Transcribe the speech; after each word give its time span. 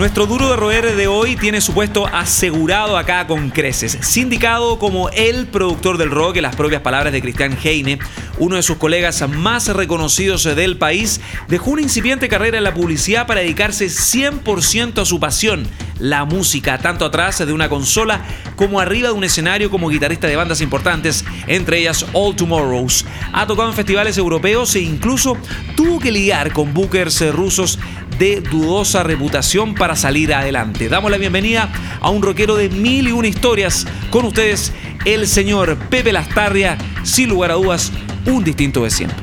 Nuestro 0.00 0.24
duro 0.24 0.48
de 0.48 0.56
roer 0.56 0.96
de 0.96 1.08
hoy 1.08 1.36
tiene 1.36 1.60
su 1.60 1.74
puesto 1.74 2.06
asegurado 2.06 2.96
acá 2.96 3.26
con 3.26 3.50
creces. 3.50 3.98
Sindicado 4.00 4.78
como 4.78 5.10
el 5.10 5.46
productor 5.46 5.98
del 5.98 6.10
rock, 6.10 6.36
en 6.36 6.42
las 6.44 6.56
propias 6.56 6.80
palabras 6.80 7.12
de 7.12 7.20
Cristian 7.20 7.54
Heine, 7.62 7.98
uno 8.38 8.56
de 8.56 8.62
sus 8.62 8.78
colegas 8.78 9.22
más 9.28 9.68
reconocidos 9.68 10.44
del 10.44 10.78
país, 10.78 11.20
dejó 11.48 11.72
una 11.72 11.82
incipiente 11.82 12.30
carrera 12.30 12.56
en 12.56 12.64
la 12.64 12.72
publicidad 12.72 13.26
para 13.26 13.40
dedicarse 13.40 13.88
100% 13.88 15.02
a 15.02 15.04
su 15.04 15.20
pasión, 15.20 15.68
la 15.98 16.24
música, 16.24 16.78
tanto 16.78 17.04
atrás 17.04 17.36
de 17.46 17.52
una 17.52 17.68
consola 17.68 18.22
como 18.56 18.80
arriba 18.80 19.08
de 19.08 19.14
un 19.14 19.24
escenario 19.24 19.70
como 19.70 19.90
guitarrista 19.90 20.28
de 20.28 20.36
bandas 20.36 20.62
importantes, 20.62 21.26
entre 21.46 21.78
ellas 21.78 22.06
All 22.14 22.34
Tomorrows. 22.34 23.04
Ha 23.34 23.46
tocado 23.46 23.68
en 23.68 23.74
festivales 23.74 24.16
europeos 24.16 24.74
e 24.76 24.80
incluso 24.80 25.36
tuvo 25.76 26.00
que 26.00 26.10
lidiar 26.10 26.54
con 26.54 26.72
bookers 26.72 27.34
rusos 27.34 27.78
de 28.20 28.42
dudosa 28.42 29.02
reputación 29.02 29.74
para 29.74 29.96
salir 29.96 30.34
adelante. 30.34 30.90
Damos 30.90 31.10
la 31.10 31.16
bienvenida 31.16 31.70
a 32.00 32.10
un 32.10 32.20
rockero 32.20 32.54
de 32.54 32.68
mil 32.68 33.08
y 33.08 33.12
una 33.12 33.28
historias. 33.28 33.86
Con 34.10 34.26
ustedes, 34.26 34.74
el 35.06 35.26
señor 35.26 35.78
Pepe 35.88 36.12
Lastarria, 36.12 36.76
sin 37.02 37.30
lugar 37.30 37.50
a 37.50 37.54
dudas, 37.54 37.90
un 38.26 38.44
distinto 38.44 38.84
de 38.84 38.90
siempre. 38.90 39.18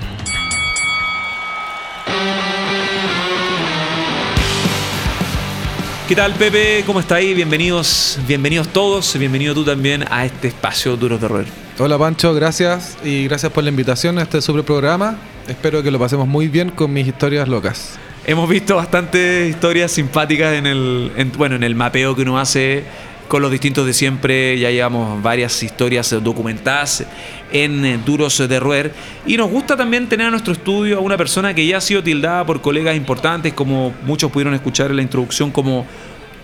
¿Qué 6.08 6.16
tal 6.16 6.34
Pepe? 6.34 6.84
¿Cómo 6.88 7.00
está 7.00 7.16
ahí? 7.16 7.36
Bienvenidos, 7.36 8.18
bienvenidos 8.28 8.70
todos, 8.70 9.16
bienvenido 9.20 9.54
tú 9.54 9.64
también 9.64 10.06
a 10.10 10.26
este 10.26 10.48
espacio 10.48 10.98
Duros 10.98 11.22
de 11.22 11.28
Roer. 11.28 11.46
Hola 11.78 12.00
Pancho, 12.00 12.34
gracias 12.34 12.98
y 13.04 13.26
gracias 13.26 13.52
por 13.52 13.64
la 13.64 13.70
invitación 13.70 14.18
a 14.18 14.24
este 14.24 14.42
super 14.42 14.64
programa. 14.64 15.18
Espero 15.48 15.84
que 15.84 15.92
lo 15.92 16.00
pasemos 16.00 16.28
muy 16.28 16.48
bien 16.48 16.72
con 16.72 16.92
mis 16.92 17.06
historias 17.08 17.48
locas. 17.48 18.00
Hemos 18.30 18.50
visto 18.50 18.76
bastantes 18.76 19.50
historias 19.50 19.90
simpáticas 19.90 20.56
en 20.56 20.68
el, 20.68 21.32
bueno, 21.38 21.56
en 21.56 21.64
el 21.64 21.76
mapeo 21.76 22.14
que 22.14 22.24
uno 22.24 22.38
hace 22.38 22.84
con 23.30 23.42
los 23.42 23.50
distintos 23.50 23.86
de 23.86 23.94
siempre. 23.94 24.60
Ya 24.60 24.70
llevamos 24.70 25.24
varias 25.24 25.64
historias 25.64 26.14
documentadas 26.22 27.06
en 27.54 28.04
Duros 28.04 28.38
de 28.46 28.60
Roer. 28.60 28.92
Y 29.26 29.38
nos 29.38 29.50
gusta 29.50 29.78
también 29.78 30.10
tener 30.10 30.28
a 30.28 30.30
nuestro 30.30 30.52
estudio 30.52 30.98
a 30.98 31.00
una 31.00 31.16
persona 31.16 31.54
que 31.54 31.66
ya 31.66 31.78
ha 31.78 31.82
sido 31.82 32.04
tildada 32.04 32.46
por 32.46 32.60
colegas 32.60 32.98
importantes, 32.98 33.54
como 33.54 33.94
muchos 34.06 34.30
pudieron 34.30 34.54
escuchar 34.54 34.90
en 34.92 34.98
la 34.98 35.04
introducción, 35.04 35.50
como 35.50 35.86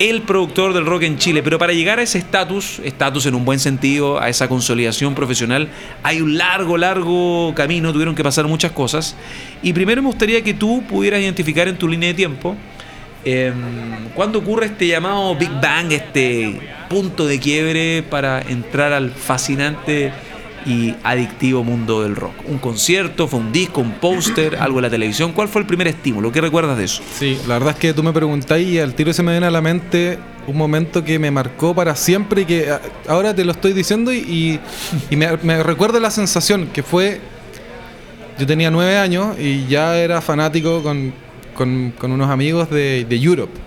el 0.10 0.24
productor 0.24 0.74
del 0.74 0.86
rock 0.86 1.04
en 1.04 1.18
Chile. 1.18 1.42
Pero 1.44 1.58
para 1.58 1.74
llegar 1.74 2.00
a 2.00 2.02
ese 2.02 2.18
estatus, 2.18 2.80
estatus 2.84 3.26
en 3.26 3.36
un 3.36 3.46
buen 3.46 3.60
sentido, 3.60 4.20
a 4.20 4.30
esa 4.30 4.48
consolidación 4.48 5.16
profesional, 5.16 5.70
hay 6.04 6.22
un 6.22 6.38
largo, 6.38 6.78
largo 6.78 7.54
camino, 7.56 7.94
tuvieron 7.94 8.16
que 8.16 8.24
pasar 8.24 8.46
muchas 8.48 8.72
cosas. 8.72 9.16
Y 9.62 9.72
primero 9.74 10.02
me 10.02 10.08
gustaría 10.08 10.44
que 10.44 10.54
tú 10.54 10.84
pudieras 10.88 11.22
identificar 11.22 11.68
en 11.68 11.78
tu 11.78 11.88
línea 11.88 12.10
de 12.10 12.16
tiempo 12.16 12.56
eh, 13.26 13.54
cuándo 14.14 14.40
ocurre 14.40 14.66
este 14.66 14.88
llamado 14.88 15.36
Big 15.36 15.52
Bang, 15.62 15.94
este 15.94 16.60
punto 16.90 17.26
de 17.26 17.40
quiebre 17.40 18.04
para 18.04 18.42
entrar 18.42 18.92
al 18.92 19.12
fascinante 19.12 20.12
y 20.66 20.96
adictivo 21.04 21.64
mundo 21.64 22.04
del 22.04 22.16
rock? 22.16 22.34
¿Un 22.48 22.58
concierto? 22.58 23.28
¿Fue 23.28 23.40
un 23.40 23.52
disco? 23.52 23.82
¿Un 23.82 23.94
póster? 23.94 24.58
¿Algo 24.58 24.80
en 24.80 24.84
la 24.84 24.90
televisión? 24.90 25.32
¿Cuál 25.34 25.48
fue 25.48 25.62
el 25.62 25.68
primer 25.68 25.88
estímulo? 25.88 26.32
¿Qué 26.32 26.42
recuerdas 26.42 26.78
de 26.78 26.86
eso? 26.86 27.02
Sí, 27.18 27.40
la 27.48 27.56
verdad 27.56 27.74
es 27.74 27.80
que 27.80 27.94
tú 27.94 28.04
me 28.04 28.14
preguntáis 28.14 28.68
y 28.68 28.80
al 28.80 28.94
tiro 28.94 29.14
se 29.14 29.24
me 29.24 29.32
viene 29.32 29.48
a 29.48 29.52
la 29.52 29.62
mente 29.62 30.20
un 30.48 30.58
momento 30.58 31.04
que 31.04 31.20
me 31.20 31.32
marcó 31.32 31.74
para 31.74 31.96
siempre 31.96 32.42
y 32.42 32.46
que 32.46 32.74
ahora 33.08 33.34
te 33.34 33.46
lo 33.46 33.52
estoy 33.52 33.74
diciendo 33.74 34.14
y, 34.14 34.60
me, 35.12 35.64
recuerda 35.64 36.00
la 36.00 36.12
sensación 36.12 36.68
que 36.68 36.84
fue, 36.84 37.22
yo 38.38 38.46
tenía 38.46 38.70
nueve 38.70 38.98
años 38.98 39.38
y 39.40 39.66
ya 39.68 39.98
era 39.98 40.22
fanático 40.22 40.84
con, 40.84 41.14
unos 42.02 42.30
amigos 42.30 42.70
de, 42.70 43.06
de 43.06 43.16
Europe 43.16 43.64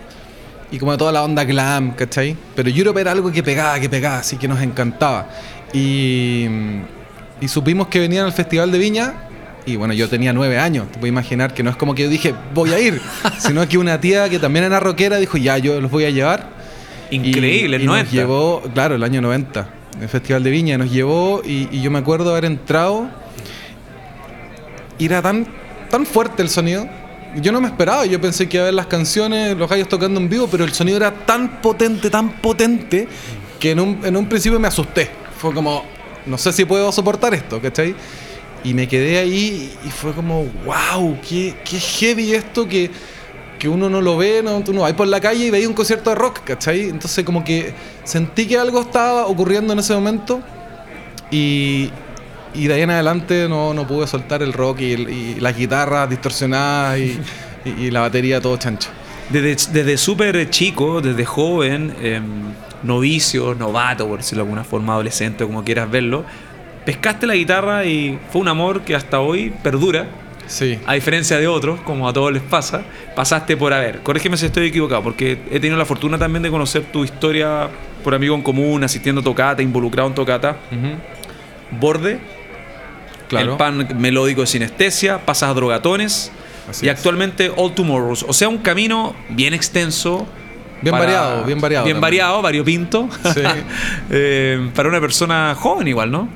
y 0.71 0.79
como 0.79 0.97
toda 0.97 1.13
la 1.13 1.23
onda 1.23 1.45
glam, 1.45 1.93
¿cachai? 1.93 2.37
Pero 2.55 2.69
Europe 2.69 3.01
era 3.01 3.13
algo 3.13 3.31
que 3.31 3.43
pegaba, 3.43 3.79
que 3.79 3.89
pegaba, 3.89 4.19
así 4.19 4.37
que 4.37 4.49
nos 4.49 4.61
encantaba. 4.61 5.29
Y, 5.77 6.49
supimos 7.49 7.89
que 7.89 8.01
venían 8.01 8.25
al 8.25 8.33
Festival 8.33 8.73
de 8.73 8.79
Viña. 8.79 9.15
Y 9.67 9.77
bueno, 9.77 9.93
yo 9.95 10.09
tenía 10.09 10.33
nueve 10.33 10.59
años. 10.59 10.87
Te 10.91 10.99
puedes 10.99 11.13
imaginar 11.13 11.53
que 11.53 11.63
no 11.63 11.71
es 11.71 11.77
como 11.77 11.95
que 11.95 12.05
yo 12.05 12.09
dije, 12.09 12.35
voy 12.55 12.73
a 12.73 12.81
ir. 12.81 13.01
sino 13.39 13.69
que 13.69 13.77
una 13.77 14.01
tía 14.01 14.29
que 14.29 14.39
también 14.39 14.65
era 14.65 14.81
rockera 14.81 15.19
dijo, 15.19 15.37
ya, 15.37 15.59
yo 15.59 15.81
los 15.81 15.91
voy 15.91 16.05
a 16.05 16.11
llevar. 16.11 16.49
Increíble, 17.11 17.77
y, 17.79 17.83
y 17.83 17.87
Nos 17.87 18.11
llevó, 18.11 18.63
claro, 18.75 18.97
el 18.97 19.03
año 19.03 19.21
90, 19.21 19.69
el 20.01 20.09
Festival 20.09 20.43
de 20.43 20.51
Viña. 20.51 20.79
Nos 20.79 20.91
llevó 20.91 21.43
y, 21.45 21.81
yo 21.81 21.91
me 21.91 21.99
acuerdo 21.99 22.31
haber 22.31 22.47
entrado. 22.47 23.09
Y 24.99 25.07
era 25.07 25.21
tan, 25.21 25.47
tan 25.91 26.07
fuerte 26.07 26.43
el 26.43 26.49
sonido. 26.49 26.89
Yo 27.43 27.53
no 27.53 27.61
me 27.61 27.67
esperaba, 27.67 28.07
yo 28.07 28.19
pensé 28.19 28.49
que 28.49 28.57
iba 28.57 28.65
a 28.65 28.67
ver 28.67 28.75
las 28.75 28.87
canciones, 28.87 29.55
los 29.59 29.69
gallos 29.69 29.89
tocando 29.89 30.19
en 30.19 30.31
vivo, 30.31 30.49
pero 30.51 30.65
el 30.65 30.73
sonido 30.73 30.97
era 30.97 31.13
tan 31.13 31.61
potente, 31.61 32.09
tan 32.09 32.41
potente, 32.41 33.07
que 33.61 33.73
en 33.73 33.81
un, 33.81 34.01
en 34.05 34.17
un 34.17 34.27
principio 34.27 34.59
me 34.59 34.69
asusté 34.69 35.26
fue 35.39 35.53
como, 35.53 35.85
no 36.27 36.39
sé 36.39 36.53
si 36.53 36.65
puedo 36.65 36.91
soportar 36.93 37.35
esto, 37.35 37.61
¿cachai? 37.61 37.95
Y 38.65 38.75
me 38.75 38.89
quedé 38.89 39.19
ahí 39.19 39.73
y 39.85 39.91
fue 39.91 40.13
como, 40.13 40.45
wow, 40.65 41.19
qué, 41.27 41.55
qué 41.65 41.79
heavy 41.79 42.35
esto 42.35 42.67
que, 42.67 42.91
que 43.59 43.69
uno 43.69 43.89
no 43.89 44.01
lo 44.01 44.17
ve, 44.17 44.43
no, 44.43 44.63
tú 44.63 44.73
no 44.73 44.83
vas 44.83 44.93
por 44.95 45.07
la 45.07 45.21
calle 45.21 45.47
y 45.47 45.51
veis 45.51 45.67
un 45.67 45.75
concierto 45.75 46.11
de 46.11 46.17
rock, 46.17 46.41
¿cachai? 46.45 46.89
Entonces 46.89 47.25
como 47.25 47.45
que 47.45 47.73
sentí 48.05 48.47
que 48.47 48.59
algo 48.59 48.81
estaba 48.81 49.27
ocurriendo 49.27 49.73
en 49.73 49.79
ese 49.79 49.95
momento 49.95 50.41
y, 51.31 51.91
y 52.55 52.67
de 52.67 52.75
ahí 52.75 52.83
en 52.83 52.91
adelante 52.91 53.49
no, 53.49 53.73
no 53.73 53.87
pude 53.87 54.07
soltar 54.07 54.43
el 54.43 54.53
rock 54.53 54.81
y, 54.81 55.37
las 55.37 55.57
guitarras 55.57 56.11
distorsionadas 56.11 56.99
y, 56.99 57.21
y, 57.65 57.91
la 57.91 58.01
batería 58.01 58.41
todo 58.41 58.57
chancho. 58.57 58.89
Desde, 59.31 59.73
desde 59.73 59.97
súper 59.97 60.51
chico, 60.51 61.01
desde 61.01 61.25
joven, 61.25 61.95
eh 62.01 62.21
novicio, 62.83 63.55
novato, 63.55 64.07
por 64.07 64.19
decirlo 64.19 64.45
de 64.45 64.49
alguna 64.49 64.65
forma, 64.65 64.93
adolescente, 64.95 65.45
como 65.45 65.65
quieras 65.65 65.91
verlo, 65.91 66.25
pescaste 66.85 67.27
la 67.27 67.35
guitarra 67.35 67.85
y 67.85 68.19
fue 68.31 68.41
un 68.41 68.49
amor 68.49 68.83
que 68.83 68.95
hasta 68.95 69.21
hoy 69.21 69.53
perdura. 69.63 70.07
Sí. 70.47 70.79
A 70.87 70.95
diferencia 70.95 71.39
de 71.39 71.49
otros, 71.49 71.81
como 71.81 72.09
a 72.09 72.13
todos 72.13 72.33
les 72.33 72.43
pasa, 72.43 72.85
pasaste 73.17 73.57
por, 73.57 73.73
a 73.73 73.81
ver, 73.81 74.01
corrígeme 74.03 74.37
si 74.37 74.47
estoy 74.47 74.69
equivocado, 74.69 75.03
porque 75.03 75.33
he 75.51 75.59
tenido 75.59 75.77
la 75.77 75.85
fortuna 75.85 76.19
también 76.19 76.45
de 76.45 76.51
conocer 76.51 76.85
tu 76.85 77.05
historia 77.05 77.69
por 78.05 78.15
amigo 78.15 78.37
en 78.37 78.43
común, 78.43 78.85
asistiendo 78.85 79.21
a 79.21 79.25
tocata, 79.25 79.61
involucrado 79.61 80.09
en 80.09 80.15
tocata. 80.15 80.57
Borde, 81.73 82.21
claro. 83.29 83.53
el 83.53 83.59
pan 83.59 83.89
melódico 83.99 84.43
de 84.43 84.47
sinestesia, 84.47 85.27
pasas 85.27 85.51
a 85.51 85.55
drogatones 85.55 86.31
y 86.81 86.89
actualmente 86.89 87.51
All 87.57 87.75
Tomorrows. 87.75 88.25
O 88.29 88.33
sea, 88.33 88.49
un 88.49 88.59
camino 88.59 89.15
bien 89.31 89.55
extenso, 89.55 90.27
Bien 90.83 90.93
variado, 90.93 91.45
bien 91.45 91.61
variado. 91.61 91.85
Bien 91.85 92.01
variado, 92.01 92.43
variopinto. 92.43 93.09
Sí. 93.35 93.43
eh, 94.11 94.71
para 94.75 94.89
una 94.89 95.01
persona 95.01 95.55
joven 95.55 95.89
igual, 95.89 96.11
¿no? 96.11 96.29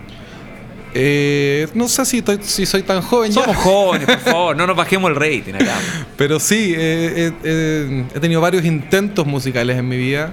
Eh, 0.93 1.69
no 1.75 1.89
sé 1.89 2.05
si, 2.05 2.23
si, 2.41 2.67
soy 2.67 2.83
tan 2.83 3.01
joven 3.01 3.33
Somos 3.33 3.57
jóvenes, 3.57 4.07
por 4.07 4.19
favor, 4.19 4.57
no 4.57 4.67
nos 4.67 4.77
bajemos 4.77 5.11
el 5.11 5.17
rating 5.17 5.55
acá. 5.55 5.77
Pero 6.17 6.41
sí, 6.41 6.75
eh, 6.77 7.33
eh, 7.45 8.05
he 8.13 8.21
tenido 8.21 8.41
varios 8.41 8.65
intentos 8.65 9.27
musicales 9.27 9.77
en 9.77 9.89
mi 9.89 9.97
vida 9.97 10.33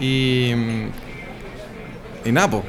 y. 0.00 0.52
Y 2.24 2.32
nada, 2.32 2.60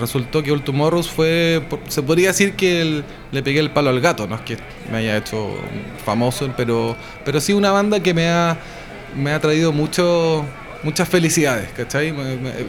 resultó 0.00 0.42
que 0.42 0.50
All 0.50 0.64
Tomorrows 0.64 1.08
fue. 1.08 1.62
Se 1.86 2.02
podría 2.02 2.28
decir 2.28 2.54
que 2.54 3.04
le 3.30 3.42
pegué 3.42 3.60
el 3.60 3.70
palo 3.70 3.90
al 3.90 4.00
gato, 4.00 4.26
no 4.26 4.34
es 4.34 4.40
que 4.40 4.56
me 4.90 4.98
haya 4.98 5.16
hecho 5.16 5.56
famoso, 6.04 6.52
pero, 6.56 6.96
pero 7.24 7.40
sí 7.40 7.52
una 7.52 7.70
banda 7.70 8.00
que 8.00 8.12
me 8.12 8.28
ha 8.28 8.58
me 9.16 9.32
ha 9.32 9.40
traído 9.40 9.72
mucho, 9.72 10.44
muchas 10.82 11.08
felicidades, 11.08 11.70
¿cachai? 11.72 12.14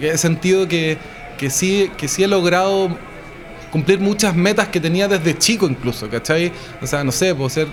he 0.01 0.17
sentido 0.17 0.67
que, 0.67 0.97
que, 1.37 1.49
sí, 1.49 1.91
que 1.97 2.07
sí 2.07 2.23
he 2.23 2.27
logrado 2.27 2.97
cumplir 3.71 3.99
muchas 3.99 4.35
metas 4.35 4.67
que 4.67 4.79
tenía 4.79 5.07
desde 5.07 5.37
chico 5.37 5.67
incluso, 5.67 6.09
¿cachai? 6.09 6.51
O 6.81 6.87
sea, 6.87 7.03
no 7.03 7.11
sé, 7.11 7.33
puedo 7.33 7.49
ser 7.49 7.67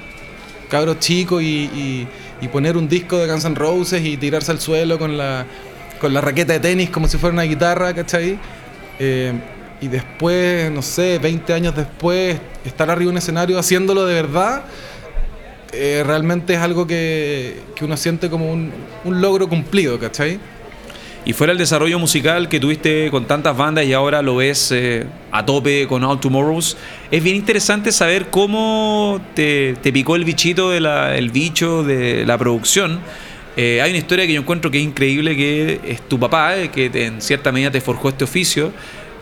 cabro 0.70 0.94
chico 0.94 1.40
y, 1.40 2.06
y, 2.40 2.48
poner 2.48 2.76
un 2.78 2.88
disco 2.88 3.18
de 3.18 3.26
Guns 3.26 3.44
N' 3.44 3.54
Roses 3.54 4.02
y 4.02 4.16
tirarse 4.16 4.50
al 4.50 4.60
suelo 4.60 4.98
con 4.98 5.18
la, 5.18 5.44
con 6.00 6.14
la 6.14 6.22
raqueta 6.22 6.54
de 6.54 6.60
tenis 6.60 6.88
como 6.88 7.06
si 7.06 7.18
fuera 7.18 7.34
una 7.34 7.42
guitarra, 7.42 7.92
¿cachai? 7.92 8.38
Eh, 8.98 9.32
y 9.82 9.88
después, 9.88 10.70
no 10.70 10.80
sé, 10.80 11.18
20 11.18 11.52
años 11.52 11.76
después, 11.76 12.38
estar 12.64 12.90
arriba 12.90 13.08
de 13.08 13.12
un 13.12 13.18
escenario 13.18 13.58
haciéndolo 13.58 14.06
de 14.06 14.14
verdad, 14.14 14.62
eh, 15.72 16.02
realmente 16.04 16.54
es 16.54 16.58
algo 16.60 16.86
que, 16.86 17.60
uno 17.80 17.96
siente 17.96 18.28
como 18.28 18.52
un, 18.52 18.72
logro 19.04 19.48
cumplido, 19.48 19.98
¿cachai? 19.98 20.38
Y 21.24 21.32
fuera 21.34 21.52
el 21.52 21.58
desarrollo 21.58 21.98
musical 21.98 22.48
que 22.48 22.58
tuviste 22.58 23.10
con 23.10 23.26
tantas 23.26 23.56
bandas 23.56 23.84
y 23.84 23.92
ahora 23.92 24.22
lo 24.22 24.36
ves 24.36 24.72
eh, 24.72 25.04
a 25.30 25.44
tope 25.44 25.86
con 25.86 26.02
All 26.02 26.18
Tomorrows, 26.18 26.76
es 27.10 27.22
bien 27.22 27.36
interesante 27.36 27.92
saber 27.92 28.28
cómo 28.30 29.20
te, 29.34 29.74
picó 29.92 30.16
el 30.16 30.24
bichito, 30.24 30.70
de 30.70 30.78
el 31.18 31.30
bicho 31.30 31.82
de 31.82 32.24
la 32.24 32.38
producción. 32.38 33.00
Eh, 33.56 33.80
hay 33.82 33.90
una 33.90 33.98
historia 33.98 34.26
que 34.26 34.32
yo 34.32 34.40
encuentro 34.40 34.70
que 34.70 34.78
es 34.78 34.84
increíble, 34.84 35.36
que 35.36 35.80
es 35.84 36.00
tu 36.02 36.18
papá, 36.18 36.56
eh, 36.56 36.70
que 36.70 36.88
te- 36.88 37.06
en 37.06 37.20
cierta 37.20 37.52
medida 37.52 37.70
te 37.70 37.80
forjó 37.80 38.08
este 38.08 38.24
oficio. 38.24 38.72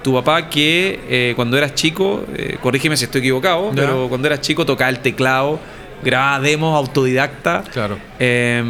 Tu 0.03 0.13
papá 0.13 0.49
que 0.49 1.01
eh, 1.09 1.33
cuando 1.35 1.59
eras 1.59 1.75
chico, 1.75 2.25
eh, 2.37 2.57
corrígeme 2.63 2.97
si 2.97 3.05
estoy 3.05 3.21
equivocado, 3.21 3.73
pero 3.75 4.09
cuando 4.09 4.29
eras 4.29 4.41
chico 4.41 4.65
tocaba 4.65 4.91
el 4.91 5.01
teclado, 5.01 5.59
grababa 6.03 6.41
demos 6.41 6.77
autodidacta. 6.77 7.65
Claro. 7.73 7.99
Eh, 8.19 8.63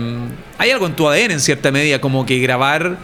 hay 0.58 0.70
algo 0.70 0.86
en 0.86 0.94
tu 0.94 1.08
ADN 1.08 1.32
en 1.32 1.40
cierta 1.40 1.70
medida, 1.70 2.00
como 2.00 2.24
que 2.26 2.38
grabar 2.38 2.96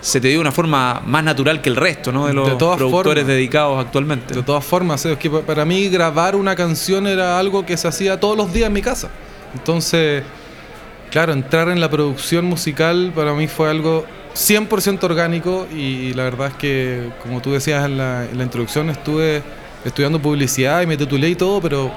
se 0.00 0.18
te 0.18 0.28
dio 0.28 0.38
de 0.38 0.40
una 0.40 0.52
forma 0.52 1.02
más 1.04 1.22
natural 1.22 1.60
que 1.60 1.68
el 1.68 1.76
resto, 1.76 2.10
¿no? 2.10 2.26
De 2.26 2.32
los 2.32 2.48
De 2.48 2.56
todas 2.56 2.78
productores 2.78 3.22
formas. 3.22 3.36
dedicados 3.36 3.84
actualmente. 3.84 4.34
De 4.34 4.42
todas 4.42 4.64
formas, 4.64 5.04
es 5.04 5.18
que 5.18 5.28
pa- 5.28 5.42
para 5.42 5.64
mí 5.66 5.88
grabar 5.90 6.36
una 6.36 6.56
canción 6.56 7.06
era 7.06 7.38
algo 7.38 7.66
que 7.66 7.76
se 7.76 7.86
hacía 7.86 8.18
todos 8.18 8.34
los 8.36 8.50
días 8.52 8.68
en 8.68 8.72
mi 8.72 8.80
casa. 8.80 9.10
Entonces, 9.54 10.22
claro, 11.10 11.32
entrar 11.34 11.68
en 11.68 11.80
la 11.80 11.90
producción 11.90 12.46
musical 12.46 13.12
para 13.14 13.34
mí 13.34 13.46
fue 13.46 13.68
algo 13.68 14.06
100% 14.34 15.02
orgánico 15.04 15.66
y 15.70 16.14
la 16.14 16.22
verdad 16.24 16.46
es 16.48 16.54
que, 16.54 17.10
como 17.22 17.42
tú 17.42 17.52
decías 17.52 17.84
en 17.84 17.98
la, 17.98 18.24
en 18.24 18.38
la 18.38 18.44
introducción, 18.44 18.88
estuve 18.88 19.42
estudiando 19.84 20.18
publicidad 20.18 20.80
y 20.80 20.86
me 20.86 20.96
titulé 20.96 21.28
y 21.28 21.34
todo, 21.34 21.60
pero 21.60 21.92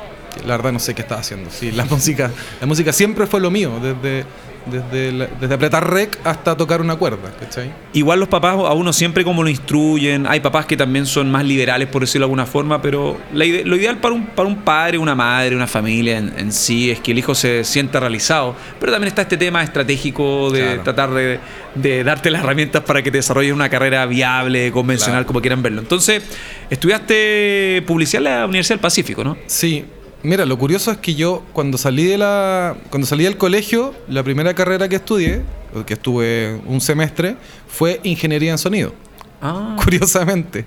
la 0.46 0.58
verdad 0.58 0.72
no 0.72 0.80
sé 0.80 0.94
qué 0.96 1.02
estaba 1.02 1.22
haciendo. 1.22 1.50
Sí, 1.52 1.72
la 1.72 1.86
música, 1.90 2.32
la 2.62 2.68
música 2.68 2.92
siempre 2.94 3.28
fue 3.28 3.40
lo 3.40 3.52
mío, 3.52 3.72
desde, 3.82 4.26
desde, 4.66 5.12
la- 5.12 5.28
desde 5.42 5.54
apretar 5.56 5.90
rec 5.92 6.18
hasta 6.24 6.56
tocar 6.56 6.80
una 6.82 6.96
cuerda, 6.96 7.32
¿cachai? 7.40 7.72
Igual 7.94 8.20
los 8.22 8.30
papás 8.30 8.54
a 8.56 8.74
uno 8.74 8.94
siempre 8.94 9.24
como 9.26 9.44
lo 9.44 9.50
instruyen, 9.50 10.26
hay 10.28 10.40
papás 10.40 10.66
que 10.66 10.78
también 10.78 11.06
son 11.06 11.30
más 11.32 11.44
liberales 11.44 11.88
por 11.90 12.02
decirlo 12.02 12.26
de 12.26 12.30
alguna 12.30 12.46
forma, 12.46 12.82
pero 12.82 13.18
la 13.34 13.44
ide- 13.46 13.66
lo 13.66 13.76
ideal 13.76 13.98
para 13.98 14.14
un, 14.16 14.26
para 14.28 14.48
un 14.48 14.62
padre, 14.62 14.98
una 14.98 15.16
madre, 15.16 15.56
una 15.56 15.68
familia 15.68 16.18
en, 16.18 16.34
en 16.38 16.52
sí 16.54 16.92
es 16.92 17.00
que 17.02 17.12
el 17.12 17.20
hijo 17.20 17.36
se 17.36 17.64
sienta 17.66 18.00
realizado, 18.00 18.56
pero 18.80 18.92
también 18.92 19.10
está 19.10 19.24
este 19.24 19.38
tema 19.38 19.64
estratégico 19.64 20.50
de 20.52 20.62
Claro. 20.64 20.84
tratar 20.84 21.12
de, 21.14 21.40
de 21.76 22.04
darte 22.06 22.32
las 22.32 22.42
herramientas 22.44 22.84
para 22.84 23.02
que 23.02 23.12
te 23.12 23.18
desarrolles 23.18 23.52
una 23.54 23.68
carrera 23.70 24.06
viable, 24.06 24.72
convencional, 24.72 25.16
Claro. 25.24 25.28
como 25.28 25.42
quieran 25.42 25.62
verlo. 25.62 25.82
Entonces, 25.82 26.24
estudiaste 26.70 27.84
publicidad 27.86 28.20
en 28.26 28.40
la 28.40 28.46
Universidad 28.46 28.76
del 28.76 28.82
Pacífico, 28.82 29.24
¿no? 29.24 29.38
Sí, 29.48 29.86
mira, 30.24 30.46
lo 30.46 30.58
curioso 30.58 30.92
es 30.92 30.98
que 30.98 31.16
yo 31.16 31.44
cuando 31.54 31.78
salí 31.78 32.06
de 32.06 32.18
la 32.18 32.76
cuando 32.90 33.06
salí 33.06 33.24
del 33.26 33.38
colegio, 33.38 33.94
la 34.08 34.24
primera 34.24 34.54
carrera 34.54 34.90
que 34.90 34.96
estudié, 34.96 35.42
que 35.86 35.94
estuve 35.94 36.60
un 36.66 36.82
semestre, 36.82 37.36
fue 37.68 38.00
ingeniería 38.04 38.52
en 38.52 38.58
sonido, 38.58 38.94
Ah, 39.42 39.76
curiosamente. 39.84 40.66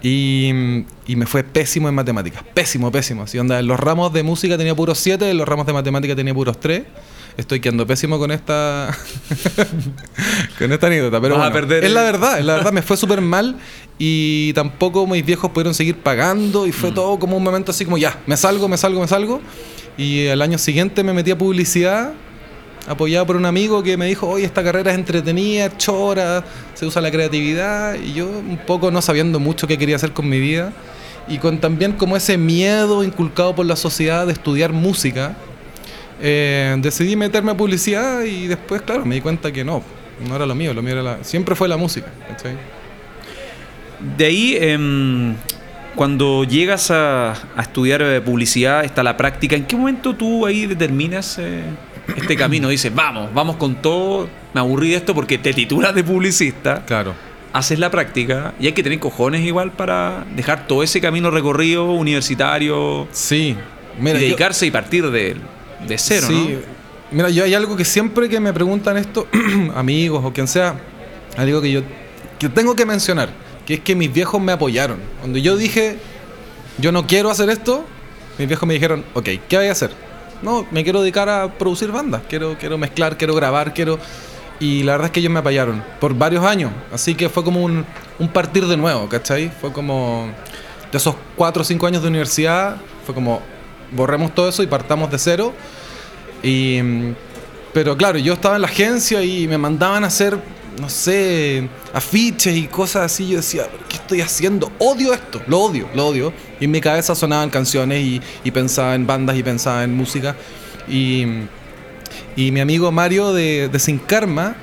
Y, 0.00 0.84
y 1.06 1.16
me 1.16 1.26
fue 1.26 1.42
pésimo 1.42 1.88
en 1.88 1.94
matemáticas, 1.94 2.44
pésimo, 2.54 2.92
pésimo. 2.92 3.24
Así 3.24 3.38
onda, 3.38 3.58
en 3.58 3.66
los 3.66 3.80
ramos 3.80 4.12
de 4.12 4.22
música 4.22 4.56
tenía 4.56 4.74
puros 4.74 4.98
7, 4.98 5.28
en 5.30 5.36
los 5.36 5.48
ramos 5.48 5.66
de 5.66 5.72
matemática 5.72 6.14
tenía 6.14 6.32
puros 6.32 6.60
3. 6.60 6.82
Estoy 7.38 7.60
quedando 7.60 7.86
pésimo 7.86 8.18
con 8.18 8.32
esta 8.32 8.94
con 10.58 10.72
esta 10.72 10.88
anécdota, 10.88 11.20
pero 11.20 11.36
a 11.36 11.38
bueno, 11.38 11.52
perder 11.52 11.84
es 11.84 11.92
la 11.92 12.02
verdad, 12.02 12.40
es 12.40 12.44
la 12.44 12.56
verdad 12.56 12.72
me 12.72 12.82
fue 12.82 12.96
súper 12.96 13.20
mal 13.20 13.56
y 13.96 14.52
tampoco 14.54 15.06
mis 15.06 15.24
viejos 15.24 15.50
pudieron 15.52 15.72
seguir 15.72 15.96
pagando 15.98 16.66
y 16.66 16.70
Mm. 16.70 16.72
fue 16.72 16.90
todo 16.90 17.16
como 17.18 17.36
un 17.36 17.44
momento 17.44 17.70
así 17.70 17.84
como 17.84 17.96
ya, 17.96 18.18
me 18.26 18.36
salgo, 18.36 18.68
me 18.68 18.76
salgo, 18.76 19.00
me 19.00 19.08
salgo. 19.08 19.40
Y 19.96 20.26
al 20.26 20.42
año 20.42 20.58
siguiente 20.58 21.02
me 21.04 21.12
metí 21.12 21.30
a 21.30 21.38
publicidad 21.38 22.12
apoyado 22.88 23.24
por 23.26 23.36
un 23.36 23.46
amigo 23.46 23.82
que 23.84 23.96
me 23.96 24.06
dijo, 24.06 24.28
oye, 24.28 24.44
esta 24.44 24.64
carrera 24.64 24.90
es 24.90 24.98
entretenida, 24.98 25.76
chora, 25.76 26.44
se 26.74 26.86
usa 26.86 27.02
la 27.02 27.10
creatividad, 27.10 27.94
y 27.94 28.14
yo 28.14 28.26
un 28.26 28.58
poco 28.66 28.90
no 28.90 29.02
sabiendo 29.02 29.38
mucho 29.38 29.66
qué 29.66 29.76
quería 29.76 29.96
hacer 29.96 30.12
con 30.12 30.28
mi 30.28 30.40
vida, 30.40 30.72
y 31.28 31.38
con 31.38 31.58
también 31.58 31.92
como 31.92 32.16
ese 32.16 32.38
miedo 32.38 33.04
inculcado 33.04 33.54
por 33.54 33.66
la 33.66 33.76
sociedad 33.76 34.26
de 34.26 34.32
estudiar 34.32 34.72
música, 34.72 35.36
eh, 36.20 36.76
decidí 36.78 37.16
meterme 37.16 37.52
a 37.52 37.56
publicidad 37.56 38.22
y 38.24 38.46
después, 38.46 38.82
claro, 38.82 39.04
me 39.04 39.14
di 39.16 39.20
cuenta 39.20 39.52
que 39.52 39.64
no, 39.64 39.82
no 40.28 40.36
era 40.36 40.46
lo 40.46 40.54
mío, 40.54 40.74
lo 40.74 40.82
mío 40.82 40.92
era 40.94 41.02
la, 41.02 41.24
siempre 41.24 41.54
fue 41.54 41.68
la 41.68 41.76
música. 41.76 42.08
¿cachai? 42.28 42.56
De 44.16 44.24
ahí, 44.26 44.56
em, 44.60 45.34
cuando 45.96 46.44
llegas 46.44 46.90
a, 46.90 47.32
a 47.32 47.62
estudiar 47.62 48.02
eh, 48.02 48.20
publicidad, 48.20 48.84
está 48.84 49.02
la 49.02 49.16
práctica. 49.16 49.56
¿En 49.56 49.64
qué 49.64 49.76
momento 49.76 50.14
tú 50.14 50.46
ahí 50.46 50.66
determinas 50.66 51.38
eh, 51.38 51.62
este 52.16 52.36
camino? 52.36 52.68
Dices, 52.70 52.94
vamos, 52.94 53.32
vamos 53.34 53.56
con 53.56 53.76
todo. 53.76 54.28
Me 54.54 54.60
aburrí 54.60 54.90
de 54.90 54.96
esto 54.96 55.14
porque 55.14 55.38
te 55.38 55.52
titulas 55.52 55.94
de 55.94 56.04
publicista, 56.04 56.84
Claro. 56.86 57.14
haces 57.52 57.78
la 57.80 57.90
práctica 57.90 58.54
y 58.60 58.66
hay 58.66 58.72
que 58.72 58.82
tener 58.82 58.98
cojones 59.00 59.40
igual 59.44 59.72
para 59.72 60.24
dejar 60.36 60.66
todo 60.66 60.82
ese 60.82 61.00
camino 61.00 61.30
recorrido 61.30 61.90
universitario 61.92 63.08
Sí. 63.10 63.56
y 63.98 64.02
Mira, 64.02 64.14
yo- 64.18 64.24
dedicarse 64.26 64.64
y 64.66 64.70
partir 64.70 65.10
de, 65.10 65.36
de 65.86 65.98
cero, 65.98 66.26
Sí. 66.28 66.58
¿no? 66.60 66.78
Mira, 67.10 67.30
yo 67.30 67.44
hay 67.44 67.54
algo 67.54 67.74
que 67.76 67.84
siempre 67.86 68.28
que 68.28 68.38
me 68.38 68.52
preguntan 68.52 68.98
esto, 68.98 69.26
amigos 69.74 70.22
o 70.24 70.32
quien 70.32 70.46
sea, 70.46 70.74
algo 71.36 71.62
que 71.62 71.70
yo 71.70 71.82
que 72.38 72.48
tengo 72.48 72.76
que 72.76 72.86
mencionar, 72.86 73.30
que 73.66 73.74
es 73.74 73.80
que 73.80 73.96
mis 73.96 74.12
viejos 74.12 74.40
me 74.40 74.52
apoyaron. 74.52 74.98
Cuando 75.20 75.38
yo 75.38 75.56
dije, 75.56 75.98
yo 76.78 76.92
no 76.92 77.06
quiero 77.06 77.30
hacer 77.30 77.50
esto, 77.50 77.84
mis 78.38 78.46
viejos 78.46 78.66
me 78.66 78.74
dijeron, 78.74 79.04
ok, 79.14 79.28
¿qué 79.48 79.56
voy 79.56 79.66
a 79.66 79.72
hacer? 79.72 79.90
No, 80.42 80.66
me 80.70 80.84
quiero 80.84 81.00
dedicar 81.00 81.28
a 81.28 81.52
producir 81.58 81.90
bandas, 81.90 82.22
quiero, 82.28 82.56
quiero 82.58 82.78
mezclar, 82.78 83.16
quiero 83.16 83.34
grabar, 83.34 83.74
quiero... 83.74 83.98
Y 84.60 84.82
la 84.82 84.92
verdad 84.92 85.06
es 85.06 85.12
que 85.12 85.20
ellos 85.20 85.32
me 85.32 85.38
apoyaron 85.38 85.84
por 86.00 86.14
varios 86.14 86.44
años, 86.44 86.72
así 86.92 87.14
que 87.14 87.28
fue 87.28 87.44
como 87.44 87.62
un, 87.62 87.84
un 88.18 88.28
partir 88.28 88.66
de 88.66 88.76
nuevo, 88.76 89.08
¿cachai? 89.08 89.50
Fue 89.60 89.72
como 89.72 90.28
de 90.90 90.98
esos 90.98 91.14
cuatro 91.36 91.62
o 91.62 91.64
cinco 91.64 91.86
años 91.86 92.02
de 92.02 92.08
universidad, 92.08 92.76
fue 93.06 93.14
como 93.14 93.40
borremos 93.92 94.34
todo 94.34 94.48
eso 94.48 94.62
y 94.62 94.66
partamos 94.66 95.10
de 95.10 95.18
cero. 95.18 95.52
Y, 96.42 96.80
mm, 96.82 97.14
pero 97.72 97.96
claro, 97.96 98.18
yo 98.18 98.32
estaba 98.34 98.56
en 98.56 98.62
la 98.62 98.68
agencia 98.68 99.22
y 99.22 99.46
me 99.48 99.58
mandaban 99.58 100.04
a 100.04 100.06
hacer, 100.08 100.38
no 100.80 100.88
sé, 100.88 101.68
afiches 101.92 102.56
y 102.56 102.66
cosas 102.66 103.02
así. 103.12 103.28
Yo 103.28 103.36
decía, 103.38 103.66
¿qué 103.88 103.96
estoy 103.96 104.20
haciendo? 104.20 104.70
Odio 104.78 105.12
esto, 105.12 105.40
lo 105.46 105.60
odio, 105.60 105.88
lo 105.94 106.06
odio. 106.06 106.32
Y 106.60 106.64
en 106.64 106.70
mi 106.70 106.80
cabeza 106.80 107.14
sonaban 107.14 107.50
canciones 107.50 108.00
y, 108.04 108.20
y 108.44 108.50
pensaba 108.50 108.94
en 108.94 109.06
bandas 109.06 109.36
y 109.36 109.42
pensaba 109.42 109.84
en 109.84 109.94
música. 109.94 110.34
Y, 110.88 111.24
y 112.36 112.50
mi 112.52 112.60
amigo 112.60 112.90
Mario 112.92 113.32
de, 113.32 113.68
de 113.68 113.78
Sin 113.78 113.98
Karma, 113.98 114.54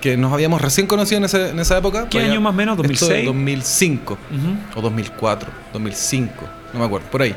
que 0.00 0.16
nos 0.16 0.32
habíamos 0.32 0.60
recién 0.62 0.86
conocido 0.86 1.18
en, 1.18 1.24
ese- 1.24 1.50
en 1.50 1.58
esa 1.60 1.78
época. 1.78 2.08
¿Qué 2.08 2.20
año 2.20 2.40
más 2.40 2.52
o 2.52 2.56
menos? 2.56 2.78
esto 2.78 3.08
¿2006? 3.08 3.24
2005 3.26 4.12
Ujú. 4.14 4.78
o 4.78 4.82
2004, 4.82 5.50
2005, 5.72 6.32
no 6.72 6.78
me 6.80 6.86
acuerdo, 6.86 7.06
por 7.10 7.22
ahí. 7.22 7.34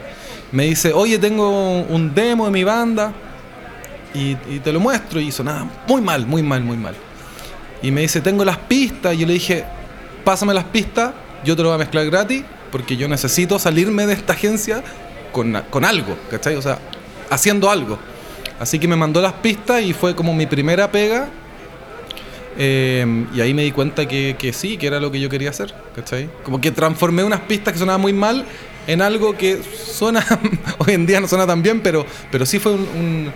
Me 0.51 0.65
dice, 0.65 0.91
oye, 0.91 1.17
tengo 1.17 1.81
un 1.83 2.13
demo 2.13 2.45
de 2.45 2.51
mi 2.51 2.63
banda 2.63 3.13
y, 4.13 4.35
te 4.35 4.73
lo 4.73 4.79
muestro 4.79 5.19
y 5.19 5.31
sonaba 5.31 5.65
muy 5.87 6.01
mal, 6.01 6.25
muy 6.25 6.43
mal, 6.43 6.63
muy 6.63 6.77
mal. 6.77 6.95
Y 7.81 7.91
me 7.91 8.01
dice, 8.01 8.21
tengo 8.21 8.43
las 8.43 8.57
pistas 8.57 9.15
y 9.15 9.19
yo 9.19 9.27
le 9.27 9.33
dije, 9.33 9.63
pásame 10.25 10.53
las 10.53 10.65
pistas, 10.65 11.13
yo 11.45 11.55
te 11.55 11.63
lo 11.63 11.69
voy 11.69 11.75
a 11.75 11.79
mezclar 11.79 12.05
gratis 12.05 12.43
porque 12.71 12.97
yo 12.97 13.07
necesito 13.07 13.57
salirme 13.59 14.05
de 14.05 14.13
esta 14.13 14.33
agencia 14.33 14.83
con, 15.31 15.61
con 15.69 15.85
algo, 15.85 16.17
¿cachai? 16.29 16.55
O 16.55 16.61
sea, 16.61 16.79
haciendo 17.29 17.69
algo. 17.69 17.97
Así 18.59 18.77
que 18.77 18.87
me 18.87 18.95
mandó 18.95 19.21
las 19.21 19.33
pistas 19.33 19.81
y 19.81 19.93
fue 19.93 20.15
como 20.15 20.33
mi 20.33 20.45
primera 20.45 20.91
pega. 20.91 21.29
Eh, 22.57 23.25
y 23.33 23.39
ahí 23.39 23.53
me 23.53 23.63
di 23.63 23.71
cuenta 23.71 24.05
que, 24.05 24.35
que 24.37 24.51
sí, 24.51 24.77
que 24.77 24.87
era 24.87 24.99
lo 24.99 25.09
que 25.09 25.19
yo 25.21 25.29
quería 25.29 25.49
hacer, 25.49 25.73
¿cachai? 25.95 26.29
Como 26.43 26.59
que 26.59 26.71
transformé 26.71 27.23
unas 27.23 27.39
pistas 27.41 27.73
que 27.73 27.79
sonaban 27.79 28.01
muy 28.01 28.11
mal 28.11 28.45
en 28.87 29.01
algo 29.01 29.37
que 29.37 29.59
suena, 29.63 30.25
hoy 30.79 30.93
en 30.93 31.05
día 31.05 31.19
no 31.19 31.27
suena 31.27 31.45
tan 31.47 31.61
bien, 31.63 31.81
pero, 31.81 32.05
pero 32.31 32.45
sí 32.45 32.59
fue 32.59 32.73
un, 32.73 33.31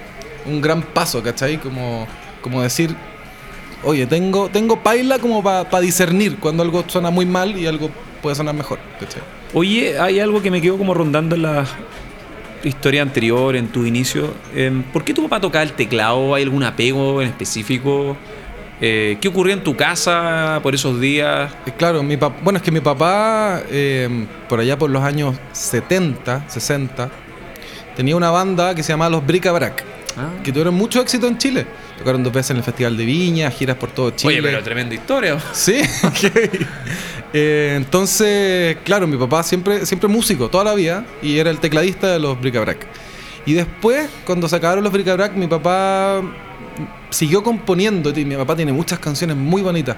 un- 0.45 0.61
gran 0.61 0.81
paso, 0.81 1.21
¿cachai? 1.23 1.57
Como, 1.57 2.07
como 2.41 2.61
decir, 2.61 2.95
oye, 3.83 4.05
tengo, 4.05 4.49
tengo 4.49 4.81
paila 4.81 5.19
como 5.19 5.43
para 5.43 5.79
discernir 5.79 6.37
cuando 6.37 6.61
algo 6.63 6.83
suena 6.87 7.09
muy 7.09 7.25
mal 7.25 7.57
y 7.57 7.65
algo 7.67 7.89
puede 8.21 8.35
sonar 8.35 8.53
mejor, 8.55 8.79
¿cachai? 8.99 9.21
Oye, 9.53 9.99
hay 9.99 10.19
algo 10.19 10.41
que 10.41 10.51
me 10.51 10.61
quedó 10.61 10.77
como 10.77 10.93
rondando 10.93 11.35
en 11.35 11.43
la 11.43 11.65
historia 12.63 13.01
anterior, 13.03 13.55
en 13.55 13.67
tu 13.67 13.85
inicio. 13.85 14.33
Em, 14.55 14.83
¿Por 14.83 15.03
qué 15.03 15.13
tu 15.13 15.21
papá 15.23 15.39
tocaba 15.39 15.63
el 15.63 15.73
teclado? 15.73 16.33
¿Hay 16.35 16.43
algún 16.43 16.63
apego 16.63 17.21
en 17.21 17.27
específico? 17.29 18.17
Eh, 18.81 19.17
¿Qué 19.21 19.29
ocurrió 19.29 19.53
en 19.53 19.63
tu 19.63 19.75
casa 19.75 20.59
por 20.61 20.75
esos 20.75 20.99
días? 20.99 21.51
Eh, 21.65 21.71
Claro, 21.77 22.03
mi 22.03 22.17
pap- 22.17 22.33
bueno, 22.43 22.57
es 22.57 22.63
que 22.63 22.71
mi 22.71 22.81
papá, 22.81 23.61
eh, 23.69 24.25
por 24.49 24.59
allá 24.59 24.77
por 24.77 24.89
los 24.89 25.01
años 25.03 25.35
70, 25.53 26.43
60, 26.49 27.09
tenía 27.95 28.15
una 28.17 28.31
banda 28.31 28.75
que 28.75 28.83
se 28.83 28.91
llamaba 28.91 29.09
Los 29.11 29.25
Brica 29.25 29.51
Brac, 29.53 29.83
Ah. 30.17 30.29
que 30.43 30.51
tuvieron 30.51 30.73
mucho 30.75 31.01
éxito 31.01 31.27
en 31.27 31.37
Chile. 31.37 31.65
Tocaron 31.97 32.21
dos 32.23 32.33
veces 32.33 32.51
en 32.51 32.57
el 32.57 32.63
Festival 32.63 32.97
de 32.97 33.05
Viña, 33.05 33.49
giras 33.49 33.77
por 33.77 33.91
todo 33.91 34.11
Chile. 34.11 34.33
Oye, 34.33 34.41
pero 34.43 34.61
tremenda 34.63 34.93
historia. 34.93 35.37
Sí, 35.53 35.79
ok. 36.03 36.65
Eh, 37.33 37.73
entonces, 37.77 38.77
claro, 38.83 39.07
mi 39.07 39.17
papá 39.17 39.43
siempre, 39.43 39.85
siempre 39.85 40.07
músico, 40.09 40.49
toda 40.49 40.63
la 40.65 40.73
vida, 40.73 41.05
y 41.21 41.37
era 41.37 41.49
el 41.49 41.59
tecladista 41.59 42.07
de 42.11 42.19
los 42.19 42.39
Bricabrac. 42.39 42.85
Y 43.45 43.53
después, 43.53 44.09
cuando 44.25 44.47
se 44.49 44.55
acabaron 44.55 44.83
los 44.83 44.91
Bricabrac, 44.93 45.33
mi 45.35 45.47
papá 45.47 46.21
siguió 47.15 47.41
componiendo. 47.43 48.09
y 48.09 48.25
Mi 48.25 48.35
papá 48.35 48.55
tiene 48.55 48.73
muchas 48.73 48.99
canciones 48.99 49.37
muy 49.37 49.61
bonitas, 49.61 49.95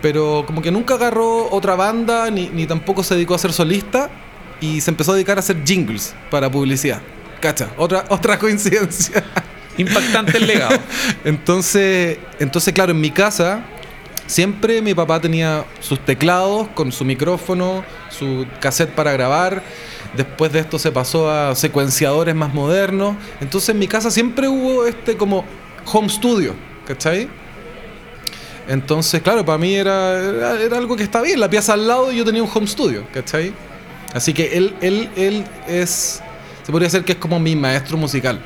pero 0.00 0.44
como 0.46 0.62
que 0.62 0.70
nunca 0.70 0.94
agarró 0.94 1.50
otra 1.50 1.74
banda, 1.76 2.30
ni, 2.30 2.48
ni 2.48 2.66
tampoco 2.66 3.02
se 3.02 3.14
dedicó 3.14 3.34
a 3.34 3.38
ser 3.38 3.52
solista, 3.52 4.10
y 4.60 4.80
se 4.80 4.90
empezó 4.90 5.12
a 5.12 5.14
dedicar 5.14 5.36
a 5.36 5.40
hacer 5.40 5.62
jingles 5.64 6.14
para 6.30 6.50
publicidad. 6.50 7.00
Cacha, 7.40 7.68
otra, 7.76 8.04
otra 8.08 8.38
coincidencia. 8.38 9.22
Impactante 9.76 10.38
el 10.38 10.46
legado. 10.46 10.78
entonces, 11.24 12.18
entonces, 12.38 12.72
claro, 12.72 12.92
en 12.92 13.00
mi 13.00 13.10
casa 13.10 13.62
siempre 14.26 14.82
mi 14.82 14.94
papá 14.94 15.20
tenía 15.20 15.64
sus 15.80 16.00
teclados 16.00 16.68
con 16.68 16.90
su 16.90 17.04
micrófono, 17.04 17.84
su 18.08 18.46
cassette 18.60 18.90
para 18.90 19.12
grabar. 19.12 19.62
Después 20.16 20.50
de 20.52 20.60
esto 20.60 20.78
se 20.78 20.90
pasó 20.90 21.30
a 21.30 21.54
secuenciadores 21.54 22.34
más 22.34 22.54
modernos. 22.54 23.16
Entonces 23.40 23.68
en 23.68 23.78
mi 23.78 23.86
casa 23.86 24.10
siempre 24.10 24.48
hubo 24.48 24.86
este 24.86 25.18
como 25.18 25.44
home 25.86 26.08
studio, 26.08 26.54
¿cachai? 26.86 27.28
Entonces, 28.68 29.22
claro, 29.22 29.44
para 29.44 29.58
mí 29.58 29.74
era, 29.74 30.18
era, 30.60 30.76
algo 30.76 30.96
que 30.96 31.04
está 31.04 31.22
bien. 31.22 31.38
La 31.38 31.48
pieza 31.48 31.74
al 31.74 31.86
lado 31.86 32.12
y 32.12 32.16
yo 32.16 32.24
tenía 32.24 32.42
un 32.42 32.50
home 32.52 32.66
studio, 32.66 33.06
¿cachai? 33.12 33.52
Así 34.12 34.34
que 34.34 34.56
él, 34.56 34.74
él, 34.80 35.08
él 35.16 35.44
es, 35.68 36.20
se 36.62 36.72
podría 36.72 36.86
decir 36.86 37.04
que 37.04 37.12
es 37.12 37.18
como 37.18 37.38
mi 37.38 37.54
maestro 37.54 37.96
musical. 37.96 38.40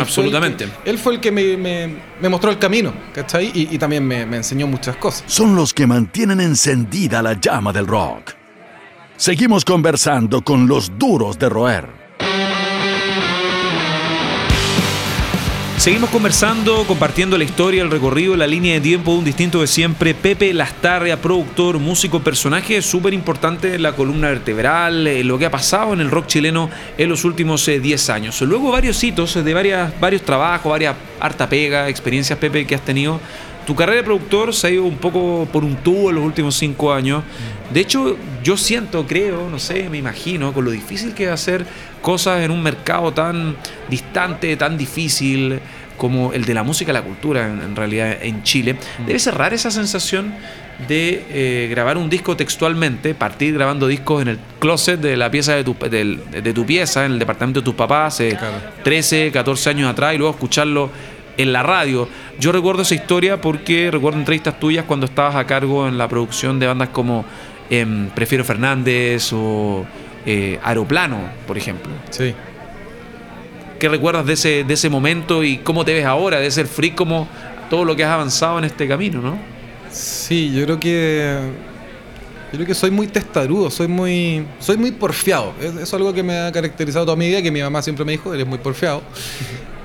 Absolutamente. 0.00 0.68
él 0.84 0.98
fue 0.98 1.14
el 1.14 1.20
que 1.20 1.32
me, 1.32 1.56
me, 1.56 2.28
mostró 2.28 2.50
el 2.50 2.58
camino, 2.58 2.94
¿cachai? 3.12 3.50
Y, 3.52 3.74
y 3.74 3.78
también 3.78 4.06
me, 4.06 4.24
me 4.24 4.36
enseñó 4.38 4.66
muchas 4.66 4.96
cosas. 4.96 5.24
Son 5.26 5.56
los 5.56 5.74
que 5.74 5.86
mantienen 5.86 6.40
encendida 6.40 7.22
la 7.22 7.34
llama 7.34 7.72
del 7.72 7.86
rock. 7.86 8.32
Seguimos 9.16 9.64
conversando 9.64 10.42
con 10.42 10.66
los 10.66 10.96
duros 10.98 11.38
de 11.38 11.48
roer. 11.48 11.95
Seguimos 15.78 16.08
conversando, 16.08 16.84
compartiendo 16.84 17.36
la 17.36 17.44
historia, 17.44 17.82
el 17.82 17.90
recorrido, 17.90 18.34
la 18.34 18.46
línea 18.46 18.74
de 18.74 18.80
tiempo 18.80 19.12
de 19.12 19.18
un 19.18 19.24
distinto 19.24 19.60
de 19.60 19.66
siempre. 19.66 20.14
Pepe 20.14 20.52
Lastarria, 20.54 21.20
productor, 21.20 21.78
músico, 21.78 22.20
personaje 22.20 22.80
súper 22.80 23.12
importante 23.12 23.74
en 23.74 23.82
la 23.82 23.92
columna 23.92 24.28
vertebral, 24.28 25.06
eh, 25.06 25.22
lo 25.22 25.38
que 25.38 25.46
ha 25.46 25.50
pasado 25.50 25.92
en 25.92 26.00
el 26.00 26.10
rock 26.10 26.26
chileno 26.28 26.70
en 26.96 27.08
los 27.10 27.24
últimos 27.24 27.66
10 27.66 28.08
eh, 28.08 28.12
años. 28.12 28.40
Luego 28.40 28.72
varios 28.72 29.04
hitos 29.04 29.34
de 29.34 29.54
varias, 29.54 30.00
varios 30.00 30.22
trabajos, 30.22 30.70
varias 30.70 30.96
harta 31.20 31.48
pega, 31.48 31.88
experiencias, 31.88 32.38
Pepe, 32.38 32.66
que 32.66 32.74
has 32.74 32.84
tenido. 32.84 33.20
Tu 33.66 33.74
carrera 33.74 33.98
de 33.98 34.04
productor 34.04 34.54
se 34.54 34.68
ha 34.68 34.70
ido 34.70 34.84
un 34.84 34.96
poco 34.96 35.48
por 35.52 35.64
un 35.64 35.74
tubo 35.76 36.10
en 36.10 36.16
los 36.16 36.24
últimos 36.24 36.54
cinco 36.54 36.92
años. 36.92 37.24
De 37.70 37.80
hecho, 37.80 38.16
yo 38.44 38.56
siento, 38.56 39.04
creo, 39.06 39.50
no 39.50 39.58
sé, 39.58 39.88
me 39.90 39.98
imagino, 39.98 40.52
con 40.52 40.64
lo 40.64 40.70
difícil 40.70 41.14
que 41.14 41.24
es 41.24 41.30
hacer 41.30 41.66
cosas 42.00 42.42
en 42.42 42.52
un 42.52 42.62
mercado 42.62 43.12
tan 43.12 43.56
distante, 43.90 44.56
tan 44.56 44.78
difícil 44.78 45.58
como 45.96 46.32
el 46.32 46.44
de 46.44 46.54
la 46.54 46.62
música 46.62 46.92
y 46.92 46.94
la 46.94 47.02
cultura 47.02 47.46
en, 47.46 47.74
realidad 47.74 48.16
en 48.22 48.44
Chile. 48.44 48.74
Mm. 48.74 49.06
Debe 49.06 49.18
ser 49.18 49.34
rara 49.34 49.54
esa 49.54 49.72
sensación 49.72 50.34
de 50.86 51.24
eh, 51.30 51.68
grabar 51.70 51.96
un 51.96 52.08
disco 52.08 52.36
textualmente, 52.36 53.14
partir 53.14 53.54
grabando 53.54 53.88
discos 53.88 54.22
en 54.22 54.28
el 54.28 54.38
closet 54.58 55.00
de 55.00 55.16
la 55.16 55.30
pieza 55.30 55.54
de 55.54 55.64
tu, 55.64 55.74
de, 55.74 56.52
tu 56.52 56.66
pieza, 56.66 57.06
en 57.06 57.12
el 57.12 57.18
departamento 57.18 57.60
de 57.60 57.64
tus 57.64 57.74
papás, 57.74 58.14
hace 58.14 58.38
13, 58.84 59.32
14 59.32 59.70
años 59.70 59.90
atrás, 59.90 60.14
y 60.14 60.18
luego 60.18 60.34
escucharlo 60.34 60.90
en 61.36 61.52
la 61.52 61.62
radio. 61.62 62.08
Yo 62.38 62.52
recuerdo 62.52 62.82
esa 62.82 62.94
historia 62.94 63.40
porque 63.40 63.90
recuerdo 63.90 64.18
entrevistas 64.18 64.58
tuyas 64.58 64.84
cuando 64.84 65.06
estabas 65.06 65.36
a 65.36 65.46
cargo 65.46 65.88
en 65.88 65.98
la 65.98 66.08
producción 66.08 66.58
de 66.58 66.66
bandas 66.66 66.90
como 66.90 67.24
em, 67.70 68.08
Prefiero 68.10 68.44
Fernández 68.44 69.32
o 69.32 69.86
eh, 70.24 70.58
Aeroplano, 70.62 71.18
por 71.46 71.56
ejemplo. 71.58 71.92
Sí. 72.10 72.34
¿Qué 73.78 73.88
recuerdas 73.88 74.26
de 74.26 74.32
ese, 74.32 74.64
de 74.64 74.74
ese 74.74 74.88
momento 74.88 75.44
y 75.44 75.58
cómo 75.58 75.84
te 75.84 75.92
ves 75.92 76.06
ahora, 76.06 76.38
de 76.40 76.50
ser 76.50 76.66
free 76.66 76.92
como 76.92 77.28
todo 77.68 77.84
lo 77.84 77.94
que 77.94 78.04
has 78.04 78.10
avanzado 78.10 78.58
en 78.58 78.64
este 78.64 78.88
camino, 78.88 79.20
no? 79.20 79.38
Sí, 79.90 80.52
yo 80.54 80.64
creo 80.64 80.80
que 80.80 81.38
yo 82.52 82.58
creo 82.58 82.66
que 82.66 82.74
soy 82.74 82.90
muy 82.90 83.08
testarudo, 83.08 83.70
soy 83.70 83.88
muy 83.88 84.46
soy 84.60 84.76
muy 84.76 84.92
porfiado. 84.92 85.52
Es 85.60 85.92
algo 85.92 86.12
que 86.12 86.22
me 86.22 86.38
ha 86.38 86.52
caracterizado 86.52 87.04
toda 87.04 87.16
mi 87.16 87.28
vida, 87.28 87.42
que 87.42 87.50
mi 87.50 87.60
mamá 87.60 87.82
siempre 87.82 88.04
me 88.04 88.12
dijo, 88.12 88.32
eres 88.32 88.46
muy 88.46 88.58
porfiado. 88.58 89.02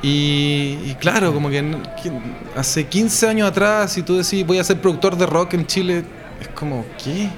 Y, 0.03 0.95
claro, 0.99 1.31
como 1.31 1.49
que 1.49 1.63
hace 2.55 2.87
15 2.87 3.27
años 3.27 3.47
atrás, 3.47 3.93
si 3.93 4.01
tú 4.01 4.17
decís 4.17 4.45
voy 4.45 4.57
a 4.57 4.63
ser 4.63 4.81
productor 4.81 5.15
de 5.15 5.27
rock 5.27 5.53
en 5.53 5.67
Chile, 5.67 6.03
es 6.39 6.47
como, 6.49 6.85
¿qué? 7.03 7.29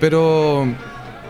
Pero 0.00 0.66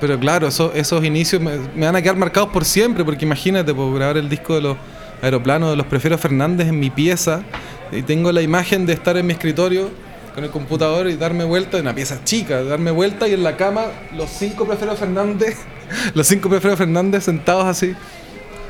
pero 0.01 0.19
claro, 0.19 0.49
esos 0.49 1.05
inicios 1.05 1.41
me, 1.41 1.57
van 1.75 1.97
a 1.97 2.03
quedar 2.03 2.17
marcados 2.17 2.51
por 2.51 2.65
siempre, 2.65 3.05
porque 3.05 3.25
imagínate, 3.25 3.73
puedo 3.73 3.93
grabar 3.95 4.19
el 4.19 4.29
disco 4.29 4.55
de 4.55 4.61
los 4.61 4.77
aeroplanos 5.23 5.71
de 5.71 5.77
los 5.77 5.87
Prefiero 5.87 6.19
Fernández 6.19 6.69
en 6.69 6.79
mi 6.79 6.91
pieza 6.91 7.43
y 7.91 8.03
tengo 8.03 8.31
la 8.33 8.43
imagen 8.43 8.85
de 8.85 8.93
estar 8.93 9.17
en 9.17 9.27
mi 9.27 9.33
escritorio 9.33 9.89
con 10.35 10.45
el 10.45 10.51
computador 10.51 11.09
y 11.09 11.17
darme 11.17 11.45
vuelta, 11.45 11.79
en 11.79 11.85
una 11.85 11.95
pieza 11.95 12.23
chica, 12.25 12.63
darme 12.63 12.91
vuelta 12.91 13.27
y 13.27 13.33
en 13.33 13.43
la 13.43 13.57
cama 13.57 13.87
los 14.15 14.29
cinco 14.29 14.67
Prefiero 14.67 14.95
Fernández, 14.97 15.57
los 16.15 16.27
cinco 16.27 16.51
Prefiero 16.51 16.77
Fernández 16.77 17.25
sentados 17.25 17.65
así, 17.65 17.95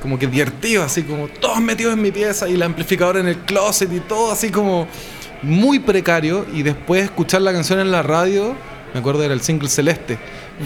como 0.00 0.18
que 0.18 0.26
divertidos, 0.26 0.86
así 0.86 1.02
como 1.02 1.28
todos 1.28 1.60
metidos 1.60 1.94
en 1.94 2.02
mi 2.02 2.12
pieza 2.12 2.48
y 2.48 2.54
el 2.54 2.62
amplificador 2.62 3.16
en 3.16 3.28
el 3.28 3.38
closet 3.38 3.92
y 3.92 4.00
todo 4.00 4.32
así 4.32 4.50
como 4.50 4.86
muy 5.42 5.78
precario 5.78 6.46
y 6.52 6.62
después 6.62 7.04
escuchar 7.04 7.42
la 7.42 7.52
canción 7.52 7.80
en 7.80 7.90
la 7.90 8.02
radio, 8.02 8.54
me 8.92 9.00
acuerdo 9.00 9.22
era 9.22 9.34
el 9.34 9.40
single 9.40 9.68
Celeste 9.68 10.18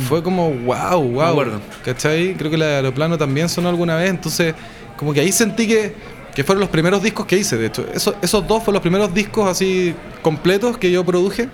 fue 0.08 0.22
como, 0.22 0.50
wow, 0.50 1.02
wow. 1.02 1.60
¿Cachai? 1.84 2.34
Creo 2.34 2.50
que 2.50 2.56
la 2.56 2.66
de 2.66 2.75
Aeroplano 2.76 3.18
también 3.18 3.49
sonó 3.49 3.68
alguna 3.68 3.96
vez, 3.96 4.10
entonces 4.10 4.54
como 4.96 5.12
que 5.12 5.20
ahí 5.20 5.32
sentí 5.32 5.66
que, 5.66 5.94
que 6.34 6.44
fueron 6.44 6.60
los 6.60 6.68
primeros 6.68 7.02
discos 7.02 7.26
que 7.26 7.37
hice, 7.38 7.56
de 7.56 7.66
hecho. 7.66 7.87
Eso, 7.92 8.14
esos 8.22 8.46
dos 8.46 8.58
fueron 8.62 8.75
los 8.75 8.82
primeros 8.82 9.12
discos 9.12 9.49
así 9.49 9.94
completos 10.22 10.78
que 10.78 10.90
yo 10.90 11.04
produje. 11.04 11.49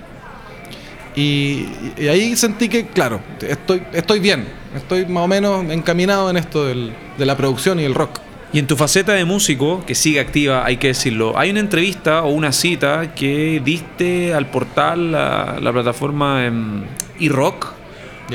Y, 1.17 1.67
ahí 2.09 2.37
sentí 2.37 2.69
que, 2.69 2.87
claro, 2.87 3.21
estoy, 3.41 3.83
estoy 3.93 4.21
bien, 4.21 4.47
estoy 4.77 5.07
más 5.07 5.25
o 5.25 5.29
menos 5.29 5.69
encaminado 5.71 6.29
en 6.29 6.37
esto 6.37 6.67
del, 6.67 6.93
de 7.17 7.27
la 7.27 7.37
producción 7.37 7.81
y 7.81 7.85
el 7.85 7.95
rock. 7.95 8.21
Y 8.53 8.59
en 8.59 8.67
tu 8.67 8.77
faceta 8.77 9.15
de 9.15 9.25
músico, 9.25 9.83
que 9.87 9.95
sigue 9.95 10.21
activa, 10.21 10.65
hay 10.65 10.77
que 10.77 10.89
decirlo, 10.89 11.37
hay 11.37 11.51
una 11.51 11.61
entrevista 11.61 12.23
o 12.23 12.29
una 12.29 12.53
cita 12.53 13.15
que 13.15 13.61
diste 13.65 14.35
al 14.35 14.51
portal, 14.51 15.13
la, 15.13 15.59
la 15.61 15.73
plataforma 15.73 16.47
en 16.47 16.85
iRock, 17.19 17.73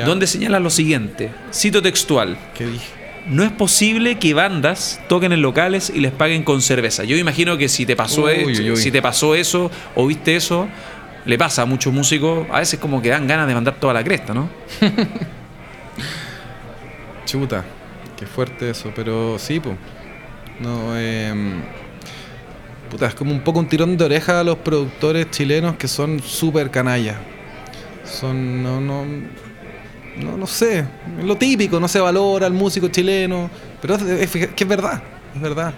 donde 0.06 0.28
señala 0.28 0.60
lo 0.60 0.70
siguiente, 0.70 1.30
cito 1.54 1.82
textual. 1.82 2.38
¿Qué 2.58 2.66
dije? 2.66 3.02
No 3.28 3.44
es 3.44 3.52
posible 3.52 4.18
que 4.18 4.34
bandas 4.34 5.00
toquen 5.08 5.32
en 5.32 5.44
locales 5.44 5.92
y 5.94 6.00
les 6.00 6.12
paguen 6.12 6.44
con 6.44 6.62
cerveza. 6.62 7.04
Yo 7.04 7.18
imagino 7.18 7.56
que 7.58 7.70
si 7.70 7.86
te 7.86 7.96
pasó, 7.96 8.30
eso, 8.30 8.76
si 8.76 8.92
te 8.92 9.02
pasó 9.02 9.36
eso 9.36 9.70
o 9.96 10.08
viste 10.08 10.36
eso, 10.36 10.68
le 11.26 11.38
pasa 11.38 11.64
a 11.64 11.66
muchos 11.66 11.94
músicos, 11.94 12.48
a 12.52 12.60
veces 12.60 12.80
como 12.80 13.02
que 13.02 13.10
dan 13.10 13.28
ganas 13.28 13.48
de 13.48 13.54
mandar 13.54 13.76
toda 13.76 13.94
la 13.94 14.04
cresta, 14.04 14.34
¿no? 14.34 14.50
Chuta, 17.26 17.64
qué 18.18 18.26
fuerte 18.26 18.70
eso, 18.70 18.92
pero 18.96 19.38
sí, 19.38 19.60
pues. 19.60 19.76
No, 20.60 20.96
eh, 20.96 21.34
puta, 22.90 23.08
es 23.08 23.16
como 23.16 23.32
un 23.32 23.42
poco 23.42 23.60
un 23.60 23.68
tirón 23.68 23.98
de 23.98 24.06
oreja 24.06 24.40
a 24.40 24.44
los 24.44 24.58
productores 24.58 25.30
chilenos 25.32 25.76
que 25.76 25.88
son 25.88 26.22
súper 26.22 26.70
canallas. 26.70 27.18
Son, 28.04 28.62
no, 28.62 28.82
no, 28.82 29.06
no, 30.18 30.38
no 30.38 30.48
sé, 30.48 30.86
lo 31.24 31.38
típico, 31.38 31.80
no 31.80 31.88
se 31.88 32.00
valora 32.00 32.48
al 32.48 32.54
músico 32.54 32.90
chileno, 32.90 33.50
pero 33.82 33.96
es, 33.96 34.30
que 34.30 34.52
es 34.56 34.68
verdad, 34.68 35.02
es 35.34 35.42
verdad. 35.42 35.74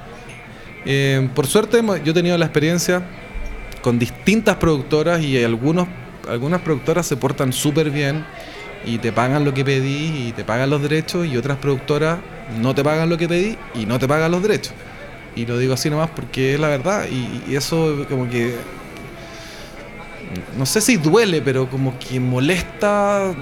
Eh, 0.85 1.29
por 1.33 1.47
suerte 1.47 1.81
yo 2.03 2.11
he 2.11 2.13
tenido 2.13 2.37
la 2.37 2.45
experiencia 2.45 3.03
con 3.83 3.99
distintas 3.99 4.55
productoras 4.55 5.21
y 5.21 5.43
algunos, 5.43 5.87
algunas 6.27 6.61
productoras 6.61 7.05
se 7.05 7.17
portan 7.17 7.53
súper 7.53 7.91
bien 7.91 8.25
y 8.85 8.97
te 8.97 9.11
pagan 9.11 9.45
lo 9.45 9.53
que 9.53 9.63
pedí 9.63 10.27
y 10.27 10.31
te 10.31 10.43
pagan 10.43 10.69
los 10.69 10.81
derechos 10.81 11.27
y 11.27 11.37
otras 11.37 11.57
productoras 11.57 12.19
no 12.59 12.73
te 12.73 12.83
pagan 12.83 13.09
lo 13.09 13.17
que 13.17 13.27
pedí 13.27 13.57
y 13.75 13.85
no 13.85 13.99
te 13.99 14.07
pagan 14.07 14.31
los 14.31 14.41
derechos. 14.41 14.73
Y 15.35 15.45
lo 15.45 15.57
digo 15.57 15.73
así 15.73 15.89
nomás 15.89 16.09
porque 16.09 16.53
es 16.55 16.59
la 16.59 16.69
verdad 16.69 17.05
y, 17.09 17.55
eso 17.55 18.05
como 18.09 18.29
que 18.29 18.55
no 20.57 20.65
sé 20.65 20.79
si 20.79 20.95
duele, 20.95 21.41
pero 21.41 21.69
como 21.69 21.99
que 21.99 22.19
molesta 22.19 23.33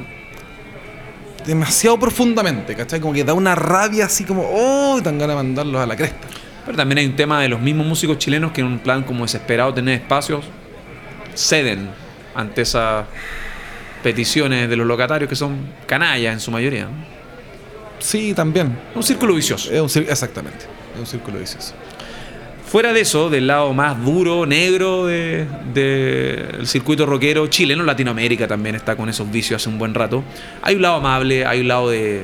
demasiado 1.45 1.99
profundamente, 1.99 2.75
¿cachai? 2.75 2.99
Como 2.99 3.13
que 3.13 3.23
da 3.23 3.33
una 3.33 3.55
rabia 3.55 4.05
así 4.05 4.23
como, 4.23 4.49
oh, 4.51 4.99
tan 5.03 5.17
ganas 5.17 5.37
de 5.37 5.43
mandarlos 5.43 5.81
a 5.81 5.85
la 5.85 5.95
cresta. 5.95 6.27
Pero 6.65 6.77
también 6.77 6.99
hay 6.99 7.05
un 7.05 7.15
tema 7.15 7.41
de 7.41 7.49
los 7.49 7.59
mismos 7.59 7.87
músicos 7.87 8.17
chilenos 8.17 8.51
que 8.51 8.61
en 8.61 8.67
un 8.67 8.79
plan 8.79 9.03
como 9.03 9.23
desesperado 9.23 9.73
tener 9.73 9.95
espacios, 9.95 10.45
ceden 11.35 11.89
ante 12.35 12.61
esas 12.61 13.05
peticiones 14.03 14.69
de 14.69 14.75
los 14.75 14.87
locatarios 14.87 15.29
que 15.29 15.35
son 15.35 15.57
canallas 15.85 16.33
en 16.33 16.39
su 16.39 16.51
mayoría. 16.51 16.87
Sí, 17.99 18.33
también. 18.33 18.77
Un 18.95 19.03
círculo 19.03 19.35
vicioso. 19.35 19.71
Es 19.71 19.95
un, 19.95 20.03
exactamente, 20.03 20.65
es 20.93 20.99
un 20.99 21.05
círculo 21.05 21.39
vicioso. 21.39 21.73
Fuera 22.65 22.93
de 22.93 23.01
eso, 23.01 23.29
del 23.29 23.47
lado 23.47 23.73
más 23.73 24.01
duro, 24.03 24.45
negro 24.45 25.05
del 25.05 25.45
de, 25.73 26.61
circuito 26.63 27.05
rockero 27.05 27.47
chileno, 27.47 27.83
Latinoamérica 27.83 28.47
también 28.47 28.75
está 28.75 28.95
con 28.95 29.09
esos 29.09 29.29
vicios 29.29 29.61
hace 29.61 29.69
un 29.69 29.77
buen 29.77 29.93
rato. 29.93 30.23
Hay 30.61 30.75
un 30.75 30.81
lado 30.81 30.95
amable, 30.95 31.45
hay 31.45 31.59
un 31.59 31.67
lado 31.67 31.89
de 31.89 32.23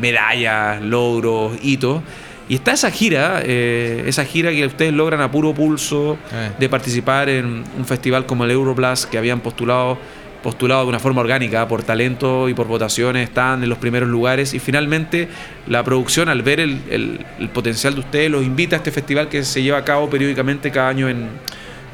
medallas, 0.00 0.82
logros, 0.82 1.52
hitos. 1.62 2.02
Y 2.48 2.56
está 2.56 2.72
esa 2.72 2.90
gira, 2.90 3.40
eh, 3.42 4.04
esa 4.06 4.24
gira 4.24 4.50
que 4.50 4.66
ustedes 4.66 4.92
logran 4.92 5.20
a 5.22 5.30
puro 5.30 5.54
pulso 5.54 6.18
eh. 6.32 6.50
de 6.58 6.68
participar 6.68 7.28
en 7.30 7.64
un 7.78 7.84
festival 7.86 8.26
como 8.26 8.44
el 8.44 8.50
Euroblast 8.50 9.08
que 9.08 9.16
habían 9.18 9.40
postulado 9.40 9.98
postulados 10.42 10.84
de 10.84 10.90
una 10.90 10.98
forma 10.98 11.22
orgánica, 11.22 11.66
por 11.66 11.82
talento 11.84 12.50
y 12.50 12.54
por 12.54 12.66
votaciones, 12.66 13.28
están 13.30 13.62
en 13.62 13.68
los 13.70 13.78
primeros 13.78 14.10
lugares 14.10 14.52
y 14.52 14.58
finalmente 14.58 15.26
la 15.66 15.82
producción 15.82 16.28
al 16.28 16.42
ver 16.42 16.60
el, 16.60 16.82
el- 16.90 17.24
el 17.38 17.48
potencial 17.48 17.94
de 17.94 18.00
ustedes 18.00 18.30
los 18.30 18.44
invita 18.44 18.76
a 18.76 18.78
este 18.78 18.90
festival 18.92 19.30
que 19.30 19.42
se 19.42 19.62
lleva 19.62 19.78
a 19.78 19.84
cabo 19.84 20.10
periódicamente 20.10 20.70
cada 20.70 20.90
año 20.90 21.08
en, 21.08 21.28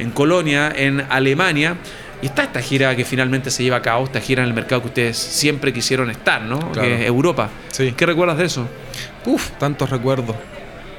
en 0.00 0.11
Colonia, 0.11 0.73
en 0.75 1.04
Alemania. 1.11 1.76
Y 2.23 2.27
está 2.27 2.43
esta 2.43 2.61
gira 2.61 2.95
que 2.95 3.05
finalmente 3.05 3.50
se 3.50 3.62
lleva 3.62 3.79
a 3.79 3.83
cabo, 3.83 4.05
esta 4.05 4.21
gira 4.21 4.43
en 4.43 4.49
el 4.49 4.55
mercado 4.55 4.83
que 4.83 4.89
ustedes 4.89 5.17
siempre 5.17 5.73
quisieron 5.73 6.11
estar, 6.11 6.43
¿no? 6.43 6.59
Claro. 6.59 6.83
Que 6.83 6.95
es 6.97 7.07
Europa. 7.07 7.49
Sí. 7.71 7.93
¿Qué 7.97 8.05
recuerdas 8.05 8.37
de 8.37 8.45
eso? 8.45 8.67
Uf, 9.25 9.50
tantos 9.53 9.89
recuerdos, 9.89 10.37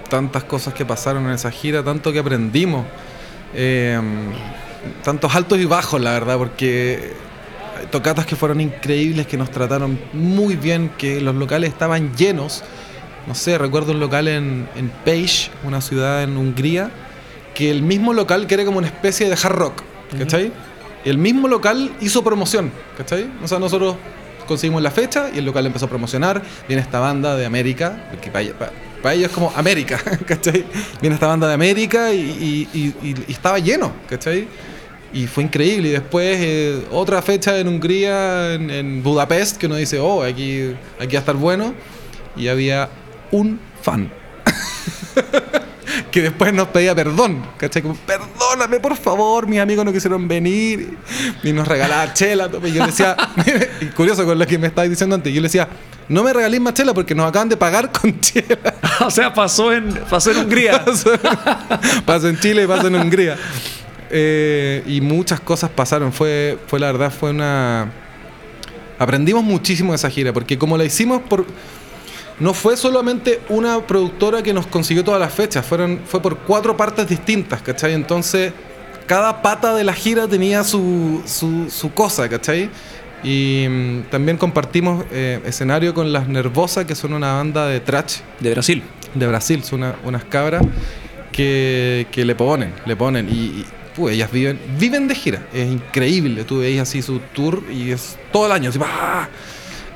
tantas 0.10 0.44
cosas 0.46 0.74
que 0.74 0.86
pasaron 0.86 1.26
en 1.26 1.32
esa 1.32 1.52
gira, 1.52 1.84
tanto 1.84 2.12
que 2.12 2.20
aprendimos, 2.20 2.86
eh, 3.54 4.00
tantos 5.04 5.36
altos 5.36 5.60
y 5.60 5.66
bajos, 5.66 6.02
la 6.02 6.12
verdad, 6.12 6.38
porque 6.38 7.14
tocatas 7.92 8.26
que 8.26 8.36
fueron 8.36 8.62
increíbles, 8.62 9.28
que 9.28 9.38
nos 9.38 9.52
trataron 9.52 10.00
muy 10.14 10.56
bien, 10.56 10.90
que 10.98 11.22
los 11.22 11.36
locales 11.36 11.70
estaban 11.70 12.16
llenos. 12.16 12.64
No 13.28 13.36
sé, 13.36 13.58
recuerdo 13.58 13.92
un 13.92 14.00
local 14.00 14.28
en, 14.28 14.68
en 14.76 14.90
Page, 15.06 15.52
una 15.64 15.82
ciudad 15.82 16.24
en 16.24 16.38
Hungría, 16.38 16.90
que 17.54 17.70
el 17.70 17.84
mismo 17.84 18.14
local 18.14 18.48
que 18.48 18.56
era 18.56 18.66
como 18.66 18.80
una 18.80 18.88
especie 18.88 19.30
de 19.30 19.34
hard 19.34 19.56
rock, 19.56 19.84
¿cachai? 20.18 20.52
El 21.06 21.18
mismo 21.18 21.48
local 21.48 21.92
hizo 22.02 22.24
promoción, 22.24 22.72
¿cachai? 22.98 23.30
O 23.44 23.48
sea, 23.48 23.58
nosotros 23.60 23.96
conseguimos 24.48 24.82
la 24.82 24.92
fecha 24.92 25.30
y 25.34 25.40
el 25.40 25.46
local 25.46 25.66
empezó 25.66 25.86
a 25.86 25.90
promocionar. 25.90 26.42
Viene 26.68 26.82
esta 26.82 27.00
banda 27.00 27.36
de 27.36 27.46
América, 27.46 28.10
que 28.22 28.30
para, 28.30 28.52
para- 28.54 28.72
para 29.02 29.16
ellos 29.16 29.30
es 29.30 29.34
como 29.36 29.52
América, 29.56 30.00
¿cachai? 30.28 30.64
Viene 31.02 31.16
esta 31.16 31.26
banda 31.26 31.48
de 31.48 31.56
América 31.56 32.14
y, 32.14 32.20
y- 32.20 32.70
y- 33.04 33.10
y- 33.28 33.32
estaba 33.32 33.58
lleno, 33.58 33.92
¿cachai? 34.08 34.48
Y 35.12 35.26
fue 35.26 35.44
increíble. 35.44 35.90
Y 35.90 35.92
después 35.92 36.38
eh, 36.40 36.86
otra 36.92 37.22
fecha 37.24 37.58
en 37.58 37.68
Hungría, 37.68 38.54
en, 38.54 39.02
Budapest, 39.02 39.58
que 39.58 39.66
uno 39.66 39.76
dice, 39.76 39.98
oh, 40.00 40.22
aquí, 40.24 40.76
aquí 41.00 41.14
va 41.16 41.18
a 41.18 41.22
estar 41.22 41.36
bueno. 41.36 41.74
Y 42.36 42.48
había 42.48 42.90
un 43.32 43.60
fan 43.82 44.12
que 46.12 46.22
después 46.22 46.54
nos 46.54 46.68
pedía 46.70 46.94
perdón, 46.96 47.44
¿cachai? 47.58 47.82
Como, 47.82 47.96
por 48.82 48.96
favor, 48.96 49.48
mis 49.48 49.60
amigos 49.60 49.86
no 49.86 49.94
quisieron 49.94 50.28
venir. 50.28 50.98
Y 51.44 51.54
nos 51.54 51.68
regalaba 51.68 52.14
chela. 52.14 52.50
Y 52.64 52.72
yo 52.72 52.82
le 52.82 52.88
decía, 52.88 53.16
y 53.82 53.86
curioso 53.88 54.26
con 54.26 54.38
lo 54.38 54.46
que 54.46 54.58
me 54.58 54.68
estabas 54.68 54.90
diciendo 54.90 55.16
antes, 55.16 55.34
yo 55.34 55.42
le 55.42 55.48
decía, 55.48 55.68
no 56.10 56.24
me 56.24 56.34
regaléis 56.34 56.62
más 56.62 56.74
chela 56.74 56.94
porque 56.94 57.16
nos 57.16 57.28
acaban 57.28 57.50
de 57.50 57.58
pagar 57.58 57.92
con 57.92 58.20
chela. 58.22 58.76
o 59.06 59.10
sea, 59.12 59.34
pasó 59.34 59.74
en, 59.74 59.94
pasó 60.10 60.32
en 60.32 60.38
Hungría. 60.38 60.84
Pasó, 60.86 61.12
pasó 62.06 62.30
en 62.30 62.40
Chile 62.40 62.64
y 62.64 62.68
pasó 62.68 62.88
en 62.88 62.96
Hungría. 62.96 63.38
Eh, 64.10 64.84
y 64.86 65.00
muchas 65.00 65.40
cosas 65.40 65.70
pasaron. 65.70 66.12
Fue, 66.12 66.58
fue 66.68 66.80
la 66.80 66.88
verdad, 66.88 67.12
fue 67.12 67.30
una. 67.30 67.92
Aprendimos 69.00 69.44
muchísimo 69.44 69.94
de 69.94 69.96
esa 69.96 70.10
gira, 70.10 70.34
porque 70.34 70.58
como 70.58 70.78
la 70.78 70.84
hicimos 70.84 71.22
por. 71.22 71.46
No 72.42 72.54
fue 72.54 72.76
solamente 72.76 73.40
una 73.50 73.80
productora 73.88 74.42
que 74.44 74.52
nos 74.54 74.68
consiguió 74.68 75.04
todas 75.04 75.20
las 75.22 75.34
fechas, 75.34 75.66
fueron, 75.66 76.02
fue 76.06 76.22
por 76.22 76.38
cuatro 76.40 76.76
partes 76.76 77.08
distintas, 77.08 77.62
¿cachai? 77.62 77.94
Entonces, 77.94 78.52
cada 79.06 79.42
pata 79.42 79.74
de 79.76 79.84
la 79.84 79.94
gira 79.94 80.28
tenía 80.28 80.64
su, 80.64 81.22
su, 81.26 81.70
su 81.70 81.94
cosa, 81.94 82.28
¿cachai? 82.28 82.70
Y 83.24 83.68
mm, 83.70 84.02
también 84.10 84.38
compartimos 84.38 85.06
eh, 85.12 85.40
escenario 85.46 85.94
con 85.94 86.12
Las 86.12 86.28
Nervosas, 86.28 86.86
que 86.86 86.96
son 86.96 87.14
una 87.14 87.34
banda 87.34 87.68
de 87.68 87.80
trash 87.80 88.18
De 88.40 88.50
Brasil. 88.50 88.82
de 89.14 89.28
Brasil, 89.28 89.64
son 89.64 89.84
una- 89.84 89.96
unas 90.04 90.24
cabras 90.26 90.64
que, 91.32 92.08
que 92.12 92.26
le 92.26 92.34
ponen, 92.36 92.74
le 92.86 92.96
ponen 92.96 93.30
y, 93.30 93.34
y, 93.34 93.66
pues, 93.96 94.16
ellas 94.16 94.32
viven, 94.32 94.60
viven 94.80 95.08
de 95.08 95.14
gira, 95.16 95.44
es 95.54 95.70
increíble, 95.72 96.44
tú 96.44 96.60
veis 96.60 96.80
así 96.82 97.02
su 97.04 97.20
tour 97.36 97.64
y 97.72 97.92
es 97.92 98.18
todo 98.32 98.48
el 98.48 98.52
año, 98.52 98.70
así, 98.72 98.80
¡ah! 98.84 99.30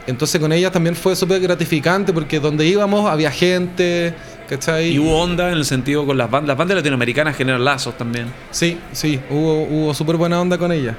Entonces 0.08 0.40
con 0.40 0.52
ellas 0.52 0.72
también 0.72 0.96
fue 0.96 1.16
súper 1.16 1.40
gratificante 1.42 2.14
porque 2.14 2.40
donde 2.40 2.66
íbamos 2.66 3.10
había 3.10 3.32
gente, 3.32 4.14
¿cachai? 4.50 4.92
Y 4.94 5.00
hubo 5.00 5.20
onda 5.20 5.48
en 5.52 5.58
el 5.58 5.66
sentido 5.66 6.06
con 6.06 6.18
las 6.18 6.30
bandas. 6.30 6.50
Las 6.50 6.58
bandas 6.58 6.78
latinoamericanas 6.78 7.36
generan 7.36 7.64
lazos 7.66 7.98
también. 7.98 8.28
Sí, 8.52 8.78
sí, 8.92 9.20
hubo, 9.30 9.64
hubo 9.64 9.94
súper 9.94 10.16
buena 10.18 10.40
onda 10.40 10.58
con 10.58 10.72
ellas. 10.72 10.96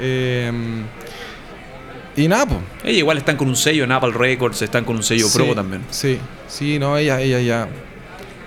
Eh, 0.00 0.50
y 2.16 2.26
nada, 2.26 2.46
pues. 2.46 2.58
Ellas 2.84 2.98
igual 2.98 3.18
están 3.18 3.36
con 3.36 3.48
un 3.48 3.56
sello 3.56 3.84
en 3.84 3.92
Apple 3.92 4.12
Records, 4.12 4.60
están 4.62 4.84
con 4.84 4.96
un 4.96 5.02
sello 5.02 5.28
Sí, 5.28 5.38
Pro 5.38 5.54
también. 5.54 5.82
Sí, 5.90 6.18
sí, 6.48 6.78
no, 6.78 6.96
ellas, 6.96 7.20
ellas 7.20 7.44
ya. 7.44 7.68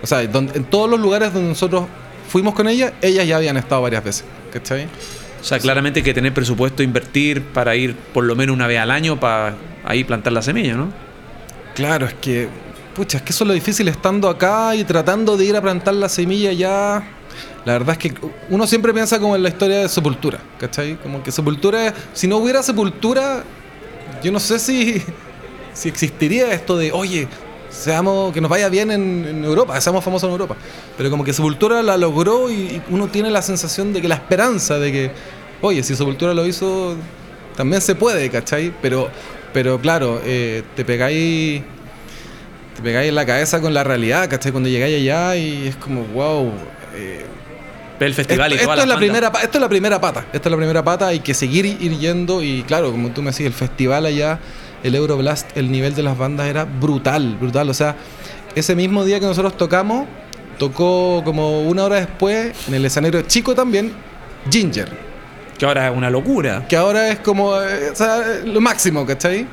O 0.02 0.08
sea, 0.08 0.26
donde- 0.28 0.58
en 0.58 0.66
todos 0.66 0.90
los 0.90 1.00
lugares 1.00 1.32
donde 1.34 1.50
nosotros 1.50 1.86
fuimos 2.28 2.54
con 2.54 2.68
ellas, 2.68 2.92
ellas 3.02 3.26
ya 3.28 3.38
habían 3.38 3.56
estado 3.58 3.82
varias 3.82 4.04
veces, 4.04 4.26
¿cachai? 4.52 4.86
O 5.40 5.44
sea, 5.44 5.58
claramente 5.60 6.00
hay 6.00 6.04
que 6.04 6.14
tener 6.14 6.34
presupuesto, 6.34 6.84
invertir 6.84 7.42
para 7.42 7.76
ir 7.76 7.96
por 7.96 8.24
lo 8.26 8.36
menos 8.36 8.54
una 8.54 8.68
vez 8.68 8.80
al 8.80 8.92
año 8.92 9.20
para 9.20 9.56
ahí 9.84 10.04
plantar 10.04 10.34
la 10.34 10.42
semilla, 10.42 10.76
¿no? 10.76 10.90
Claro, 11.76 12.06
es 12.06 12.14
que, 12.16 12.50
pucha, 12.96 13.18
es 13.18 13.24
que 13.24 13.32
eso 13.32 13.44
es 13.44 13.48
lo 13.48 13.54
difícil 13.54 13.88
estando 13.88 14.30
acá 14.30 14.76
y 14.76 14.84
tratando 14.84 15.38
de 15.38 15.46
ir 15.46 15.56
a 15.56 15.62
plantar 15.62 15.94
la 15.94 16.10
semilla 16.10 16.52
ya. 16.52 17.04
La 17.66 17.74
verdad 17.74 17.92
es 17.92 17.98
que 17.98 18.14
uno 18.50 18.68
siempre 18.68 18.94
piensa 18.94 19.20
como 19.20 19.36
en 19.36 19.44
la 19.44 19.50
historia 19.50 19.80
de 19.80 19.90
Sepultura, 19.90 20.40
¿cachai? 20.60 20.98
Como 20.98 21.24
que 21.24 21.32
Sepultura, 21.32 21.94
si 22.14 22.28
no 22.28 22.38
hubiera 22.38 22.62
Sepultura, 22.62 23.44
yo 24.24 24.32
no 24.32 24.40
sé 24.40 24.60
si, 24.60 25.02
si 25.74 25.88
existiría 25.88 26.52
esto 26.52 26.78
de, 26.78 26.92
oye, 26.92 27.28
seamos, 27.70 28.34
que 28.34 28.42
nos 28.42 28.50
vaya 28.50 28.68
bien 28.68 28.92
en, 28.92 29.46
Europa, 29.46 29.80
seamos 29.80 30.04
famosos 30.04 30.28
en 30.28 30.34
Europa. 30.34 30.56
Pero 30.98 31.10
como 31.10 31.24
que 31.24 31.34
Sepultura 31.34 31.82
la 31.84 31.98
logró 31.98 32.50
y, 32.50 32.54
y 32.54 32.82
uno 32.90 33.08
tiene 33.08 33.30
la 33.30 33.42
sensación 33.42 33.94
de 33.94 34.02
que 34.02 34.08
la 34.08 34.16
esperanza 34.16 34.78
de 34.78 34.92
que, 34.92 35.12
oye, 35.62 35.84
si 35.84 35.96
Sepultura 35.96 36.34
lo 36.34 36.46
hizo, 36.46 36.96
también 37.56 37.82
se 37.82 37.96
puede, 37.96 38.30
¿cachai? 38.30 38.74
Pero, 38.82 39.10
pero 39.54 39.80
claro, 39.80 40.22
eh, 40.24 40.64
te 40.76 40.86
pegáis 40.86 41.62
te 42.76 42.82
pegáis 42.82 43.10
en 43.10 43.16
la 43.16 43.26
cabeza 43.26 43.60
con 43.62 43.74
la 43.74 43.84
realidad, 43.84 44.30
¿cachai? 44.30 44.52
Cuando 44.52 44.70
llegáis 44.70 44.98
allá 44.98 45.36
y 45.36 45.68
es 45.68 45.76
como, 45.76 46.04
wow. 46.06 46.52
eh, 46.96 47.26
el 48.00 48.14
festival 48.14 48.52
esto, 48.54 48.66
y 48.66 48.70
esto 48.70 48.82
es 48.82 48.88
la 48.88 48.98
primera, 48.98 49.32
esto 49.44 49.58
es 49.58 49.62
la 49.62 49.70
primera 49.70 50.02
pata. 50.02 50.26
Esto 50.34 50.50
es 50.50 50.52
la 50.52 50.58
primera 50.58 50.84
pata. 50.84 51.08
Hay 51.08 51.20
que 51.20 51.34
seguir 51.34 51.66
ir 51.66 51.98
yendo. 52.00 52.42
Y 52.42 52.64
claro, 52.64 52.92
como 52.92 53.10
tú 53.12 53.22
me 53.22 53.32
decís, 53.32 53.46
el 53.46 53.54
festival 53.54 54.06
allá, 54.06 54.40
el 54.84 54.96
Euroblast, 54.96 55.56
el 55.56 55.72
nivel 55.72 55.94
de 55.94 56.04
las 56.04 56.18
bandas 56.18 56.48
era 56.48 56.66
brutal, 56.66 57.38
brutal. 57.40 57.70
O 57.70 57.74
sea, 57.74 57.96
ese 58.56 58.76
mismo 58.76 59.06
día 59.06 59.20
que 59.20 59.26
nosotros 59.28 59.56
tocamos, 59.56 60.08
tocó 60.58 61.22
como 61.24 61.62
una 61.62 61.84
hora 61.84 61.98
después, 61.98 62.54
en 62.68 62.74
el 62.74 62.86
escenario 62.86 63.22
chico 63.24 63.54
también, 63.54 63.92
Ginger. 64.50 65.11
Que 65.62 65.68
ahora 65.68 65.90
es 65.90 65.96
una 65.96 66.10
locura. 66.10 66.66
Que 66.68 66.76
ahora 66.76 67.10
es 67.10 67.20
como 67.20 67.56
eh, 67.62 67.92
o 67.92 67.96
sea, 67.96 68.40
lo 68.44 68.60
máximo, 68.60 69.06
¿cachai? 69.06 69.46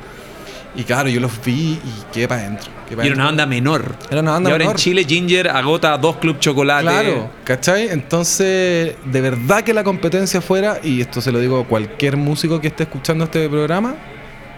Y 0.75 0.83
claro, 0.83 1.07
yo 1.07 1.19
los 1.19 1.33
vi 1.45 1.73
y 1.73 2.11
quedé 2.11 2.27
para 2.27 2.41
adentro. 2.41 2.71
quedé 2.87 2.97
pa' 2.97 3.03
Y 3.03 3.07
era 3.09 3.15
una 3.15 3.25
banda 3.25 3.45
menor. 3.45 3.95
Era 4.09 4.21
una 4.21 4.31
banda 4.31 4.49
y 4.49 4.53
ahora 4.53 4.63
menor. 4.63 4.75
en 4.75 4.81
Chile 4.81 5.05
Ginger 5.07 5.49
agota 5.49 5.95
dos 5.99 6.15
Club 6.15 6.39
Chocolate. 6.39 6.81
Claro, 6.81 7.29
¿cachai? 7.43 7.89
Entonces, 7.89 8.95
de 9.05 9.21
verdad 9.21 9.63
que 9.63 9.71
la 9.71 9.83
competencia 9.83 10.41
fuera, 10.41 10.79
y 10.81 10.99
esto 10.99 11.21
se 11.21 11.31
lo 11.31 11.37
digo 11.37 11.59
a 11.59 11.65
cualquier 11.65 12.17
músico 12.17 12.59
que 12.59 12.69
esté 12.69 12.85
escuchando 12.85 13.25
este 13.25 13.47
programa, 13.47 13.93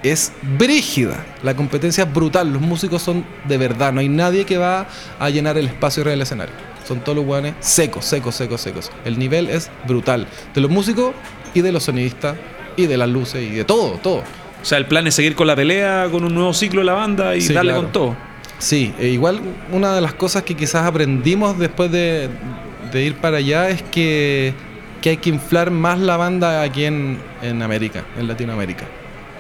es 0.04 0.32
brígida. 0.58 1.18
La 1.44 1.54
competencia 1.54 2.06
es 2.06 2.14
brutal. 2.14 2.54
Los 2.54 2.62
músicos 2.62 3.02
son 3.02 3.26
de 3.46 3.58
verdad. 3.58 3.92
No 3.92 4.00
hay 4.00 4.08
nadie 4.08 4.46
que 4.46 4.58
va 4.58 4.88
a 5.20 5.30
llenar 5.30 5.58
el 5.58 5.66
espacio 5.66 6.00
arriba 6.00 6.12
del 6.12 6.22
escenario. 6.22 6.56
Son 6.88 7.02
todos 7.02 7.18
los 7.18 7.26
guanes 7.26 7.56
secos, 7.60 8.06
secos, 8.06 8.36
secos, 8.36 8.62
secos. 8.62 8.92
El 9.04 9.20
nivel 9.20 9.50
es 9.50 9.70
brutal. 9.86 10.28
De 10.56 10.62
los 10.62 10.72
músicos 10.72 11.14
y 11.54 11.62
de 11.62 11.72
los 11.72 11.84
sonidistas 11.84 12.36
y 12.78 12.86
de 12.88 12.98
las 12.98 13.10
luces 13.10 13.44
y 13.44 13.56
de 13.56 13.66
todo, 13.66 14.00
todo. 14.02 14.18
O 14.62 14.66
sea, 14.66 14.78
el 14.78 14.86
plan 14.86 15.08
es 15.08 15.16
seguir 15.16 15.36
con 15.36 15.48
la 15.48 15.56
pelea, 15.56 16.08
con 16.12 16.24
un 16.24 16.34
nuevo 16.34 16.54
ciclo 16.54 16.82
de 16.82 16.86
la 16.86 16.94
banda 16.94 17.36
y 17.36 17.42
Sí, 17.42 17.54
darle 17.54 17.72
claro. 17.72 17.84
con 17.84 17.92
todo. 17.92 18.16
Sí, 18.60 18.94
e 19.00 19.08
igual 19.08 19.42
una 19.72 19.96
de 19.96 20.02
las 20.02 20.14
cosas 20.14 20.44
que 20.44 20.56
quizás 20.56 20.86
aprendimos 20.86 21.58
después 21.58 21.92
de, 21.92 22.30
de 22.92 23.04
ir 23.04 23.16
para 23.16 23.38
allá 23.38 23.70
es 23.70 23.82
que, 23.82 24.54
que 25.02 25.10
hay 25.10 25.18
que 25.18 25.30
inflar 25.32 25.72
más 25.72 25.98
la 26.00 26.16
banda 26.16 26.62
aquí 26.62 26.86
en, 26.86 27.18
en 27.42 27.62
América, 27.64 28.04
en 28.20 28.28
Latinoamérica. 28.28 28.86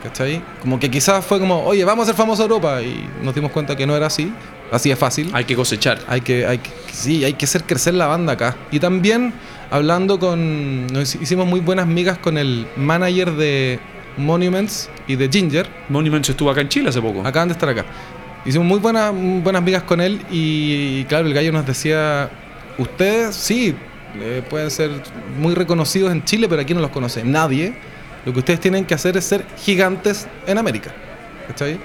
¿Cachai? 0.02 0.42
Como 0.60 0.80
que 0.80 0.90
quizás 0.90 1.24
fue 1.24 1.40
como, 1.40 1.64
oye, 1.64 1.86
vamos 1.86 2.04
a 2.04 2.06
ser 2.08 2.16
famosos 2.16 2.42
Europa 2.44 2.82
y 2.82 3.08
nos 3.22 3.36
dimos 3.36 3.52
cuenta 3.52 3.76
que 3.76 3.86
no 3.86 3.96
era 3.96 4.08
así, 4.08 4.34
así 4.72 4.90
es 4.92 4.98
fácil. 4.98 5.30
Hay 5.34 5.46
que 5.46 5.56
cosechar. 5.56 6.00
Hay 6.08 6.22
que, 6.22 6.46
hay 6.46 6.58
que- 6.60 6.70
sí, 6.92 7.24
hay 7.24 7.34
que 7.34 7.46
hacer 7.46 7.64
crecer 7.64 7.94
la 7.94 8.08
banda 8.08 8.34
acá. 8.34 8.56
Y 8.72 8.80
también 8.80 9.34
hablando 9.70 10.20
con, 10.20 10.88
nos 10.88 11.16
hicimos 11.16 11.48
muy 11.48 11.60
buenas 11.60 11.88
migas 11.88 12.18
con 12.18 12.38
el 12.38 12.68
manager 12.76 13.32
de 13.34 13.80
Monuments 14.18 14.90
y 15.08 15.16
de 15.16 15.30
Ginger, 15.30 15.68
Monuments 15.90 16.30
estuvo 16.30 16.50
acá 16.52 16.62
en 16.62 16.70
Chile 16.70 16.90
hace 16.90 17.02
poco. 17.02 17.26
Acaban 17.26 17.48
de 17.48 17.54
estar 17.54 17.70
acá. 17.70 17.86
Hicimos 18.46 18.68
muy 18.68 18.80
buenas, 18.80 19.14
muy 19.14 19.42
buenas 19.42 19.62
migas 19.62 19.84
con 19.84 20.02
él 20.02 20.20
y, 20.32 21.04
claro, 21.06 21.28
el 21.28 21.34
gallo 21.34 21.52
nos 21.52 21.66
decía, 21.66 22.30
ustedes 22.78 23.36
sí, 23.36 23.76
eh, 24.20 24.42
pueden 24.50 24.72
ser 24.72 24.90
muy 25.40 25.54
reconocidos 25.54 26.12
en 26.12 26.24
Chile, 26.26 26.48
pero 26.50 26.62
aquí 26.62 26.74
no 26.74 26.82
los 26.82 26.90
conoce 26.90 27.24
nadie. 27.24 27.74
Lo 28.26 28.34
que 28.34 28.40
ustedes 28.40 28.60
tienen 28.60 28.86
que 28.86 28.94
hacer 28.94 29.16
es 29.16 29.26
ser 29.26 29.46
gigantes 29.64 30.28
en 30.48 30.58
América. 30.58 30.92
¿Cachai? 31.48 31.80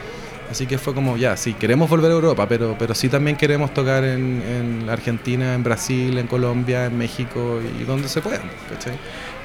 Así 0.51 0.67
que 0.67 0.79
fue 0.79 0.95
como, 0.95 1.17
ya, 1.17 1.37
sí, 1.37 1.55
queremos 1.55 1.91
volver 1.91 2.11
a 2.11 2.15
Europa, 2.15 2.49
pero, 2.49 2.77
pero 2.79 2.95
sí 2.95 3.09
también 3.09 3.37
queremos 3.37 3.75
tocar 3.75 4.05
en, 4.05 4.43
en 4.43 4.89
Argentina, 4.89 5.55
en 5.55 5.63
Brasil, 5.63 6.17
en 6.19 6.27
Colombia, 6.27 6.87
en 6.87 6.97
México 6.97 7.61
y 7.81 7.85
donde 7.85 8.09
se 8.09 8.21
pueda. 8.21 8.41
¿Cachai? 8.71 8.95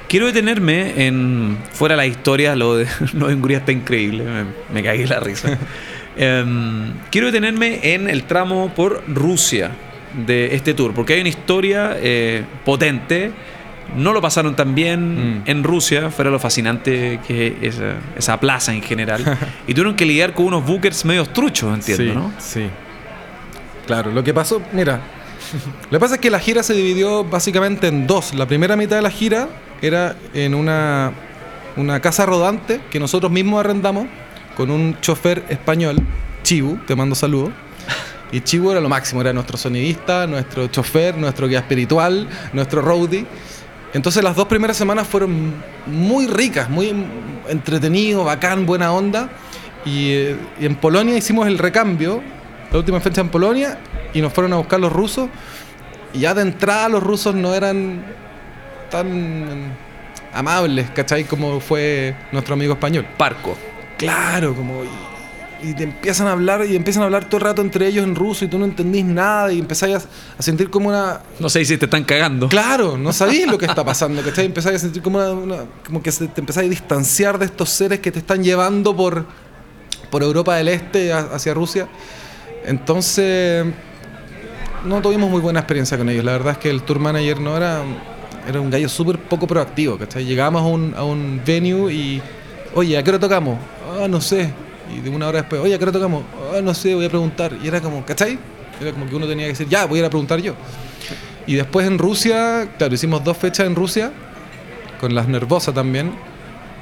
Quiero 0.08 0.26
detenerme 0.26 1.06
en. 1.06 1.56
Fuera 1.72 1.96
la 1.96 2.06
historia, 2.06 2.54
lo 2.54 2.76
de, 2.76 2.86
de 3.12 3.24
Hungría 3.24 3.58
está 3.58 3.72
increíble. 3.72 4.24
Me, 4.24 4.44
me 4.72 4.82
cagué 4.82 5.06
la 5.06 5.20
risa. 5.20 5.58
Em, 6.14 6.92
quiero 7.10 7.28
detenerme 7.28 7.94
en 7.94 8.06
el 8.06 8.24
tramo 8.24 8.74
por 8.74 9.02
Rusia 9.08 9.70
de 10.26 10.54
este 10.54 10.74
tour, 10.74 10.92
porque 10.92 11.14
hay 11.14 11.20
una 11.20 11.30
historia 11.30 11.96
eh, 11.96 12.44
potente. 12.66 13.32
No 13.96 14.12
lo 14.12 14.20
pasaron 14.20 14.56
tan 14.56 14.74
bien 14.74 15.38
Mm. 15.38 15.42
en 15.46 15.64
Rusia, 15.64 16.10
fuera 16.10 16.30
lo 16.30 16.38
fascinante 16.38 17.20
que 17.26 17.56
es 17.62 17.74
esa, 17.76 17.94
esa 18.16 18.40
plaza 18.40 18.72
en 18.72 18.82
general. 18.82 19.22
y 19.66 19.74
tuvieron 19.74 19.94
que 19.96 20.04
lidiar 20.06 20.34
con 20.34 20.46
unos 20.46 20.64
bookers 20.66 21.04
medio 21.04 21.24
truchos, 21.26 21.74
entiendo, 21.74 22.04
sí, 22.04 22.18
¿no? 22.18 22.32
Sí. 22.38 22.68
Claro, 23.86 24.10
lo 24.12 24.22
que 24.24 24.32
pasó, 24.32 24.62
mira, 24.72 25.00
lo 25.90 25.98
que 25.98 26.00
pasa 26.00 26.14
es 26.14 26.20
que 26.20 26.30
la 26.30 26.38
gira 26.38 26.62
se 26.62 26.74
dividió 26.74 27.24
básicamente 27.24 27.88
en 27.88 28.06
dos. 28.06 28.34
La 28.34 28.46
primera 28.46 28.76
mitad 28.76 28.96
de 28.96 29.02
la 29.02 29.10
gira 29.10 29.48
era 29.82 30.14
en 30.34 30.54
una, 30.54 31.12
una 31.76 32.00
casa 32.00 32.24
rodante 32.26 32.80
que 32.90 33.00
nosotros 33.00 33.30
mismos 33.32 33.60
arrendamos 33.60 34.06
con 34.56 34.70
un 34.70 34.96
chofer 35.00 35.44
español, 35.48 35.96
Chibu, 36.44 36.78
te 36.86 36.94
mando 36.94 37.14
saludos. 37.14 37.50
Y 38.30 38.40
Chibu 38.40 38.70
era 38.70 38.80
lo 38.80 38.88
máximo, 38.88 39.20
era 39.20 39.32
nuestro 39.34 39.58
sonidista, 39.58 40.26
nuestro 40.26 40.66
chofer, 40.68 41.18
nuestro 41.18 41.48
guía 41.48 41.58
espiritual, 41.58 42.26
nuestro 42.54 42.80
roadie. 42.80 43.26
Entonces 43.94 44.24
las 44.24 44.36
dos 44.36 44.46
primeras 44.46 44.76
semanas 44.76 45.06
fueron 45.06 45.54
muy 45.86 46.26
ricas, 46.26 46.70
muy 46.70 46.94
entretenido, 47.48 48.24
bacán, 48.24 48.64
buena 48.66 48.92
onda. 48.92 49.28
Y, 49.84 50.12
eh, 50.12 50.36
y 50.60 50.66
en 50.66 50.76
Polonia 50.76 51.16
hicimos 51.16 51.46
el 51.46 51.58
recambio, 51.58 52.22
la 52.70 52.78
última 52.78 53.00
fecha 53.00 53.20
en 53.20 53.28
Polonia, 53.28 53.78
y 54.14 54.20
nos 54.20 54.32
fueron 54.32 54.52
a 54.52 54.56
buscar 54.56 54.80
los 54.80 54.92
rusos. 54.92 55.28
Y 56.14 56.20
ya 56.20 56.34
de 56.34 56.42
entrada 56.42 56.88
los 56.88 57.02
rusos 57.02 57.34
no 57.34 57.54
eran 57.54 58.02
tan 58.90 59.72
amables, 60.32 60.90
¿cachai? 60.90 61.24
Como 61.24 61.60
fue 61.60 62.14
nuestro 62.32 62.54
amigo 62.54 62.74
español. 62.74 63.06
Parco. 63.16 63.56
Claro, 63.98 64.54
como. 64.54 64.82
Y, 65.62 65.74
te 65.74 65.84
empiezan 65.84 66.26
a 66.26 66.32
hablar 66.32 66.64
y 66.66 66.74
empiezan 66.74 67.02
a 67.02 67.06
hablar 67.06 67.26
todo 67.26 67.36
el 67.38 67.42
rato 67.44 67.62
entre 67.62 67.86
ellos 67.86 68.04
en 68.04 68.14
ruso 68.14 68.44
y 68.44 68.48
tú 68.48 68.58
no 68.58 68.64
entendís 68.64 69.04
nada 69.04 69.52
y 69.52 69.58
empezáis 69.60 69.96
a, 69.96 70.00
a 70.38 70.42
sentir 70.42 70.70
como 70.70 70.88
una. 70.88 71.20
No 71.38 71.48
sé 71.48 71.64
si 71.64 71.76
te 71.78 71.84
están 71.84 72.04
cagando. 72.04 72.48
Claro, 72.48 72.98
no 72.98 73.12
sabís 73.12 73.46
lo 73.46 73.56
que 73.58 73.66
está 73.66 73.84
pasando, 73.84 74.22
¿cachai? 74.22 74.46
Empezáis 74.46 74.76
a 74.76 74.78
sentir 74.80 75.02
como 75.02 75.18
una. 75.18 75.30
una- 75.30 75.64
como 75.86 76.02
que 76.02 76.10
te 76.10 76.40
empezáis 76.40 76.66
a 76.66 76.70
distanciar 76.70 77.38
de 77.38 77.44
estos 77.46 77.68
seres 77.70 78.00
que 78.00 78.10
te 78.10 78.18
están 78.18 78.42
llevando 78.42 78.96
por, 78.96 79.24
por 80.10 80.22
Europa 80.22 80.56
del 80.56 80.68
Este 80.68 81.12
a- 81.12 81.28
hacia 81.34 81.54
Rusia. 81.54 81.88
Entonces. 82.64 83.64
No 84.84 85.00
tuvimos 85.00 85.30
muy 85.30 85.40
buena 85.40 85.60
experiencia 85.60 85.96
con 85.96 86.08
ellos. 86.08 86.24
La 86.24 86.32
verdad 86.32 86.52
es 86.54 86.58
que 86.58 86.70
el 86.70 86.82
tour 86.82 86.98
manager 86.98 87.40
no 87.40 87.56
era. 87.56 87.82
Era 88.48 88.60
un 88.60 88.70
gallo 88.70 88.88
súper 88.88 89.18
poco 89.20 89.46
proactivo, 89.46 89.96
¿cachai? 89.96 90.24
Llegábamos 90.24 90.62
a 90.62 90.64
un, 90.66 90.94
a 90.96 91.04
un 91.04 91.40
venue 91.46 91.92
y. 91.92 92.20
Oye, 92.74 92.98
¿a 92.98 93.02
qué 93.04 93.10
hora 93.10 93.20
tocamos? 93.20 93.58
Ah, 94.02 94.08
no 94.08 94.20
sé. 94.20 94.52
Y 94.96 95.00
de 95.00 95.10
una 95.10 95.28
hora 95.28 95.40
después, 95.40 95.60
oye, 95.60 95.74
¿a 95.74 95.78
qué 95.78 95.84
hora 95.84 95.92
tocamos? 95.92 96.22
Ah, 96.54 96.60
no 96.62 96.74
sé, 96.74 96.94
voy 96.94 97.04
a 97.04 97.08
preguntar. 97.08 97.52
Y 97.62 97.68
era 97.68 97.80
como, 97.80 98.04
¿cachai? 98.04 98.38
Era 98.80 98.92
como 98.92 99.06
que 99.08 99.14
uno 99.14 99.26
tenía 99.26 99.44
que 99.46 99.52
decir, 99.52 99.68
ya, 99.68 99.84
voy 99.86 99.98
a 99.98 100.00
ir 100.00 100.06
a 100.06 100.10
preguntar 100.10 100.40
yo. 100.40 100.54
Y 101.46 101.54
después 101.54 101.86
en 101.86 101.98
Rusia, 101.98 102.68
claro, 102.78 102.94
hicimos 102.94 103.22
dos 103.24 103.36
fechas 103.36 103.66
en 103.66 103.74
Rusia, 103.74 104.12
con 105.00 105.14
las 105.14 105.28
Nervosa 105.28 105.72
también, 105.72 106.12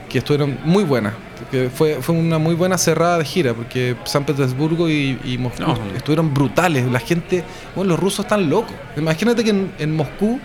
que 0.08 0.18
estuvieron 0.18 0.58
muy 0.64 0.84
buenas. 0.84 1.14
Que 1.50 1.70
fue, 1.70 1.96
fue 2.02 2.14
una 2.14 2.38
muy 2.38 2.54
buena 2.54 2.76
cerrada 2.76 3.18
de 3.18 3.24
gira, 3.24 3.54
porque 3.54 3.96
San 4.04 4.24
Petersburgo 4.24 4.88
y, 4.90 5.18
y 5.24 5.38
Moscú 5.38 5.62
No. 5.62 5.78
estuvieron 5.96 6.34
brutales. 6.34 6.86
La 6.90 6.98
gente, 7.00 7.42
bueno, 7.74 7.90
los 7.92 8.00
rusos 8.00 8.24
están 8.26 8.50
locos. 8.50 8.72
Imagínate 8.96 9.42
que 9.42 9.50
en, 9.50 9.72
en 9.78 9.96
Moscú 9.96 10.38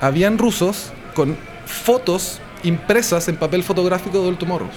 habían 0.00 0.38
rusos 0.38 0.92
con 1.14 1.36
fotos 1.66 2.40
impresas 2.62 3.28
en 3.28 3.36
papel 3.36 3.62
fotográfico 3.62 4.20
de 4.22 4.28
Old 4.28 4.38
Tomorrows. 4.38 4.74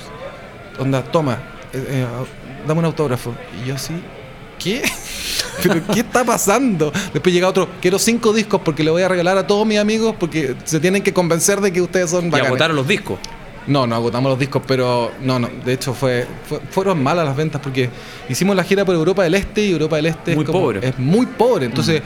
Onda, 0.80 1.01
toma, 1.04 1.38
eh, 1.74 1.86
eh, 1.90 2.06
dame 2.68 2.80
un 2.80 2.86
autógrafo. 2.86 3.34
Y 3.64 3.68
yo 3.68 3.76
así, 3.76 3.94
¿qué? 4.60 4.82
¿Pero 5.64 5.82
qué 5.94 6.00
está 6.02 6.24
pasando? 6.24 6.92
Después 7.14 7.34
llega 7.34 7.48
otro, 7.48 7.68
quiero 7.82 8.00
cinco 8.00 8.34
discos 8.34 8.62
porque 8.64 8.84
le 8.84 8.92
voy 8.92 9.04
a 9.04 9.08
regalar 9.08 9.38
a 9.38 9.46
todos 9.46 9.66
mis 9.68 9.78
amigos 9.80 10.16
porque 10.20 10.56
se 10.64 10.80
tienen 10.80 11.04
que 11.04 11.14
convencer 11.14 11.62
de 11.62 11.72
que 11.72 11.82
ustedes 11.82 12.10
son 12.10 12.26
Y 12.26 12.30
bacanes. 12.30 12.48
agotaron 12.50 12.76
los 12.76 12.88
discos. 12.88 13.20
No, 13.68 13.86
no 13.86 13.96
agotamos 13.96 14.32
los 14.32 14.40
discos, 14.40 14.64
pero 14.66 15.12
no, 15.22 15.38
no. 15.38 15.48
De 15.64 15.74
hecho, 15.74 15.94
fue, 15.94 16.26
fue- 16.50 16.60
fueron 16.72 17.04
malas 17.04 17.26
las 17.26 17.36
ventas 17.36 17.62
porque 17.62 17.90
hicimos 18.28 18.56
la 18.56 18.64
gira 18.64 18.84
por 18.86 18.96
Europa 18.96 19.24
del 19.24 19.36
Este 19.36 19.62
y 19.66 19.72
Europa 19.72 19.98
del 19.98 20.08
Este 20.08 20.34
Muy 20.36 20.44
es, 20.44 20.48
como- 20.50 20.60
pobre. 20.62 20.88
es 20.88 20.98
muy 20.98 21.28
pobre. 21.28 21.68
Entonces, 21.68 22.02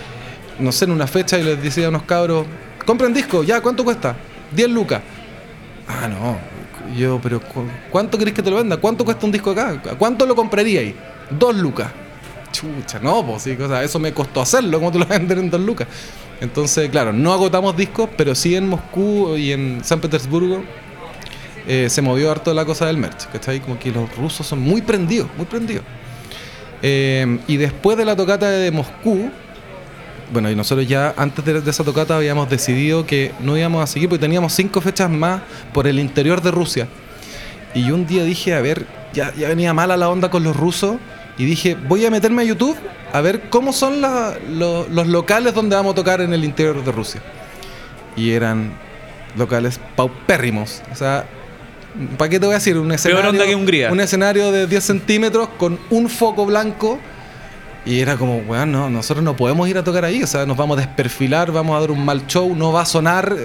no 0.60 0.72
sé, 0.74 0.84
en 0.86 0.92
una 0.92 1.08
fecha 1.08 1.38
y 1.40 1.44
les 1.44 1.62
decía 1.64 1.86
a 1.86 1.90
unos 1.90 2.04
cabros, 2.04 2.46
compren 2.86 3.14
disco, 3.14 3.42
ya, 3.44 3.62
¿cuánto 3.62 3.86
cuesta? 3.86 4.18
10 4.52 4.70
lucas. 4.70 5.02
Ah, 5.88 6.10
no. 6.10 6.38
Yo, 6.96 7.20
pero 7.22 7.40
¿cu- 7.42 7.66
¿cuánto 7.90 8.18
querés 8.18 8.34
que 8.34 8.44
te 8.44 8.50
lo 8.50 8.58
venda? 8.58 8.78
¿Cuánto 8.78 9.04
cuesta 9.06 9.26
un 9.26 9.32
disco 9.32 9.52
acá? 9.52 9.70
¿A 9.92 9.96
cuánto 9.96 10.26
lo 10.26 10.36
compraría 10.36 10.82
ahí? 10.82 10.96
Dos 11.30 11.56
lucas. 11.56 11.92
Chucha, 12.52 13.00
no, 13.00 13.26
pues 13.26 13.44
sí, 13.44 13.52
o 13.60 13.68
sea, 13.68 13.84
eso 13.84 14.00
me 14.00 14.14
costó 14.14 14.40
hacerlo, 14.42 14.78
¿cómo 14.80 14.92
te 14.92 15.00
lo 15.00 15.06
vender 15.06 15.38
en 15.40 15.50
dos 15.50 15.60
lucas? 15.60 15.88
Entonces, 16.40 16.90
claro, 16.90 17.12
no 17.12 17.34
agotamos 17.34 17.76
discos, 17.76 18.10
pero 18.16 18.34
sí 18.36 18.56
en 18.56 18.70
Moscú 18.70 19.36
y 19.36 19.52
en 19.52 19.82
San 19.84 20.00
Petersburgo 20.00 20.64
eh, 21.68 21.90
se 21.90 22.02
movió 22.02 22.32
harto 22.32 22.54
la 22.54 22.64
cosa 22.64 22.86
del 22.86 22.98
merch, 22.98 23.28
¿cachai? 23.32 23.60
Como 23.60 23.78
que 23.80 23.92
los 23.92 24.16
rusos 24.16 24.46
son 24.48 24.60
muy 24.62 24.82
prendidos, 24.82 25.28
muy 25.36 25.46
prendidos. 25.46 25.84
Eh, 26.82 27.40
y 27.48 27.58
después 27.58 27.98
de 27.98 28.06
la 28.06 28.16
tocata 28.16 28.50
de 28.50 28.72
Moscú, 28.72 29.30
bueno, 30.32 30.50
y 30.50 30.56
nosotros 30.56 30.88
ya 30.88 31.14
antes 31.18 31.44
de, 31.46 31.62
de 31.62 31.72
esa 31.72 31.84
tocata 31.84 32.16
habíamos 32.18 32.50
decidido 32.50 33.06
que 33.06 33.32
no 33.40 33.58
íbamos 33.58 33.84
a 33.84 33.88
seguir 33.88 34.10
porque 34.10 34.22
teníamos 34.22 34.54
cinco 34.54 34.82
fechas 34.82 35.10
más 35.10 35.42
por 35.74 35.88
el 35.88 36.00
interior 36.00 36.42
de 36.42 36.52
Rusia. 36.52 36.88
Y 37.74 37.86
yo 37.88 37.96
un 37.96 38.08
día 38.08 38.24
dije, 38.24 38.54
a 38.54 38.62
ver, 38.62 38.86
ya, 39.14 39.34
ya 39.36 39.48
venía 39.50 39.74
mala 39.74 39.98
la 39.98 40.10
onda 40.10 40.30
con 40.30 40.44
los 40.44 40.56
rusos 40.56 40.96
y 41.38 41.46
dije, 41.46 41.76
voy 41.76 42.06
a 42.06 42.12
meterme 42.12 42.42
a 42.44 42.46
YouTube 42.46 42.78
a 43.14 43.22
ver 43.22 43.50
cómo 43.50 43.72
son 43.74 44.02
la- 44.02 44.36
lo- 44.52 44.88
los 44.90 45.08
locales 45.08 45.54
donde 45.54 45.76
vamos 45.76 45.92
a 45.94 45.96
tocar 45.96 46.22
en 46.22 46.34
el 46.34 46.44
interior 46.44 46.84
de 46.84 46.92
Rusia. 46.92 47.22
Y 48.16 48.32
eran 48.32 48.72
locales 49.38 49.80
paupérrimos. 49.96 50.82
O 50.92 50.96
sea, 50.96 51.26
¿para 52.18 52.30
qué 52.30 52.40
te 52.40 52.46
voy 52.46 52.54
a 52.56 52.60
decir? 52.60 52.78
Un 52.78 52.92
escenario, 52.92 53.30
onda 53.30 53.46
que 53.46 53.56
Hungría. 53.56 53.92
Un 53.92 54.00
escenario 54.00 54.52
de 54.52 54.68
10 54.68 54.84
centímetros 54.84 55.50
con 55.58 55.78
un 55.90 56.10
foco 56.10 56.46
blanco. 56.46 57.00
Y 57.86 58.00
era 58.00 58.18
como, 58.18 58.38
weón, 58.38 58.72
no, 58.72 58.90
nosotros 58.90 59.24
no 59.24 59.36
podemos 59.36 59.70
ir 59.70 59.78
a 59.78 59.84
tocar 59.84 60.06
ahí. 60.06 60.24
O 60.24 60.28
sea, 60.28 60.46
nos 60.48 60.58
vamos 60.58 60.78
a 60.78 60.82
desperfilar, 60.82 61.52
vamos 61.52 61.78
a 61.78 61.82
dar 61.82 61.92
un 61.92 62.04
mal 62.04 62.26
show, 62.26 62.56
no 62.56 62.74
va 62.74 62.82
a 62.82 62.86
sonar. 62.86 63.36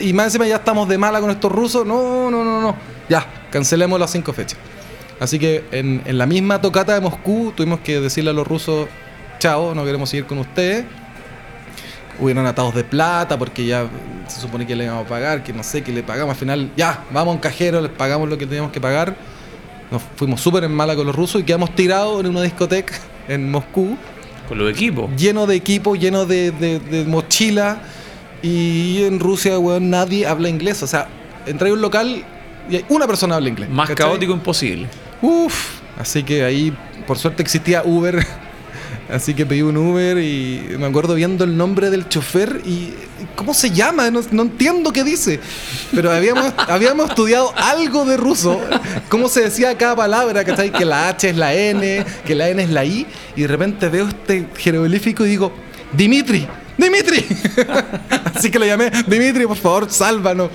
y 0.00 0.12
más 0.14 0.26
encima 0.26 0.46
ya 0.46 0.56
estamos 0.56 0.88
de 0.88 0.96
mala 0.96 1.20
con 1.20 1.30
estos 1.30 1.52
rusos. 1.52 1.86
No, 1.86 2.30
no, 2.30 2.42
no, 2.42 2.62
no. 2.62 2.76
Ya, 3.10 3.26
cancelemos 3.50 4.00
las 4.00 4.10
cinco 4.10 4.32
fechas. 4.32 4.58
Así 5.20 5.38
que 5.38 5.64
en, 5.70 6.02
en 6.06 6.16
la 6.16 6.26
misma 6.26 6.62
tocata 6.62 6.94
de 6.94 7.00
Moscú 7.02 7.52
tuvimos 7.54 7.80
que 7.80 8.00
decirle 8.00 8.30
a 8.30 8.32
los 8.32 8.46
rusos, 8.46 8.88
chao, 9.38 9.74
no 9.74 9.84
queremos 9.84 10.08
seguir 10.08 10.24
con 10.24 10.38
ustedes. 10.38 10.86
Hubieron 12.18 12.46
atados 12.46 12.74
de 12.74 12.84
plata 12.84 13.38
porque 13.38 13.66
ya 13.66 13.86
se 14.28 14.40
supone 14.40 14.66
que 14.66 14.74
le 14.74 14.84
íbamos 14.84 15.04
a 15.04 15.08
pagar, 15.08 15.42
que 15.42 15.52
no 15.52 15.62
sé, 15.62 15.82
que 15.82 15.92
le 15.92 16.02
pagamos 16.02 16.32
al 16.32 16.38
final. 16.38 16.72
Ya, 16.74 17.04
vamos 17.10 17.32
a 17.32 17.34
un 17.34 17.40
cajero, 17.40 17.82
les 17.82 17.90
pagamos 17.90 18.30
lo 18.30 18.38
que 18.38 18.46
teníamos 18.46 18.72
que 18.72 18.80
pagar. 18.80 19.14
Nos 19.90 20.00
fuimos 20.16 20.40
súper 20.40 20.64
en 20.64 20.72
mala 20.72 20.96
con 20.96 21.06
los 21.06 21.14
rusos 21.14 21.42
y 21.42 21.44
quedamos 21.44 21.74
tirados 21.74 22.20
en 22.20 22.30
una 22.30 22.40
discoteca 22.40 22.94
en 23.28 23.50
Moscú, 23.50 23.96
Con 24.48 24.58
los 24.58 24.70
equipos. 24.70 25.10
lleno 25.16 25.46
de 25.46 25.54
equipo, 25.56 25.94
lleno 25.96 26.26
de, 26.26 26.50
de, 26.52 26.78
de 26.80 27.04
mochila. 27.04 27.80
Y 28.42 29.02
en 29.04 29.20
Rusia, 29.20 29.58
weón, 29.58 29.88
nadie 29.90 30.26
habla 30.26 30.48
inglés. 30.48 30.82
O 30.82 30.86
sea, 30.86 31.08
entré 31.46 31.70
a 31.70 31.72
un 31.72 31.80
local 31.80 32.24
y 32.70 32.76
hay 32.76 32.84
una 32.88 33.06
persona 33.06 33.36
habla 33.36 33.48
inglés. 33.48 33.70
Más 33.70 33.88
¿cachai? 33.88 34.06
caótico 34.06 34.32
imposible. 34.32 34.86
Uf, 35.22 35.80
así 35.98 36.22
que 36.22 36.44
ahí 36.44 36.76
por 37.06 37.16
suerte 37.18 37.42
existía 37.42 37.82
Uber. 37.84 38.24
Así 39.10 39.34
que 39.34 39.44
pedí 39.44 39.60
un 39.60 39.76
Uber 39.76 40.16
y 40.18 40.76
me 40.78 40.86
acuerdo 40.86 41.14
viendo 41.14 41.44
el 41.44 41.58
nombre 41.58 41.90
del 41.90 42.08
chofer 42.08 42.62
y 42.64 42.94
¿cómo 43.34 43.54
se 43.54 43.70
llama? 43.70 44.10
No, 44.10 44.42
entiendo 44.42 44.92
qué 44.92 45.04
dice. 45.04 45.40
Pero 45.94 46.10
habíamos, 46.10 46.52
habíamos 46.56 47.10
estudiado 47.10 47.52
algo 47.56 48.04
de 48.04 48.16
ruso, 48.16 48.60
cómo 49.08 49.28
se 49.28 49.42
decía 49.42 49.76
cada 49.76 49.96
palabra, 49.96 50.44
¿cachai? 50.44 50.70
Que 50.70 50.84
la 50.84 51.08
H 51.08 51.30
es 51.30 51.36
la 51.36 51.54
N, 51.54 52.04
que 52.24 52.34
la 52.34 52.48
N 52.48 52.62
es 52.62 52.70
la 52.70 52.84
I, 52.84 53.06
y 53.36 53.42
de 53.42 53.48
repente 53.48 53.88
veo 53.88 54.08
este 54.08 54.48
jeroglífico 54.56 55.24
y 55.26 55.30
digo, 55.30 55.52
Dimitri, 55.92 56.46
Dimitri. 56.76 57.24
Así 58.34 58.50
que 58.50 58.58
le 58.58 58.66
llamé, 58.66 58.90
Dimitri, 59.06 59.46
por 59.46 59.56
favor, 59.56 59.90
sálvanos. 59.90 60.50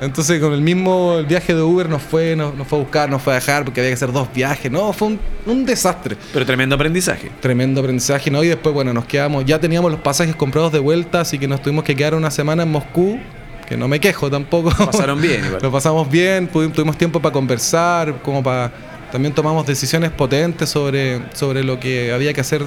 Entonces 0.00 0.40
con 0.40 0.52
el 0.52 0.60
mismo 0.60 1.16
el 1.18 1.26
viaje 1.26 1.54
de 1.54 1.62
Uber 1.62 1.88
nos 1.88 2.02
fue, 2.02 2.34
nos, 2.34 2.54
nos 2.56 2.66
fue 2.66 2.78
a 2.78 2.82
buscar, 2.82 3.08
nos 3.08 3.22
fue 3.22 3.32
a 3.32 3.36
dejar 3.36 3.64
porque 3.64 3.80
había 3.80 3.90
que 3.90 3.94
hacer 3.94 4.12
dos 4.12 4.28
viajes. 4.34 4.70
No, 4.70 4.92
fue 4.92 5.08
un, 5.08 5.20
un 5.46 5.64
desastre. 5.64 6.16
Pero 6.32 6.44
tremendo 6.44 6.74
aprendizaje. 6.74 7.30
Tremendo 7.40 7.80
aprendizaje, 7.80 8.30
¿no? 8.30 8.42
Y 8.42 8.48
después, 8.48 8.74
bueno, 8.74 8.92
nos 8.92 9.04
quedamos, 9.06 9.44
ya 9.44 9.60
teníamos 9.60 9.90
los 9.92 10.00
pasajes 10.00 10.34
comprados 10.34 10.72
de 10.72 10.80
vuelta, 10.80 11.20
así 11.20 11.38
que 11.38 11.46
nos 11.46 11.62
tuvimos 11.62 11.84
que 11.84 11.94
quedar 11.94 12.14
una 12.14 12.30
semana 12.32 12.64
en 12.64 12.72
Moscú, 12.72 13.20
que 13.68 13.76
no 13.76 13.86
me 13.88 14.00
quejo 14.00 14.28
tampoco. 14.30 14.70
Pasaron 14.84 15.20
bien 15.20 15.44
igual. 15.44 15.58
Lo 15.62 15.70
pasamos 15.70 16.10
bien, 16.10 16.50
pudi- 16.50 16.72
tuvimos 16.72 16.98
tiempo 16.98 17.20
para 17.20 17.32
conversar, 17.32 18.20
como 18.22 18.42
para... 18.42 18.72
También 19.12 19.32
tomamos 19.32 19.64
decisiones 19.64 20.10
potentes 20.10 20.68
sobre, 20.68 21.22
sobre 21.34 21.62
lo 21.62 21.78
que 21.78 22.12
había 22.12 22.32
que 22.32 22.40
hacer 22.40 22.66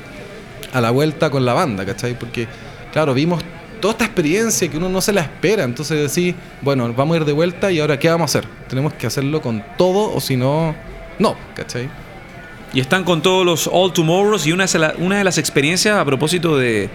a 0.71 0.79
la 0.79 0.91
vuelta 0.91 1.29
con 1.29 1.43
la 1.45 1.53
banda, 1.53 1.85
¿cachai? 1.85 2.17
Porque, 2.17 2.47
claro, 2.93 3.13
vimos 3.13 3.43
toda 3.77 3.93
esta 3.93 4.05
experiencia 4.05 4.67
que 4.69 4.77
uno 4.77 4.89
no 4.89 5.01
se 5.01 5.13
la 5.13 5.21
espera. 5.21 5.63
Entonces 5.63 6.13
decís, 6.13 6.35
bueno, 6.61 6.91
vamos 6.93 7.15
a 7.15 7.19
ir 7.19 7.25
de 7.25 7.33
vuelta 7.33 7.71
y 7.71 7.79
ahora 7.79 7.97
¿qué 7.97 8.09
vamos 8.09 8.35
a 8.35 8.39
hacer? 8.39 8.49
Tenemos 8.67 8.93
que 8.93 9.07
hacerlo 9.07 9.41
con 9.41 9.63
todo 9.77 10.13
o 10.13 10.19
si 10.19 10.35
no, 10.35 10.75
no, 11.19 11.35
¿cachai? 11.55 11.89
Y 12.73 12.79
están 12.79 13.03
con 13.03 13.21
todos 13.21 13.45
los 13.45 13.69
All 13.71 13.93
Tomorrows 13.93 14.45
y 14.45 14.51
una, 14.51 14.65
una 14.97 15.17
de 15.17 15.23
las 15.23 15.37
experiencias 15.37 15.97
a 15.97 16.05
propósito 16.05 16.57
de, 16.57 16.89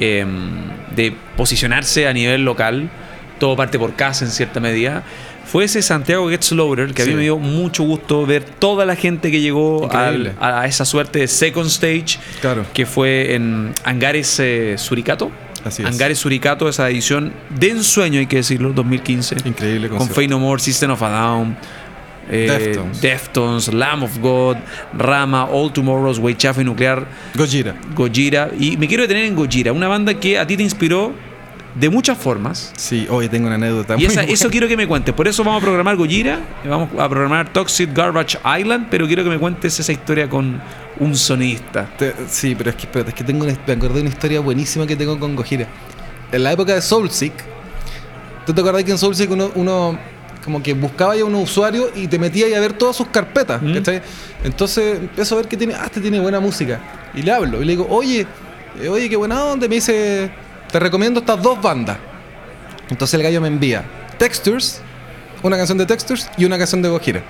em, 0.00 0.70
de 0.94 1.14
posicionarse 1.36 2.06
a 2.06 2.12
nivel 2.12 2.44
local, 2.44 2.90
todo 3.38 3.56
parte 3.56 3.78
por 3.78 3.94
casa 3.94 4.24
en 4.24 4.30
cierta 4.30 4.60
medida, 4.60 5.02
fue 5.48 5.64
ese 5.64 5.80
Santiago 5.80 6.28
Gets 6.28 6.52
Loader, 6.52 6.92
que 6.92 7.02
a 7.02 7.06
mí 7.06 7.14
me 7.14 7.22
dio 7.22 7.38
mucho 7.38 7.82
gusto 7.82 8.26
ver 8.26 8.44
toda 8.44 8.84
la 8.84 8.96
gente 8.96 9.30
que 9.30 9.40
llegó 9.40 9.88
a 9.90 10.66
esa 10.66 10.84
suerte 10.84 11.20
de 11.20 11.28
second 11.28 11.68
stage, 11.68 12.18
claro. 12.42 12.66
que 12.74 12.84
fue 12.84 13.34
en 13.34 13.72
Angares 13.82 14.38
eh, 14.40 14.74
Suricato. 14.76 15.30
Así 15.64 15.84
Angares 15.84 16.18
Suricato, 16.18 16.68
esa 16.68 16.88
edición 16.90 17.32
de 17.50 17.70
ensueño, 17.70 18.20
hay 18.20 18.26
que 18.26 18.36
decirlo, 18.36 18.72
2015. 18.72 19.36
Increíble 19.44 19.88
Con 19.88 20.08
Fey 20.08 20.28
No 20.28 20.38
More, 20.38 20.60
System 20.60 20.90
of 20.90 21.02
a 21.02 21.08
Down. 21.08 21.56
Eh, 22.30 22.78
Deftones. 23.00 23.72
Lamb 23.72 24.02
of 24.02 24.18
God, 24.18 24.56
Rama, 24.92 25.44
All 25.44 25.72
Tomorrows, 25.72 26.18
Weichafe 26.18 26.62
Nuclear, 26.62 27.06
Gojira. 27.34 27.74
Gojira. 27.94 28.50
Y 28.58 28.76
me 28.76 28.86
quiero 28.86 29.02
detener 29.02 29.24
en 29.24 29.34
Gojira, 29.34 29.72
una 29.72 29.88
banda 29.88 30.14
que 30.14 30.38
a 30.38 30.46
ti 30.46 30.56
te 30.56 30.62
inspiró 30.62 31.14
de 31.74 31.88
muchas 31.88 32.18
formas. 32.18 32.72
Sí, 32.76 33.06
hoy 33.08 33.28
tengo 33.28 33.46
una 33.46 33.56
anécdota. 33.56 33.96
Y 33.98 34.04
eso 34.04 34.50
quiero 34.50 34.68
que 34.68 34.76
me 34.76 34.86
cuentes. 34.86 35.14
Por 35.14 35.28
eso 35.28 35.44
vamos 35.44 35.62
a 35.62 35.64
programar 35.64 35.96
Gojira, 35.96 36.38
vamos 36.68 36.90
a 36.98 37.08
programar 37.08 37.52
Toxic 37.52 37.94
Garbage 37.94 38.38
Island, 38.60 38.88
pero 38.90 39.06
quiero 39.06 39.24
que 39.24 39.30
me 39.30 39.38
cuentes 39.38 39.78
esa 39.80 39.92
historia 39.92 40.28
con 40.28 40.60
un 41.00 41.14
sonista. 41.16 41.90
sí, 42.28 42.54
pero 42.54 42.70
es 42.70 42.76
que, 42.76 42.82
espérate, 42.82 43.10
es 43.10 43.14
que 43.14 43.24
tengo 43.24 43.44
una, 43.44 43.56
me 43.66 43.72
acordé 43.72 43.94
de 43.94 44.00
una 44.02 44.10
historia 44.10 44.40
buenísima 44.40 44.86
que 44.86 44.96
tengo 44.96 45.18
con 45.18 45.34
Gojira. 45.36 45.66
En 46.32 46.42
la 46.42 46.52
época 46.52 46.74
de 46.74 46.82
Soulseek, 46.82 47.32
¿tú 48.46 48.52
te 48.52 48.60
acordás 48.60 48.84
que 48.84 48.90
en 48.90 48.98
Soulseek 48.98 49.30
uno, 49.30 49.50
uno 49.54 49.98
como 50.44 50.62
que 50.62 50.72
buscaba 50.72 51.14
ya 51.14 51.24
un 51.24 51.34
usuario 51.34 51.90
y 51.94 52.08
te 52.08 52.18
metía 52.18 52.56
a 52.56 52.60
ver 52.60 52.72
todas 52.72 52.96
sus 52.96 53.08
carpetas, 53.08 53.60
mm. 53.60 53.76
Entonces 54.44 54.98
empiezo 55.02 55.34
a 55.34 55.38
ver 55.38 55.48
que 55.48 55.56
tiene, 55.56 55.74
ah, 55.74 55.84
este 55.84 56.00
tiene 56.00 56.20
buena 56.20 56.40
música. 56.40 56.80
Y 57.14 57.22
le 57.22 57.32
hablo, 57.32 57.60
y 57.60 57.64
le 57.64 57.72
digo, 57.72 57.86
oye, 57.90 58.26
eh, 58.80 58.88
oye, 58.88 59.08
qué 59.08 59.16
buena 59.16 59.44
onda. 59.44 59.68
Me 59.68 59.74
dice, 59.74 60.30
te 60.70 60.78
recomiendo 60.78 61.20
estas 61.20 61.42
dos 61.42 61.60
bandas. 61.60 61.98
Entonces 62.88 63.14
el 63.14 63.22
gallo 63.22 63.40
me 63.40 63.48
envía 63.48 63.84
Textures, 64.16 64.80
una 65.42 65.56
canción 65.56 65.76
de 65.78 65.86
Textures 65.86 66.30
y 66.38 66.44
una 66.44 66.56
canción 66.56 66.80
de 66.82 66.88
Gojira. 66.88 67.22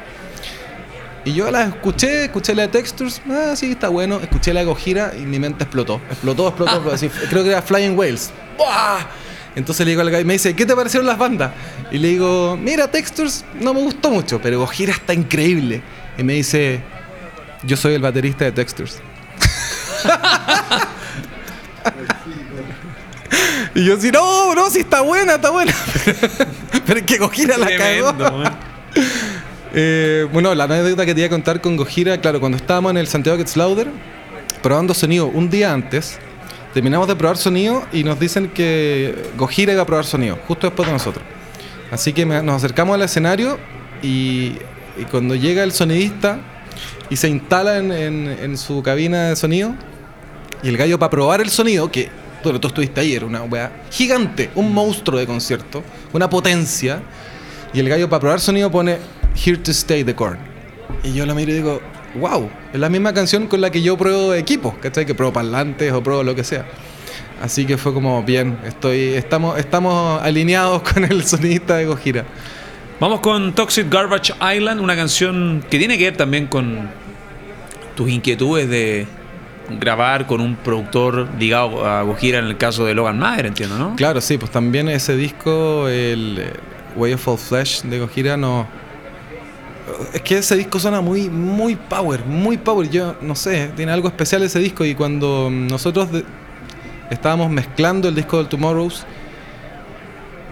Y 1.24 1.34
yo 1.34 1.50
la 1.50 1.64
escuché, 1.64 2.24
escuché 2.24 2.54
la 2.54 2.62
de 2.62 2.68
Textures, 2.68 3.20
ah, 3.28 3.54
sí, 3.54 3.72
está 3.72 3.88
bueno. 3.88 4.18
Escuché 4.20 4.54
la 4.54 4.60
de 4.60 4.66
Gojira 4.66 5.12
y 5.16 5.22
mi 5.22 5.38
mente 5.38 5.64
explotó. 5.64 6.00
Explotó, 6.10 6.48
explotó. 6.48 6.92
creo 7.30 7.42
que 7.42 7.50
era 7.50 7.62
Flying 7.62 7.98
Whales. 7.98 8.30
Entonces 9.54 9.84
le 9.84 9.90
digo 9.90 10.02
al 10.02 10.10
gallo, 10.10 10.24
me 10.24 10.34
dice, 10.34 10.54
¿qué 10.54 10.64
te 10.64 10.74
parecieron 10.74 11.06
las 11.06 11.18
bandas? 11.18 11.52
Y 11.90 11.98
le 11.98 12.08
digo, 12.08 12.56
mira, 12.56 12.88
Textures 12.88 13.44
no 13.60 13.74
me 13.74 13.80
gustó 13.80 14.10
mucho, 14.10 14.40
pero 14.40 14.60
Gojira 14.60 14.92
está 14.92 15.12
increíble. 15.12 15.82
Y 16.16 16.22
me 16.22 16.34
dice, 16.34 16.80
yo 17.64 17.76
soy 17.76 17.94
el 17.94 18.02
baterista 18.02 18.44
de 18.44 18.52
Textures. 18.52 19.00
Y 23.74 23.84
yo 23.84 23.94
así, 23.94 24.10
no, 24.10 24.54
no, 24.56 24.70
si 24.70 24.80
está 24.80 25.02
buena, 25.02 25.36
está 25.36 25.50
buena. 25.50 25.72
Pero 26.86 26.98
es 26.98 27.06
que 27.06 27.18
Gojira 27.18 27.56
la 27.56 27.68
cagó. 27.76 28.12
Eh, 29.80 30.26
bueno, 30.32 30.52
la 30.56 30.64
anécdota 30.64 31.06
que 31.06 31.14
te 31.14 31.20
iba 31.20 31.28
a 31.28 31.30
contar 31.30 31.60
con 31.60 31.76
Gojira, 31.76 32.20
claro, 32.20 32.40
cuando 32.40 32.56
estábamos 32.56 32.90
en 32.90 32.96
el 32.96 33.06
Santiago 33.06 33.38
Gets 33.38 33.56
Louder, 33.56 33.86
probando 34.60 34.92
sonido 34.92 35.28
un 35.28 35.50
día 35.50 35.72
antes, 35.72 36.18
terminamos 36.74 37.06
de 37.06 37.14
probar 37.14 37.36
sonido 37.36 37.86
y 37.92 38.02
nos 38.02 38.18
dicen 38.18 38.48
que 38.48 39.14
Gojira 39.36 39.72
iba 39.72 39.82
a 39.82 39.86
probar 39.86 40.04
sonido, 40.04 40.36
justo 40.48 40.66
después 40.66 40.88
de 40.88 40.94
nosotros. 40.94 41.24
Así 41.92 42.12
que 42.12 42.26
nos 42.26 42.56
acercamos 42.56 42.96
al 42.96 43.02
escenario 43.02 43.56
y, 44.02 44.54
cuando 45.12 45.36
llega 45.36 45.62
el 45.62 45.70
sonidista 45.70 46.40
y 47.08 47.14
se 47.14 47.28
instala 47.28 47.76
en, 47.76 48.58
su 48.58 48.82
cabina 48.82 49.28
de 49.28 49.36
sonido, 49.36 49.76
y 50.60 50.70
el 50.70 50.76
gallo 50.76 50.98
para 50.98 51.10
probar 51.10 51.40
el 51.40 51.50
sonido, 51.50 51.88
que 51.88 52.08
bueno, 52.42 52.58
tú 52.58 52.66
estuviste 52.66 53.00
ayer, 53.00 53.22
una 53.22 53.44
weá 53.44 53.70
gigante, 53.92 54.50
un 54.56 54.74
monstruo 54.74 55.20
de 55.20 55.26
concierto, 55.26 55.84
una 56.12 56.28
potencia. 56.28 57.00
Y 57.72 57.80
el 57.80 57.88
gallo 57.88 58.08
para 58.08 58.20
probar 58.20 58.40
sonido 58.40 58.70
pone 58.70 58.96
Here 59.44 59.56
to 59.58 59.70
Stay 59.70 60.04
the 60.04 60.14
Corn. 60.14 60.38
Y 61.04 61.12
yo 61.12 61.26
la 61.26 61.34
miro 61.34 61.52
y 61.52 61.54
digo, 61.54 61.80
wow, 62.14 62.50
es 62.72 62.80
la 62.80 62.88
misma 62.88 63.12
canción 63.12 63.46
con 63.46 63.60
la 63.60 63.70
que 63.70 63.82
yo 63.82 63.96
pruebo 63.96 64.34
equipos, 64.34 64.74
¿cachai? 64.80 65.06
Que 65.06 65.14
pruebo 65.14 65.32
parlantes 65.32 65.92
o 65.92 66.02
pruebo 66.02 66.22
lo 66.22 66.34
que 66.34 66.44
sea. 66.44 66.66
Así 67.42 67.66
que 67.66 67.76
fue 67.76 67.94
como, 67.94 68.22
bien, 68.22 68.58
estoy, 68.64 69.14
estamos, 69.14 69.58
estamos 69.58 70.20
alineados 70.22 70.82
con 70.92 71.04
el 71.04 71.24
sonidista 71.24 71.76
de 71.76 71.86
Gojira. 71.86 72.24
Vamos 73.00 73.20
con 73.20 73.54
Toxic 73.54 73.88
Garbage 73.88 74.34
Island, 74.56 74.80
una 74.80 74.96
canción 74.96 75.64
que 75.70 75.78
tiene 75.78 75.98
que 75.98 76.04
ver 76.04 76.16
también 76.16 76.48
con 76.48 76.90
tus 77.94 78.10
inquietudes 78.10 78.68
de, 78.68 79.06
grabar 79.68 80.26
con 80.26 80.40
un 80.40 80.56
productor 80.56 81.28
ligado 81.38 81.86
a 81.86 82.02
Gojira 82.02 82.38
en 82.38 82.46
el 82.46 82.56
caso 82.56 82.84
de 82.84 82.94
Logan 82.94 83.18
Mayer, 83.18 83.46
entiendo, 83.46 83.78
¿no? 83.78 83.96
Claro, 83.96 84.20
sí, 84.20 84.38
pues 84.38 84.50
también 84.50 84.88
ese 84.88 85.16
disco, 85.16 85.88
el 85.88 86.38
eh, 86.38 86.52
Way 86.96 87.14
of 87.14 87.28
All 87.28 87.38
Flesh 87.38 87.82
de 87.82 87.98
Gojira, 87.98 88.36
no. 88.36 88.66
Es 90.12 90.22
que 90.22 90.38
ese 90.38 90.56
disco 90.56 90.78
suena 90.78 91.00
muy, 91.00 91.28
muy 91.28 91.76
power, 91.76 92.24
muy 92.24 92.56
power. 92.56 92.88
Yo 92.90 93.16
no 93.20 93.34
sé, 93.34 93.70
tiene 93.76 93.92
algo 93.92 94.08
especial 94.08 94.42
ese 94.42 94.58
disco. 94.58 94.84
Y 94.84 94.94
cuando 94.94 95.48
nosotros 95.50 96.08
estábamos 97.10 97.50
mezclando 97.50 98.08
el 98.08 98.14
disco 98.14 98.38
del 98.38 98.48
Tomorrows, 98.48 99.04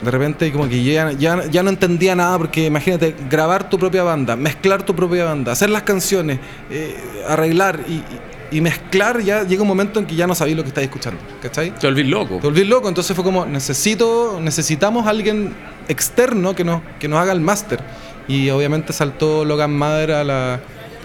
de 0.02 0.10
repente 0.10 0.52
como 0.52 0.68
que 0.68 0.82
ya, 0.82 1.12
ya, 1.12 1.46
ya, 1.46 1.62
no 1.62 1.70
entendía 1.70 2.14
nada 2.14 2.36
porque 2.36 2.66
imagínate, 2.66 3.14
grabar 3.30 3.70
tu 3.70 3.78
propia 3.78 4.02
banda, 4.02 4.36
mezclar 4.36 4.82
tu 4.82 4.94
propia 4.94 5.24
banda, 5.24 5.52
hacer 5.52 5.70
las 5.70 5.82
canciones, 5.82 6.38
eh, 6.70 6.96
arreglar 7.26 7.80
y, 7.88 8.02
y 8.50 8.60
mezclar, 8.60 9.20
ya 9.22 9.44
llega 9.44 9.62
un 9.62 9.68
momento 9.68 9.98
en 9.98 10.06
que 10.06 10.14
ya 10.14 10.26
no 10.26 10.34
sabéis 10.34 10.56
lo 10.56 10.62
que 10.62 10.68
estáis 10.68 10.86
escuchando, 10.86 11.20
¿cachai? 11.40 11.72
Te 11.72 11.86
volvís 11.86 12.06
loco. 12.06 12.36
Te 12.36 12.46
volvís 12.46 12.66
loco, 12.66 12.88
entonces 12.88 13.14
fue 13.14 13.24
como, 13.24 13.46
necesito, 13.46 14.38
necesitamos 14.40 15.06
alguien 15.06 15.54
externo 15.88 16.54
que 16.54 16.64
nos, 16.64 16.82
que 16.98 17.08
nos 17.08 17.18
haga 17.18 17.32
el 17.32 17.40
máster. 17.40 17.80
Y 18.28 18.50
obviamente 18.50 18.92
saltó 18.92 19.44
Logan 19.44 19.76
Mother 19.76 20.12
a 20.12 20.24
la, 20.24 20.60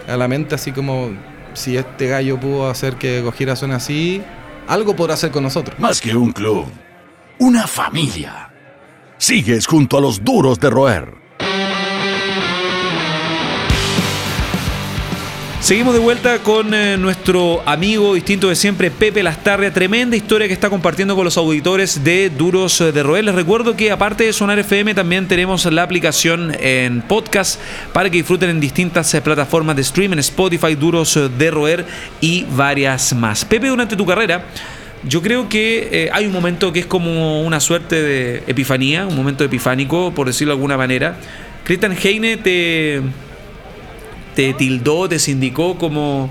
a 0.08 0.16
la 0.16 0.28
mente, 0.28 0.54
así 0.54 0.72
como, 0.72 1.10
si 1.54 1.76
este 1.76 2.08
gallo 2.08 2.38
pudo 2.38 2.68
hacer 2.68 2.96
que 2.96 3.20
Gojira 3.20 3.56
suene 3.56 3.74
así, 3.74 4.22
algo 4.66 4.96
podrá 4.96 5.14
hacer 5.14 5.30
con 5.30 5.42
nosotros. 5.42 5.78
Más 5.78 6.00
que 6.00 6.14
un 6.16 6.32
club, 6.32 6.66
una 7.38 7.66
familia. 7.66 8.52
Sigues 9.18 9.66
junto 9.66 9.98
a 9.98 10.00
los 10.00 10.24
duros 10.24 10.58
de 10.58 10.70
roer. 10.70 11.21
Seguimos 15.62 15.94
de 15.94 16.00
vuelta 16.00 16.40
con 16.40 16.74
eh, 16.74 16.96
nuestro 16.98 17.62
amigo 17.66 18.14
distinto 18.14 18.48
de 18.48 18.56
siempre, 18.56 18.90
Pepe 18.90 19.22
Lastarria. 19.22 19.72
Tremenda 19.72 20.16
historia 20.16 20.48
que 20.48 20.52
está 20.52 20.68
compartiendo 20.68 21.14
con 21.14 21.24
los 21.24 21.36
auditores 21.36 22.02
de 22.02 22.30
Duros 22.30 22.80
de 22.80 23.00
Roer. 23.00 23.22
Les 23.22 23.34
recuerdo 23.36 23.76
que 23.76 23.92
aparte 23.92 24.24
de 24.24 24.32
Sonar 24.32 24.58
FM 24.58 24.92
también 24.92 25.28
tenemos 25.28 25.64
la 25.66 25.84
aplicación 25.84 26.52
en 26.58 27.00
podcast 27.02 27.60
para 27.92 28.10
que 28.10 28.16
disfruten 28.16 28.50
en 28.50 28.58
distintas 28.58 29.14
eh, 29.14 29.20
plataformas 29.20 29.76
de 29.76 29.82
streaming, 29.82 30.18
Spotify, 30.18 30.74
Duros 30.74 31.16
de 31.38 31.50
Roer 31.52 31.86
y 32.20 32.44
varias 32.56 33.14
más. 33.14 33.44
Pepe, 33.44 33.68
durante 33.68 33.96
tu 33.96 34.04
carrera... 34.04 34.44
Yo 35.04 35.20
creo 35.20 35.48
que 35.48 35.88
eh, 35.90 36.10
hay 36.12 36.26
un 36.26 36.32
momento 36.32 36.72
que 36.72 36.78
es 36.78 36.86
como 36.86 37.42
una 37.42 37.58
suerte 37.58 38.00
de 38.00 38.44
epifanía, 38.46 39.04
un 39.04 39.16
momento 39.16 39.42
epifánico, 39.42 40.12
por 40.14 40.28
decirlo 40.28 40.52
de 40.52 40.58
alguna 40.58 40.76
manera. 40.76 41.16
Christian 41.64 41.96
Heine 42.00 42.36
te, 42.36 43.02
te 44.34 44.52
tildó, 44.54 45.08
te 45.08 45.18
sindicó 45.18 45.76
como 45.76 46.30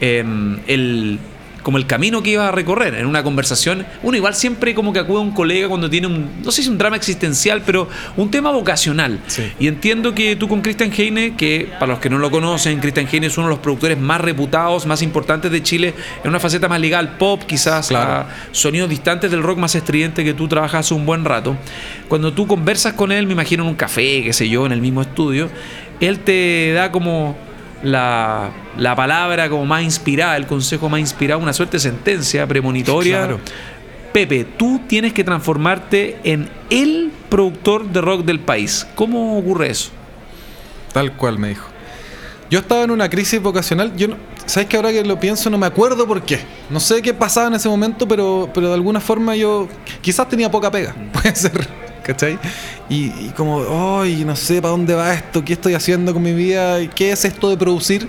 em, 0.00 0.58
el 0.66 1.18
como 1.66 1.78
el 1.78 1.86
camino 1.88 2.22
que 2.22 2.30
iba 2.30 2.46
a 2.46 2.52
recorrer 2.52 2.94
en 2.94 3.06
una 3.06 3.24
conversación. 3.24 3.84
Uno 4.04 4.16
igual 4.16 4.36
siempre 4.36 4.72
como 4.72 4.92
que 4.92 5.00
acude 5.00 5.18
a 5.18 5.22
un 5.22 5.32
colega 5.32 5.66
cuando 5.66 5.90
tiene 5.90 6.06
un, 6.06 6.30
no 6.44 6.52
sé 6.52 6.62
si 6.62 6.68
un 6.68 6.78
drama 6.78 6.94
existencial, 6.94 7.60
pero 7.66 7.88
un 8.16 8.30
tema 8.30 8.52
vocacional. 8.52 9.18
Y 9.58 9.66
entiendo 9.66 10.14
que 10.14 10.36
tú 10.36 10.46
con 10.46 10.62
Christian 10.62 10.92
Heine, 10.96 11.34
que 11.34 11.68
para 11.80 11.90
los 11.90 11.98
que 11.98 12.08
no 12.08 12.18
lo 12.18 12.30
conocen, 12.30 12.78
Christian 12.78 13.08
Heine 13.10 13.26
es 13.26 13.36
uno 13.36 13.48
de 13.48 13.54
los 13.54 13.58
productores 13.58 13.98
más 13.98 14.20
reputados, 14.20 14.86
más 14.86 15.02
importantes 15.02 15.50
de 15.50 15.60
Chile, 15.60 15.92
en 16.22 16.30
una 16.30 16.38
faceta 16.38 16.68
más 16.68 16.78
legal, 16.78 17.16
pop 17.16 17.42
quizás, 17.44 17.90
a 17.90 18.28
sonidos 18.52 18.88
distantes 18.88 19.32
del 19.32 19.42
rock 19.42 19.58
más 19.58 19.74
estridente 19.74 20.22
que 20.22 20.34
tú 20.34 20.46
trabajas 20.46 20.86
hace 20.86 20.94
un 20.94 21.04
buen 21.04 21.24
rato. 21.24 21.56
Cuando 22.06 22.32
tú 22.32 22.46
conversas 22.46 22.92
con 22.92 23.10
él, 23.10 23.26
me 23.26 23.32
imagino 23.32 23.64
en 23.64 23.70
un 23.70 23.74
café, 23.74 24.22
qué 24.22 24.32
sé 24.32 24.48
yo, 24.48 24.66
en 24.66 24.70
el 24.70 24.80
mismo 24.80 25.02
estudio, 25.02 25.50
él 25.98 26.20
te 26.20 26.74
da 26.74 26.92
como 26.92 27.36
la, 27.86 28.50
palabra 28.96 29.48
como 29.48 29.64
más 29.66 29.82
inspirada, 29.82 30.36
el 30.36 30.46
consejo 30.46 30.88
más 30.88 31.00
inspirado, 31.00 31.40
una 31.40 31.52
suerte 31.52 31.76
de 31.76 31.80
sentencia 31.80 32.46
premonitoria. 32.46 33.38
Pepe, 34.12 34.44
tú 34.44 34.80
tienes 34.86 35.12
que 35.12 35.24
transformarte 35.24 36.18
en 36.24 36.48
el 36.70 37.12
productor 37.28 37.86
de 37.86 38.00
rock 38.00 38.24
del 38.24 38.40
país. 38.40 38.86
¿Cómo 38.94 39.38
ocurre 39.38 39.70
eso? 39.70 39.90
Tal 40.92 41.12
cual 41.16 41.38
me 41.38 41.48
dijo. 41.48 41.66
Yo 42.48 42.60
estaba 42.60 42.84
en 42.84 42.90
una 42.90 43.10
crisis 43.10 43.42
vocacional. 43.42 43.94
Yo 43.96 44.16
¿Sabes 44.46 44.68
que 44.68 44.76
ahora 44.76 44.92
que 44.92 45.04
lo 45.04 45.18
pienso 45.18 45.50
no 45.50 45.58
me 45.58 45.66
acuerdo 45.66 46.06
por 46.06 46.22
qué? 46.22 46.38
No 46.70 46.78
sé 46.78 47.02
qué 47.02 47.12
pasaba 47.12 47.48
en 47.48 47.54
ese 47.54 47.68
momento, 47.68 48.06
pero, 48.06 48.48
pero 48.54 48.68
de 48.68 48.74
alguna 48.74 49.00
forma 49.00 49.34
yo 49.34 49.68
quizás 50.00 50.28
tenía 50.28 50.48
poca 50.48 50.70
pega, 50.70 50.94
puede 51.12 51.34
ser, 51.34 51.66
¿cachai? 52.06 52.38
Y, 52.88 53.06
y 53.06 53.32
como, 53.36 54.00
ay, 54.00 54.24
no 54.24 54.36
sé 54.36 54.62
para 54.62 54.70
dónde 54.70 54.94
va 54.94 55.12
esto, 55.12 55.44
qué 55.44 55.54
estoy 55.54 55.74
haciendo 55.74 56.12
con 56.14 56.22
mi 56.22 56.32
vida, 56.32 56.78
qué 56.90 57.10
es 57.10 57.24
esto 57.24 57.50
de 57.50 57.56
producir. 57.56 58.08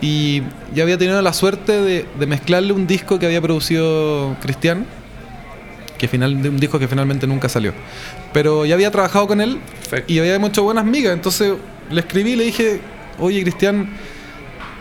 Y 0.00 0.42
ya 0.74 0.82
había 0.82 0.98
tenido 0.98 1.20
la 1.22 1.32
suerte 1.32 1.80
de, 1.80 2.06
de 2.18 2.26
mezclarle 2.26 2.72
un 2.72 2.86
disco 2.86 3.18
que 3.18 3.26
había 3.26 3.40
producido 3.40 4.36
Cristian, 4.42 4.84
que 5.96 6.08
final, 6.08 6.42
de 6.42 6.48
un 6.48 6.58
disco 6.58 6.78
que 6.78 6.88
finalmente 6.88 7.26
nunca 7.26 7.48
salió. 7.48 7.72
Pero 8.32 8.66
ya 8.66 8.74
había 8.74 8.90
trabajado 8.90 9.26
con 9.28 9.40
él 9.40 9.58
Perfecto. 9.80 10.12
y 10.12 10.18
había 10.18 10.36
hecho 10.36 10.64
buenas 10.64 10.84
migas, 10.84 11.12
entonces 11.12 11.54
le 11.90 12.00
escribí 12.00 12.32
y 12.32 12.36
le 12.36 12.44
dije, 12.44 12.80
oye 13.18 13.42
Cristian, 13.42 13.88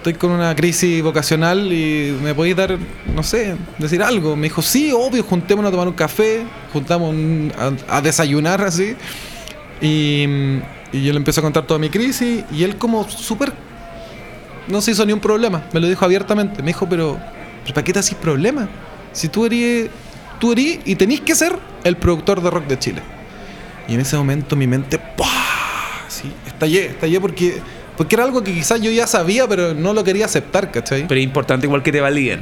estoy 0.01 0.15
con 0.15 0.31
una 0.31 0.55
crisis 0.55 1.03
vocacional 1.03 1.71
y 1.71 2.17
me 2.23 2.33
podéis 2.33 2.55
dar, 2.55 2.75
no 3.13 3.21
sé, 3.21 3.55
decir 3.77 4.01
algo. 4.01 4.35
Me 4.35 4.47
dijo, 4.47 4.63
sí, 4.63 4.91
obvio, 4.91 5.23
juntémonos 5.23 5.69
a 5.69 5.71
tomar 5.71 5.87
un 5.87 5.93
café, 5.93 6.41
juntamos 6.73 7.11
un- 7.11 7.53
a, 7.87 8.01
desayunar 8.01 8.63
así. 8.63 8.95
Y, 9.79 10.57
yo 10.91 11.13
le 11.13 11.17
empecé 11.17 11.39
a 11.39 11.43
contar 11.43 11.67
toda 11.67 11.79
mi 11.79 11.89
crisis 11.89 12.43
y 12.51 12.63
él 12.63 12.77
como 12.77 13.07
súper... 13.07 13.53
No 14.67 14.81
se 14.81 14.91
hizo 14.91 15.05
ni 15.05 15.13
un 15.13 15.19
problema, 15.19 15.63
me 15.71 15.79
lo 15.79 15.87
dijo 15.87 16.03
abiertamente. 16.03 16.63
Me 16.63 16.67
dijo, 16.69 16.89
pero, 16.89 17.19
pero 17.61 17.73
¿para 17.75 17.83
qué 17.85 17.93
te 17.93 17.99
haces 17.99 18.15
problema? 18.15 18.67
Si 19.13 19.27
tú 19.27 19.45
eres, 19.45 19.89
tú 20.39 20.51
eres 20.53 20.79
y 20.83 20.95
tenés 20.95 21.21
que 21.21 21.35
ser 21.35 21.57
el 21.83 21.95
productor 21.95 22.41
de 22.41 22.49
rock 22.49 22.65
de 22.65 22.79
Chile. 22.79 23.01
Y 23.87 23.93
en 23.93 24.01
ese 24.01 24.17
momento 24.17 24.55
mi 24.55 24.65
mente, 24.65 24.97
¡pah! 24.97 26.07
Sí, 26.07 26.31
estallé, 26.47 26.87
estallé 26.87 27.21
porque, 27.21 27.61
porque 27.97 28.15
era 28.15 28.23
algo 28.23 28.43
que 28.43 28.53
quizás 28.53 28.81
yo 28.81 28.91
ya 28.91 29.07
sabía, 29.07 29.47
pero 29.47 29.73
no 29.73 29.93
lo 29.93 30.03
quería 30.03 30.25
aceptar, 30.25 30.71
¿cachai? 30.71 31.07
Pero 31.07 31.19
es 31.19 31.23
importante 31.23 31.65
igual 31.67 31.83
que 31.83 31.91
te 31.91 32.01
validen. 32.01 32.41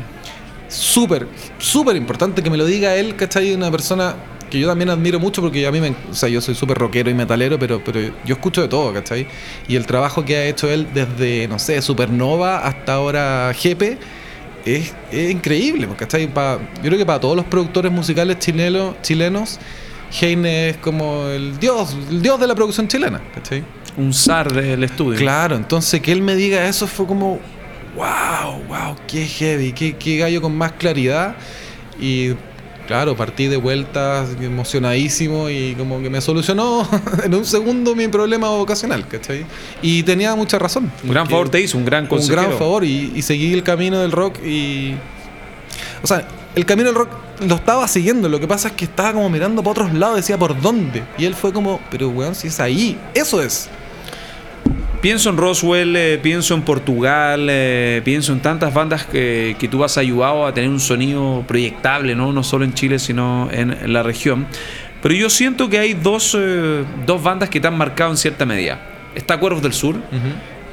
Súper, 0.67 1.27
súper 1.57 1.95
importante 1.95 2.43
que 2.43 2.49
me 2.49 2.57
lo 2.57 2.65
diga 2.65 2.95
él, 2.95 3.15
¿cachai? 3.15 3.53
Una 3.53 3.71
persona 3.71 4.15
que 4.49 4.59
yo 4.59 4.67
también 4.67 4.89
admiro 4.89 5.19
mucho 5.19 5.41
porque 5.41 5.65
a 5.67 5.71
mí 5.71 5.79
me... 5.79 5.95
O 6.11 6.13
sea, 6.13 6.29
yo 6.29 6.41
soy 6.41 6.55
súper 6.55 6.77
rockero 6.77 7.09
y 7.09 7.13
metalero, 7.13 7.57
pero, 7.59 7.81
pero 7.83 7.99
yo 8.25 8.35
escucho 8.35 8.61
de 8.61 8.67
todo, 8.67 8.93
¿cachai? 8.93 9.27
Y 9.67 9.75
el 9.75 9.85
trabajo 9.85 10.23
que 10.25 10.35
ha 10.37 10.45
hecho 10.45 10.69
él 10.69 10.87
desde, 10.93 11.47
no 11.47 11.59
sé, 11.59 11.81
Supernova 11.81 12.59
hasta 12.59 12.93
ahora 12.93 13.51
Jepe 13.55 13.97
es, 14.65 14.93
es 15.11 15.31
increíble, 15.31 15.87
¿cachai? 15.97 16.27
Pa- 16.27 16.59
yo 16.77 16.81
creo 16.83 16.97
que 16.97 17.05
para 17.05 17.19
todos 17.19 17.35
los 17.35 17.45
productores 17.45 17.91
musicales 17.91 18.37
chilenos, 18.39 18.95
chilenos 19.01 19.59
Heine 20.19 20.69
es 20.69 20.77
como 20.77 21.27
el 21.27 21.59
dios, 21.59 21.95
el 22.09 22.21
dios 22.21 22.39
de 22.39 22.47
la 22.47 22.55
producción 22.55 22.87
chilena, 22.87 23.21
¿cachai? 23.33 23.63
Un 23.99 24.13
zar 24.13 24.51
del 24.53 24.83
estudio. 24.83 25.19
Claro, 25.19 25.55
entonces 25.55 26.01
que 26.01 26.11
él 26.11 26.21
me 26.21 26.35
diga 26.35 26.65
eso 26.67 26.87
fue 26.87 27.05
como, 27.05 27.39
wow, 27.95 28.63
wow, 28.67 28.95
qué 29.07 29.25
heavy, 29.25 29.73
qué, 29.73 29.97
qué 29.97 30.17
gallo 30.17 30.41
con 30.41 30.55
más 30.55 30.71
claridad. 30.73 31.35
Y 31.99 32.29
claro, 32.87 33.17
partí 33.17 33.47
de 33.47 33.57
vuelta 33.57 34.25
emocionadísimo 34.41 35.49
y 35.49 35.75
como 35.75 36.01
que 36.01 36.09
me 36.09 36.21
solucionó 36.21 36.87
en 37.23 37.35
un 37.35 37.45
segundo 37.45 37.93
mi 37.93 38.07
problema 38.07 38.47
vocacional, 38.49 39.05
¿cachai? 39.07 39.45
Y 39.81 40.03
tenía 40.03 40.33
mucha 40.35 40.57
razón. 40.57 40.91
Un 41.03 41.09
gran 41.09 41.27
favor 41.27 41.49
te 41.49 41.59
hizo, 41.59 41.77
un 41.77 41.85
gran 41.85 42.03
un 42.03 42.09
consejero. 42.09 42.41
gran 42.43 42.57
favor 42.57 42.85
y, 42.85 43.11
y 43.15 43.21
seguí 43.21 43.53
el 43.53 43.63
camino 43.63 43.99
del 43.99 44.11
rock 44.11 44.37
y... 44.45 44.95
O 46.01 46.07
sea, 46.07 46.25
el 46.55 46.65
camino 46.65 46.87
del 46.87 46.95
rock 46.95 47.09
lo 47.45 47.55
estaba 47.55 47.87
siguiendo, 47.87 48.27
lo 48.29 48.39
que 48.39 48.47
pasa 48.47 48.69
es 48.69 48.73
que 48.75 48.85
estaba 48.85 49.13
como 49.13 49.29
mirando 49.29 49.61
para 49.61 49.71
otros 49.71 49.93
lados, 49.93 50.15
decía 50.17 50.37
por 50.37 50.59
dónde. 50.59 51.03
Y 51.17 51.25
él 51.25 51.35
fue 51.35 51.53
como, 51.53 51.79
pero 51.91 52.09
weón, 52.09 52.35
si 52.35 52.47
es 52.47 52.59
ahí, 52.59 52.97
eso 53.13 53.41
es. 53.41 53.69
Pienso 55.01 55.29
en 55.29 55.37
Roswell, 55.37 55.95
eh, 55.95 56.19
pienso 56.21 56.53
en 56.55 56.61
Portugal, 56.63 57.47
eh, 57.49 58.01
pienso 58.03 58.33
en 58.33 58.41
tantas 58.41 58.73
bandas 58.73 59.05
que, 59.05 59.55
que 59.57 59.69
tú 59.69 59.81
has 59.85 59.97
ayudado 59.97 60.45
a 60.45 60.53
tener 60.53 60.69
un 60.69 60.81
sonido 60.81 61.45
proyectable, 61.47 62.15
¿no? 62.15 62.33
no 62.33 62.43
solo 62.43 62.65
en 62.65 62.73
Chile, 62.73 62.99
sino 62.99 63.47
en, 63.51 63.71
en 63.71 63.93
la 63.93 64.03
región. 64.03 64.45
Pero 65.01 65.15
yo 65.15 65.29
siento 65.29 65.69
que 65.69 65.79
hay 65.79 65.93
dos, 65.93 66.35
eh, 66.37 66.83
dos 67.05 67.23
bandas 67.23 67.49
que 67.49 67.61
te 67.61 67.67
han 67.69 67.77
marcado 67.77 68.11
en 68.11 68.17
cierta 68.17 68.45
medida. 68.45 68.81
Está 69.15 69.37
Cuervos 69.39 69.61
del 69.61 69.71
Sur, 69.71 69.95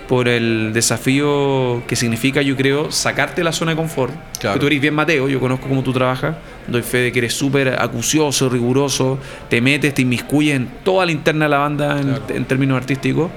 por 0.08 0.26
el 0.26 0.72
desafío 0.72 1.84
que 1.86 1.94
significa, 1.94 2.42
yo 2.42 2.56
creo, 2.56 2.90
sacarte 2.90 3.36
de 3.42 3.44
la 3.44 3.52
zona 3.52 3.72
de 3.72 3.76
confort. 3.76 4.12
Claro. 4.40 4.54
Que 4.54 4.60
tú 4.60 4.66
eres 4.66 4.80
bien 4.80 4.94
Mateo, 4.94 5.28
yo 5.28 5.38
conozco 5.38 5.68
cómo 5.68 5.84
tú 5.84 5.92
trabajas, 5.92 6.34
doy 6.66 6.82
fe 6.82 6.98
de 6.98 7.12
que 7.12 7.20
eres 7.20 7.32
súper 7.34 7.80
acucioso, 7.80 8.48
riguroso, 8.48 9.18
te 9.48 9.60
metes, 9.60 9.94
te 9.94 10.02
inmiscuyes 10.02 10.56
en 10.56 10.68
toda 10.84 11.06
la 11.06 11.12
interna 11.12 11.44
de 11.44 11.48
la 11.48 11.58
banda 11.58 12.00
en, 12.00 12.08
Claro. 12.08 12.22
en 12.30 12.44
términos 12.44 12.76
artísticos. 12.76 13.30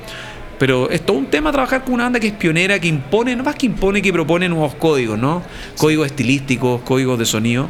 Pero 0.59 0.89
es 0.89 1.01
todo 1.05 1.17
un 1.17 1.27
tema 1.27 1.51
trabajar 1.51 1.83
con 1.85 1.93
una 1.95 2.03
banda 2.03 2.19
que 2.19 2.27
es 2.27 2.33
pionera, 2.33 2.79
que 2.79 2.87
impone, 2.87 3.35
no 3.35 3.43
más 3.43 3.55
que 3.55 3.65
impone, 3.65 4.01
que 4.01 4.11
propone 4.13 4.47
nuevos 4.49 4.75
códigos, 4.75 5.17
¿no? 5.17 5.41
Códigos 5.77 6.07
estilísticos, 6.07 6.81
códigos 6.81 7.17
de 7.17 7.25
sonido. 7.25 7.69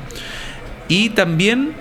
Y 0.88 1.10
también 1.10 1.74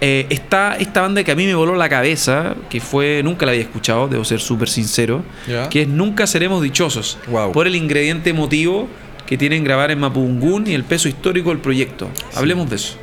eh, 0.00 0.26
está 0.30 0.76
esta 0.76 1.02
banda 1.02 1.24
que 1.24 1.32
a 1.32 1.34
mí 1.34 1.44
me 1.44 1.54
voló 1.54 1.74
la 1.74 1.88
cabeza, 1.88 2.54
que 2.70 2.80
fue, 2.80 3.20
nunca 3.24 3.44
la 3.44 3.52
había 3.52 3.64
escuchado, 3.64 4.06
debo 4.08 4.24
ser 4.24 4.40
súper 4.40 4.68
sincero, 4.68 5.22
que 5.70 5.82
es 5.82 5.88
Nunca 5.88 6.26
Seremos 6.26 6.62
Dichosos, 6.62 7.18
Wow. 7.26 7.52
por 7.52 7.66
el 7.66 7.74
ingrediente 7.74 8.30
emotivo 8.30 8.88
que 9.26 9.36
tienen 9.36 9.62
grabar 9.62 9.90
en 9.90 9.98
Mapungún 10.00 10.66
y 10.68 10.74
el 10.74 10.84
peso 10.84 11.08
histórico 11.08 11.50
del 11.50 11.58
proyecto. 11.58 12.08
Hablemos 12.34 12.70
de 12.70 12.76
eso. 12.76 12.94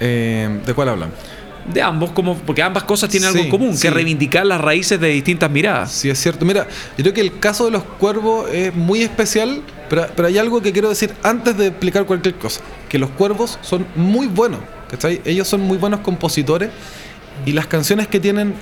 Eh, 0.00 0.60
¿De 0.64 0.74
cuál 0.74 0.90
hablan? 0.90 1.10
De 1.72 1.82
ambos, 1.82 2.12
como, 2.12 2.36
porque 2.36 2.62
ambas 2.62 2.84
cosas 2.84 3.10
tienen 3.10 3.28
algo 3.28 3.40
Sí, 3.40 3.44
en 3.46 3.50
común, 3.50 3.76
sí. 3.76 3.82
que 3.82 3.90
reivindicar 3.90 4.46
las 4.46 4.60
raíces 4.60 4.98
de 4.98 5.08
distintas 5.08 5.50
miradas. 5.50 5.92
Sí, 5.92 6.08
es 6.08 6.18
cierto. 6.18 6.44
Mira, 6.44 6.66
yo 6.96 7.02
creo 7.04 7.12
que 7.14 7.20
el 7.20 7.38
caso 7.38 7.66
de 7.66 7.70
los 7.72 7.82
cuervos 7.82 8.48
es 8.52 8.74
muy 8.74 9.02
especial, 9.02 9.62
pero, 9.90 10.06
pero 10.16 10.28
hay 10.28 10.38
algo 10.38 10.62
que 10.62 10.72
quiero 10.72 10.88
decir 10.88 11.14
antes 11.22 11.56
de 11.58 11.66
explicar 11.66 12.06
cualquier 12.06 12.36
cosa. 12.36 12.60
Que 12.88 12.98
los 12.98 13.10
cuervos 13.10 13.58
son 13.62 13.86
muy 13.96 14.26
buenos, 14.28 14.60
¿cachai? 14.90 15.20
Ellos 15.24 15.46
son 15.46 15.60
muy 15.60 15.76
buenos 15.76 16.00
compositores 16.00 16.70
y 17.44 17.52
las 17.52 17.66
canciones 17.66 18.08
que 18.08 18.18
tienen, 18.18 18.54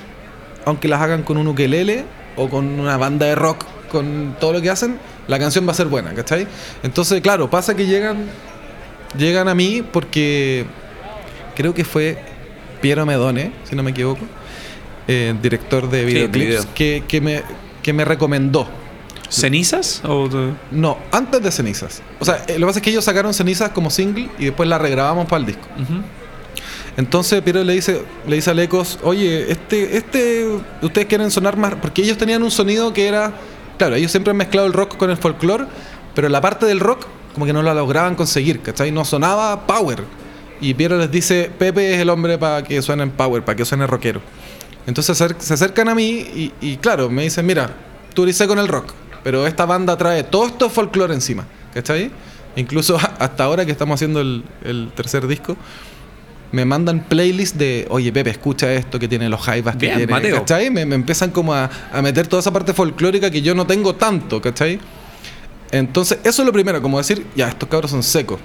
aunque 0.64 0.88
las 0.88 1.00
hagan 1.00 1.22
con 1.22 1.36
un 1.36 1.46
ukelele 1.48 2.04
o 2.36 2.48
con 2.48 2.80
una 2.80 2.96
banda 2.96 3.26
de 3.26 3.34
rock, 3.34 3.64
con 3.90 4.36
todo 4.40 4.52
lo 4.52 4.60
que 4.60 4.68
hacen, 4.68 4.98
la 5.28 5.38
canción 5.38 5.66
va 5.66 5.70
a 5.72 5.74
ser 5.74 5.86
buena, 5.86 6.12
¿cachai? 6.12 6.46
Entonces, 6.82 7.20
claro, 7.20 7.48
pasa 7.48 7.74
que 7.76 7.86
llegan, 7.86 8.26
llegan 9.16 9.48
a 9.48 9.54
mí 9.54 9.82
porque 9.92 10.66
creo 11.54 11.72
que 11.72 11.84
fue 11.84 12.18
Piero 12.80 13.06
Medone, 13.06 13.52
si 13.64 13.74
no 13.76 13.82
me 13.82 13.90
equivoco, 13.90 14.24
eh, 15.08 15.34
director 15.40 15.88
de 15.88 16.04
videoclips, 16.04 16.46
video. 16.46 16.64
que, 16.74 17.04
que 17.06 17.20
me, 17.20 17.42
que 17.82 17.92
me 17.92 18.04
recomendó. 18.04 18.68
¿Cenizas? 19.28 20.02
O 20.04 20.28
No, 20.70 20.98
antes 21.10 21.42
de 21.42 21.50
Cenizas. 21.50 22.00
O 22.20 22.24
sea, 22.24 22.44
eh, 22.46 22.58
lo 22.58 22.60
que 22.60 22.66
pasa 22.66 22.78
es 22.78 22.82
que 22.82 22.90
ellos 22.90 23.04
sacaron 23.04 23.34
Cenizas 23.34 23.70
como 23.70 23.90
single 23.90 24.28
y 24.38 24.46
después 24.46 24.68
la 24.68 24.78
regrabamos 24.78 25.26
para 25.26 25.40
el 25.40 25.46
disco. 25.46 25.66
Entonces 26.96 27.42
Piero 27.42 27.62
le 27.62 27.74
dice, 27.74 28.02
le 28.26 28.36
dice 28.36 28.50
a 28.50 28.54
Lecos, 28.54 28.98
oye, 29.02 29.50
este, 29.50 29.96
este, 29.96 30.48
ustedes 30.80 31.06
quieren 31.06 31.30
sonar 31.30 31.56
más, 31.56 31.74
porque 31.74 32.02
ellos 32.02 32.16
tenían 32.16 32.42
un 32.42 32.50
sonido 32.50 32.92
que 32.92 33.06
era, 33.06 33.32
claro, 33.76 33.96
ellos 33.96 34.10
siempre 34.10 34.30
han 34.30 34.36
mezclado 34.38 34.66
el 34.66 34.72
rock 34.72 34.96
con 34.96 35.10
el 35.10 35.16
folclore, 35.18 35.66
pero 36.14 36.28
la 36.30 36.40
parte 36.40 36.64
del 36.64 36.80
rock 36.80 37.06
como 37.34 37.44
que 37.44 37.52
no 37.52 37.62
la 37.62 37.74
lograban 37.74 38.14
conseguir, 38.14 38.62
¿cachai? 38.62 38.90
No 38.90 39.04
sonaba 39.04 39.66
power. 39.66 40.04
Y 40.60 40.74
Piero 40.74 40.98
les 40.98 41.10
dice, 41.10 41.50
Pepe 41.58 41.94
es 41.94 42.00
el 42.00 42.08
hombre 42.10 42.38
para 42.38 42.62
que 42.62 42.80
suenen 42.82 43.10
power, 43.10 43.44
para 43.44 43.56
que 43.56 43.64
suene 43.64 43.86
rockero. 43.86 44.20
Entonces 44.86 45.16
se 45.18 45.24
acer- 45.24 45.36
se 45.38 45.54
acercan 45.54 45.88
a 45.88 45.94
mí 45.94 46.04
y, 46.34 46.52
y 46.60 46.76
claro, 46.76 47.10
me 47.10 47.22
dicen, 47.22 47.44
mira, 47.46 47.70
tú 48.14 48.24
con 48.46 48.58
el 48.58 48.68
rock, 48.68 48.92
pero 49.24 49.46
esta 49.46 49.66
banda 49.66 49.96
trae 49.96 50.22
todo 50.24 50.46
esto 50.46 50.70
folclore 50.70 51.12
encima, 51.14 51.44
¿cachai? 51.74 52.10
Incluso 52.56 52.96
hasta 53.18 53.44
ahora 53.44 53.66
que 53.66 53.72
estamos 53.72 53.94
haciendo 53.96 54.20
el, 54.20 54.44
el 54.64 54.90
tercer 54.94 55.26
disco, 55.26 55.56
me 56.52 56.64
mandan 56.64 57.00
playlists 57.00 57.58
de, 57.58 57.86
oye 57.90 58.12
Pepe, 58.12 58.30
escucha 58.30 58.72
esto 58.72 58.98
que 59.00 59.08
tiene 59.08 59.28
los 59.28 59.40
jaivas 59.40 59.74
que 59.76 59.86
Bien, 59.86 59.96
tiene, 59.98 60.12
Mateo. 60.12 60.36
¿cachai? 60.38 60.70
Me, 60.70 60.86
me 60.86 60.94
empiezan 60.94 61.30
como 61.30 61.52
a, 61.52 61.68
a 61.92 62.00
meter 62.00 62.28
toda 62.28 62.40
esa 62.40 62.52
parte 62.52 62.72
folclórica 62.72 63.30
que 63.30 63.42
yo 63.42 63.54
no 63.54 63.66
tengo 63.66 63.96
tanto, 63.96 64.40
¿cachai? 64.40 64.78
Entonces, 65.72 66.18
eso 66.22 66.42
es 66.42 66.46
lo 66.46 66.52
primero, 66.52 66.80
como 66.80 66.98
decir, 66.98 67.26
ya, 67.34 67.48
estos 67.48 67.68
cabros 67.68 67.90
son 67.90 68.02
secos. 68.04 68.38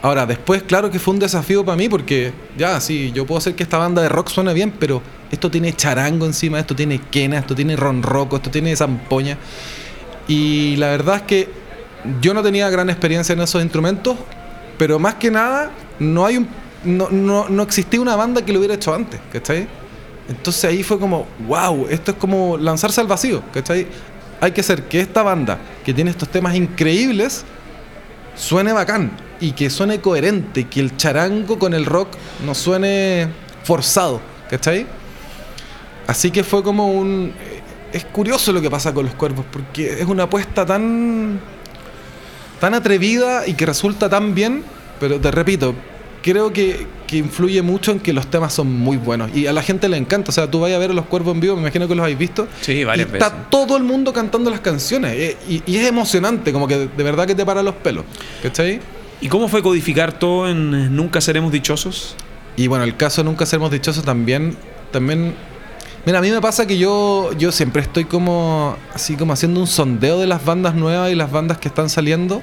Ahora, 0.00 0.26
después, 0.26 0.62
claro 0.62 0.90
que 0.90 1.00
fue 1.00 1.14
un 1.14 1.20
desafío 1.20 1.64
para 1.64 1.76
mí 1.76 1.88
porque, 1.88 2.32
ya, 2.56 2.80
sí, 2.80 3.10
yo 3.12 3.26
puedo 3.26 3.38
hacer 3.38 3.56
que 3.56 3.64
esta 3.64 3.78
banda 3.78 4.00
de 4.00 4.08
rock 4.08 4.28
suene 4.28 4.54
bien, 4.54 4.72
pero 4.78 5.02
esto 5.30 5.50
tiene 5.50 5.72
charango 5.72 6.24
encima, 6.24 6.60
esto 6.60 6.76
tiene 6.76 7.00
quena, 7.00 7.38
esto 7.38 7.54
tiene 7.54 7.74
ronroco, 7.74 8.36
esto 8.36 8.48
tiene 8.50 8.76
zampoña. 8.76 9.36
Y 10.28 10.76
la 10.76 10.88
verdad 10.88 11.16
es 11.16 11.22
que 11.22 11.48
yo 12.20 12.32
no 12.32 12.44
tenía 12.44 12.70
gran 12.70 12.90
experiencia 12.90 13.32
en 13.32 13.40
esos 13.40 13.60
instrumentos, 13.60 14.16
pero 14.78 15.00
más 15.00 15.14
que 15.14 15.32
nada, 15.32 15.72
no 15.98 16.24
hay 16.24 16.36
un. 16.36 16.48
No, 16.84 17.08
no, 17.10 17.48
no 17.48 17.62
existía 17.64 18.00
una 18.00 18.14
banda 18.14 18.42
que 18.42 18.52
lo 18.52 18.60
hubiera 18.60 18.74
hecho 18.74 18.94
antes, 18.94 19.18
¿cachai? 19.32 19.66
Entonces 20.28 20.64
ahí 20.64 20.84
fue 20.84 21.00
como, 21.00 21.26
wow, 21.48 21.88
esto 21.90 22.12
es 22.12 22.16
como 22.18 22.56
lanzarse 22.56 23.00
al 23.00 23.08
vacío, 23.08 23.42
¿cachai? 23.52 23.88
Hay 24.40 24.52
que 24.52 24.60
hacer 24.60 24.84
que 24.84 25.00
esta 25.00 25.24
banda, 25.24 25.58
que 25.84 25.92
tiene 25.92 26.12
estos 26.12 26.28
temas 26.28 26.54
increíbles, 26.54 27.44
suene 28.36 28.72
bacán 28.72 29.10
y 29.40 29.52
que 29.52 29.70
suene 29.70 30.00
coherente, 30.00 30.64
que 30.64 30.80
el 30.80 30.96
charango 30.96 31.58
con 31.58 31.74
el 31.74 31.86
rock 31.86 32.08
no 32.44 32.54
suene 32.54 33.28
forzado, 33.64 34.20
¿cachai? 34.50 34.86
Así 36.06 36.30
que 36.30 36.42
fue 36.42 36.62
como 36.62 36.90
un... 36.92 37.32
es 37.92 38.04
curioso 38.06 38.52
lo 38.52 38.60
que 38.60 38.70
pasa 38.70 38.92
con 38.94 39.04
los 39.04 39.14
cuervos, 39.14 39.44
porque 39.50 40.00
es 40.00 40.06
una 40.06 40.24
apuesta 40.24 40.64
tan, 40.64 41.38
tan 42.60 42.74
atrevida 42.74 43.46
y 43.46 43.54
que 43.54 43.66
resulta 43.66 44.08
tan 44.08 44.34
bien, 44.34 44.64
pero 44.98 45.20
te 45.20 45.30
repito, 45.30 45.74
creo 46.22 46.52
que, 46.52 46.86
que 47.06 47.18
influye 47.18 47.62
mucho 47.62 47.92
en 47.92 48.00
que 48.00 48.12
los 48.12 48.26
temas 48.28 48.52
son 48.52 48.72
muy 48.72 48.96
buenos 48.96 49.30
y 49.34 49.46
a 49.46 49.52
la 49.52 49.62
gente 49.62 49.88
le 49.88 49.96
encanta. 49.96 50.30
O 50.30 50.32
sea, 50.32 50.50
tú 50.50 50.60
vayas 50.60 50.76
a 50.76 50.80
ver 50.80 50.90
a 50.90 50.94
los 50.94 51.04
cuervos 51.06 51.34
en 51.34 51.40
vivo, 51.40 51.54
me 51.54 51.60
imagino 51.62 51.86
que 51.86 51.94
los 51.94 52.02
habéis 52.02 52.18
visto. 52.18 52.48
Sí, 52.62 52.84
varias 52.84 53.08
y 53.08 53.12
está 53.12 53.28
veces. 53.28 53.50
todo 53.50 53.76
el 53.76 53.84
mundo 53.84 54.12
cantando 54.12 54.50
las 54.50 54.60
canciones 54.60 55.12
eh, 55.12 55.36
y, 55.48 55.62
y 55.70 55.76
es 55.76 55.86
emocionante, 55.86 56.52
como 56.52 56.66
que 56.66 56.88
de 56.88 57.02
verdad 57.04 57.26
que 57.26 57.34
te 57.34 57.44
para 57.44 57.62
los 57.62 57.74
pelos. 57.76 58.04
¿Cachai? 58.42 58.80
¿Y 59.20 59.28
cómo 59.28 59.48
fue 59.48 59.62
codificar 59.62 60.12
todo 60.12 60.48
en 60.48 60.94
Nunca 60.94 61.20
Seremos 61.20 61.50
Dichosos? 61.50 62.14
Y 62.56 62.68
bueno, 62.68 62.84
el 62.84 62.96
caso 62.96 63.24
Nunca 63.24 63.46
Seremos 63.46 63.72
Dichosos 63.72 64.04
también, 64.04 64.56
también... 64.92 65.34
Mira, 66.06 66.20
a 66.20 66.22
mí 66.22 66.30
me 66.30 66.40
pasa 66.40 66.66
que 66.66 66.78
yo, 66.78 67.32
yo 67.36 67.50
siempre 67.50 67.82
estoy 67.82 68.04
como 68.04 68.76
así 68.94 69.16
como 69.16 69.32
haciendo 69.32 69.58
un 69.58 69.66
sondeo 69.66 70.20
de 70.20 70.28
las 70.28 70.44
bandas 70.44 70.74
nuevas 70.74 71.10
y 71.10 71.16
las 71.16 71.32
bandas 71.32 71.58
que 71.58 71.66
están 71.66 71.90
saliendo. 71.90 72.42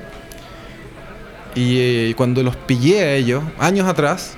Y 1.56 1.78
eh, 1.80 2.14
cuando 2.18 2.44
los 2.44 2.58
pillé 2.58 3.04
a 3.04 3.16
ellos, 3.16 3.42
años 3.58 3.88
atrás, 3.88 4.36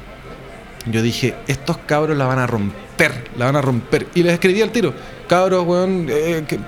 yo 0.85 1.01
dije, 1.01 1.33
estos 1.47 1.77
cabros 1.79 2.15
la 2.15 2.27
van 2.27 2.37
a 2.37 2.45
romper, 2.45 3.25
la 3.35 3.45
van 3.45 3.55
a 3.55 3.61
romper. 3.61 4.07
Y 4.13 4.21
les 4.21 4.33
escribí 4.33 4.61
al 4.61 4.71
tiro, 4.71 4.93
cabros, 5.27 5.65
weón, 5.65 6.05
eh, 6.09 6.45
que 6.47 6.59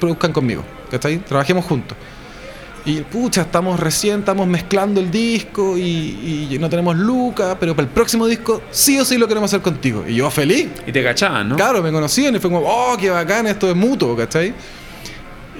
produzcan 0.00 0.32
conmigo, 0.32 0.64
¿cachai? 0.90 1.18
Trabajemos 1.18 1.66
juntos. 1.66 1.96
Y 2.86 3.00
pucha, 3.00 3.42
estamos 3.42 3.78
recién, 3.80 4.20
estamos 4.20 4.46
mezclando 4.46 5.00
el 5.00 5.10
disco 5.10 5.76
y, 5.76 6.48
y 6.50 6.58
no 6.60 6.68
tenemos 6.70 6.96
lucas, 6.96 7.56
pero 7.58 7.74
para 7.74 7.88
el 7.88 7.92
próximo 7.92 8.26
disco 8.28 8.62
sí 8.70 8.98
o 9.00 9.04
sí 9.04 9.18
lo 9.18 9.26
queremos 9.26 9.50
hacer 9.50 9.60
contigo. 9.60 10.04
Y 10.06 10.14
yo 10.14 10.30
feliz. 10.30 10.68
Y 10.86 10.92
te 10.92 11.02
cachaban, 11.02 11.48
¿no? 11.48 11.56
Claro, 11.56 11.82
me 11.82 11.90
conocían 11.90 12.36
y 12.36 12.38
fue 12.38 12.48
como, 12.48 12.64
oh, 12.64 12.96
qué 12.96 13.10
bacán, 13.10 13.48
esto 13.48 13.68
es 13.68 13.74
mutuo, 13.76 14.16
¿cachai? 14.16 14.54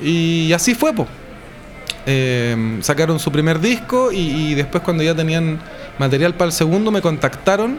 Y 0.02 0.52
así 0.52 0.74
fue, 0.76 0.92
pues. 0.94 1.08
sacaron 2.84 3.18
su 3.18 3.32
primer 3.32 3.58
disco 3.60 4.12
y, 4.12 4.18
y 4.18 4.54
después 4.54 4.84
cuando 4.84 5.02
ya 5.02 5.14
tenían 5.14 5.58
material 5.98 6.34
para 6.34 6.46
el 6.46 6.52
segundo 6.52 6.92
me 6.92 7.00
contactaron 7.02 7.78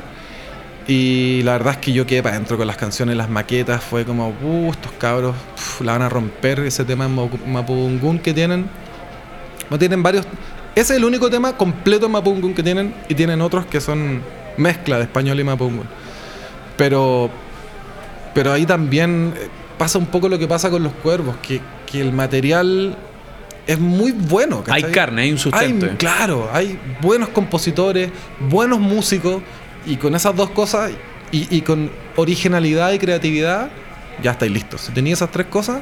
y 0.89 1.41
la 1.43 1.53
verdad 1.53 1.73
es 1.75 1.79
que 1.79 1.93
yo 1.93 2.05
quedé 2.05 2.21
para 2.23 2.35
adentro 2.35 2.57
con 2.57 2.67
las 2.67 2.75
canciones, 2.77 3.15
las 3.15 3.29
maquetas, 3.29 3.81
fue 3.83 4.03
como, 4.03 4.29
uh, 4.41 4.71
estos 4.71 4.91
cabros 4.93 5.35
uf, 5.55 5.81
la 5.81 5.93
van 5.93 6.01
a 6.01 6.09
romper, 6.09 6.59
ese 6.61 6.83
tema 6.83 7.05
en 7.05 7.15
Mapu- 7.15 7.45
Mapudungun 7.45 8.19
que 8.19 8.33
tienen. 8.33 8.65
No 9.69 9.77
tienen 9.79 10.01
varios. 10.03 10.25
Ese 10.75 10.93
es 10.93 10.97
el 10.99 11.05
único 11.05 11.29
tema 11.29 11.57
completo 11.57 12.05
en 12.05 12.11
Mapudungun 12.11 12.53
que 12.53 12.63
tienen 12.63 12.93
y 13.09 13.15
tienen 13.15 13.41
otros 13.41 13.65
que 13.65 13.81
son 13.81 14.21
mezcla 14.57 14.97
de 14.97 15.03
español 15.03 15.39
y 15.39 15.43
Mapudungun. 15.43 15.87
Pero 16.77 17.29
pero 18.33 18.53
ahí 18.53 18.65
también 18.65 19.33
eh, 19.35 19.47
pasa 19.77 19.97
un 19.97 20.05
poco 20.05 20.29
lo 20.29 20.37
que 20.37 20.47
pasa 20.47 20.69
con 20.69 20.83
los 20.83 20.93
cuervos, 20.93 21.35
que, 21.41 21.59
que 21.91 21.99
el 22.01 22.13
material 22.13 22.95
es 23.65 23.79
muy 23.79 24.11
bueno. 24.11 24.63
Hay 24.69 24.83
carne, 24.83 25.23
hay 25.23 25.31
un 25.31 25.39
sustento. 25.39 25.87
Hay- 25.87 25.95
claro, 25.97 26.47
hay 26.53 26.79
buenos 27.01 27.29
compositores, 27.29 28.11
buenos 28.39 28.79
músicos, 28.79 29.41
y 29.87 29.95
con 29.97 30.13
esas 30.15 30.35
dos 30.35 30.51
cosas, 30.51 30.91
y, 31.31 31.47
y 31.55 31.61
con 31.61 31.89
originalidad 32.15 32.91
y 32.93 32.99
creatividad, 32.99 33.69
ya 34.21 34.31
estáis 34.31 34.51
listos. 34.51 34.81
Si 34.81 34.91
tenéis 34.91 35.17
esas 35.17 35.31
tres 35.31 35.47
cosas, 35.47 35.81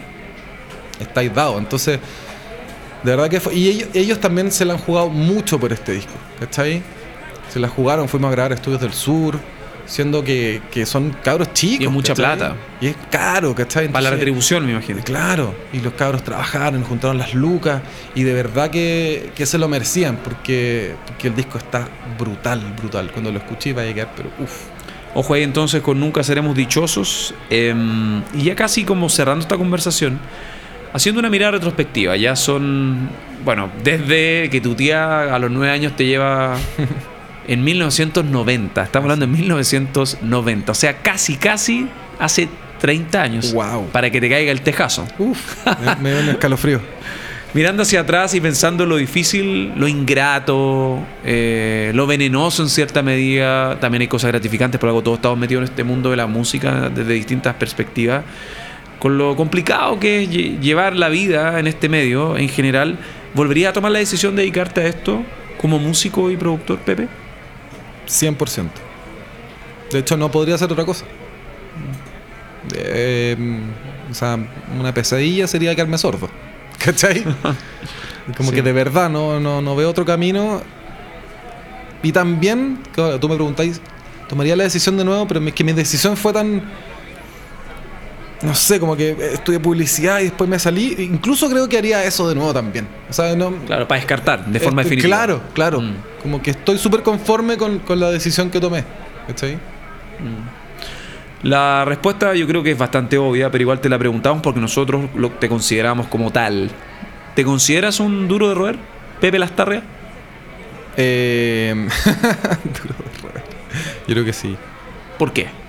estáis 0.99 1.33
dados. 1.33 1.57
Entonces, 1.59 1.99
de 3.05 3.11
verdad 3.11 3.29
que 3.29 3.39
fue. 3.39 3.55
Y 3.55 3.69
ellos, 3.69 3.89
ellos 3.93 4.19
también 4.19 4.51
se 4.51 4.65
la 4.65 4.73
han 4.73 4.79
jugado 4.79 5.09
mucho 5.09 5.59
por 5.59 5.71
este 5.71 5.93
disco, 5.93 6.13
¿cachai? 6.39 6.81
Se 7.51 7.59
la 7.59 7.67
jugaron, 7.69 8.09
fuimos 8.09 8.29
a 8.29 8.31
grabar 8.31 8.53
Estudios 8.53 8.81
del 8.81 8.91
Sur, 8.93 9.39
siendo 9.85 10.23
que, 10.23 10.61
que 10.71 10.85
son 10.85 11.15
cabros 11.23 11.53
chicos. 11.53 11.81
Y 11.81 11.83
es 11.85 11.91
mucha 11.91 12.13
¿cachai? 12.15 12.37
plata. 12.37 12.55
Y 12.81 12.87
es 12.87 12.95
caro, 13.11 13.53
¿cachai? 13.55 13.87
Para 13.87 14.01
la 14.01 14.09
Entonces- 14.09 14.19
retribución, 14.19 14.65
me 14.65 14.71
imagino. 14.71 15.01
Claro, 15.03 15.53
y 15.71 15.79
los 15.79 15.93
cabros 15.93 16.23
trabajaron, 16.23 16.83
juntaron 16.83 17.17
las 17.17 17.33
lucas 17.35 17.81
y 18.15 18.23
de 18.23 18.33
verdad 18.33 18.71
que, 18.71 19.29
que 19.35 19.45
se 19.45 19.57
lo 19.57 19.67
merecían 19.67 20.17
porque, 20.17 20.95
porque 21.05 21.27
el 21.27 21.35
disco 21.35 21.57
está 21.59 21.87
brutal, 22.17 22.61
brutal. 22.77 23.11
Cuando 23.11 23.31
lo 23.31 23.37
escuché 23.37 23.69
iba 23.69 23.83
a 23.83 23.85
llegar, 23.85 24.09
pero 24.15 24.29
uff. 24.39 24.51
Ojo 25.17 25.33
ahí 25.33 25.43
entonces 25.43 25.81
con 25.81 25.97
Nunca 25.99 26.23
Seremos 26.23 26.55
Dichosos. 26.57 27.33
Eh, 27.49 27.73
y 28.33 28.43
ya 28.43 28.55
casi 28.55 28.83
como 28.83 29.07
cerrando 29.07 29.43
esta 29.43 29.55
conversación, 29.55 30.19
haciendo 30.95 31.19
una 31.19 31.29
mirada 31.29 31.51
retrospectiva. 31.51 32.15
Ya 32.15 32.35
son, 32.35 33.09
bueno, 33.43 33.69
desde 33.83 34.49
que 34.49 34.61
tu 34.61 34.75
tía 34.75 35.35
a 35.35 35.39
los 35.39 35.51
nueve 35.51 35.71
años 35.71 35.95
te 35.95 36.05
lleva 36.05 36.55
en 37.47 37.63
1990. 37.63 38.83
Estamos 38.83 39.05
hablando 39.05 39.27
de 39.27 39.31
1990. 39.33 40.71
O 40.71 40.75
sea, 40.75 40.97
casi, 40.99 41.35
casi 41.35 41.87
hace 42.17 42.47
30 42.79 43.21
años. 43.21 43.53
Wow. 43.53 43.87
Para 43.87 44.09
que 44.09 44.21
te 44.21 44.29
caiga 44.29 44.51
el 44.51 44.61
tejazo. 44.61 45.05
Uf, 45.19 45.65
me, 45.65 45.95
me 45.97 46.11
dio 46.11 46.19
un 46.21 46.29
escalofrío. 46.29 46.79
Mirando 47.53 47.83
hacia 47.83 48.01
atrás 48.01 48.33
y 48.33 48.41
pensando 48.41 48.85
lo 48.85 48.97
difícil, 48.97 49.71
lo 49.77 49.87
ingrato, 49.87 50.99
eh, 51.23 51.91
lo 51.95 52.05
venenoso 52.05 52.61
en 52.63 52.67
cierta 52.67 53.01
medida, 53.01 53.79
también 53.79 54.01
hay 54.01 54.09
cosas 54.09 54.31
gratificantes, 54.31 54.77
por 54.77 54.89
algo 54.89 55.01
todos 55.01 55.19
estamos 55.19 55.39
metidos 55.39 55.61
en 55.61 55.69
este 55.69 55.85
mundo 55.85 56.11
de 56.11 56.17
la 56.17 56.27
música 56.27 56.89
desde 56.89 57.13
distintas 57.13 57.55
perspectivas, 57.55 58.25
con 59.05 59.19
lo 59.19 59.35
complicado 59.35 59.99
que 59.99 60.23
es 60.23 60.29
lle- 60.31 60.59
llevar 60.59 60.95
la 60.95 61.09
vida 61.09 61.59
en 61.59 61.67
este 61.67 61.89
medio 61.89 62.35
en 62.37 62.49
general, 62.49 62.97
¿volverías 63.35 63.69
a 63.69 63.73
tomar 63.73 63.91
la 63.91 63.99
decisión 63.99 64.35
de 64.35 64.41
dedicarte 64.41 64.81
a 64.81 64.87
esto 64.87 65.21
como 65.61 65.77
músico 65.77 66.31
y 66.31 66.37
productor, 66.37 66.79
Pepe? 66.79 67.07
100%. 68.07 68.67
De 69.91 69.99
hecho, 69.99 70.17
no 70.17 70.31
podría 70.31 70.57
ser 70.57 70.71
otra 70.71 70.85
cosa. 70.85 71.05
Eh, 72.75 73.37
o 74.09 74.13
sea, 74.15 74.39
una 74.79 74.91
pesadilla 74.91 75.45
sería 75.45 75.75
quedarme 75.75 75.99
sordo. 75.99 76.27
¿Cachai? 76.83 77.23
Como 78.35 78.49
Sí. 78.49 78.55
que 78.55 78.63
de 78.63 78.73
verdad 78.73 79.07
no, 79.11 79.39
no, 79.39 79.61
no 79.61 79.75
veo 79.75 79.87
otro 79.87 80.03
camino. 80.03 80.63
Y 82.01 82.11
también, 82.11 82.79
claro, 82.91 83.19
tú 83.19 83.29
me 83.29 83.35
preguntáis, 83.35 83.79
tomaría 84.27 84.55
la 84.55 84.63
decisión 84.63 84.97
de 84.97 85.05
nuevo, 85.05 85.27
pero 85.27 85.45
es 85.45 85.53
que 85.53 85.63
mi 85.63 85.73
decisión 85.73 86.17
fue 86.17 86.33
tan. 86.33 86.63
No 88.41 88.53
sé, 88.53 88.79
como 88.79 88.95
que 88.95 89.15
estudié 89.33 89.59
publicidad 89.59 90.19
y 90.19 90.25
después 90.25 90.49
me 90.49 90.59
salí. 90.59 90.95
Incluso 90.99 91.49
creo 91.49 91.67
que 91.69 91.77
haría 91.77 92.03
eso 92.03 92.27
de 92.27 92.35
nuevo 92.35 92.53
también. 92.53 92.87
O 93.09 93.13
sea, 93.13 93.35
no, 93.35 93.51
Claro, 93.65 93.87
para 93.87 93.99
descartar 93.99 94.45
de 94.45 94.59
forma 94.59 94.81
eh, 94.81 94.85
definitiva. 94.85 95.15
Claro, 95.15 95.41
claro. 95.53 95.81
Mm. 95.81 95.95
Como 96.21 96.41
que 96.41 96.51
estoy 96.51 96.77
súper 96.77 97.01
conforme 97.01 97.57
con, 97.57 97.79
con 97.79 97.99
la 97.99 98.11
decisión 98.11 98.49
que 98.49 98.59
tomé. 98.59 98.83
¿Cachai? 99.27 99.57
La 101.43 101.85
respuesta 101.85 102.33
yo 102.33 102.47
creo 102.47 102.63
que 102.63 102.71
es 102.71 102.77
bastante 102.77 103.17
obvia, 103.17 103.51
pero 103.51 103.61
igual 103.61 103.79
te 103.79 103.89
la 103.89 103.97
preguntamos 103.99 104.41
porque 104.41 104.59
nosotros 104.59 105.05
lo, 105.15 105.29
te 105.31 105.47
consideramos 105.47 106.07
como 106.07 106.31
tal. 106.31 106.71
¿Te 107.35 107.43
consideras 107.43 107.99
un 107.99 108.27
duro 108.27 108.49
de 108.49 108.55
roer, 108.55 108.77
Pepe 109.19 109.39
Lastarria? 109.39 109.83
Eh, 110.97 111.73
duro 112.63 112.95
de 112.95 113.21
roer. 113.21 113.43
Yo 114.07 114.13
creo 114.13 114.25
que 114.25 114.33
sí. 114.33 114.55
¿Por 115.17 115.33
qué? 115.33 115.64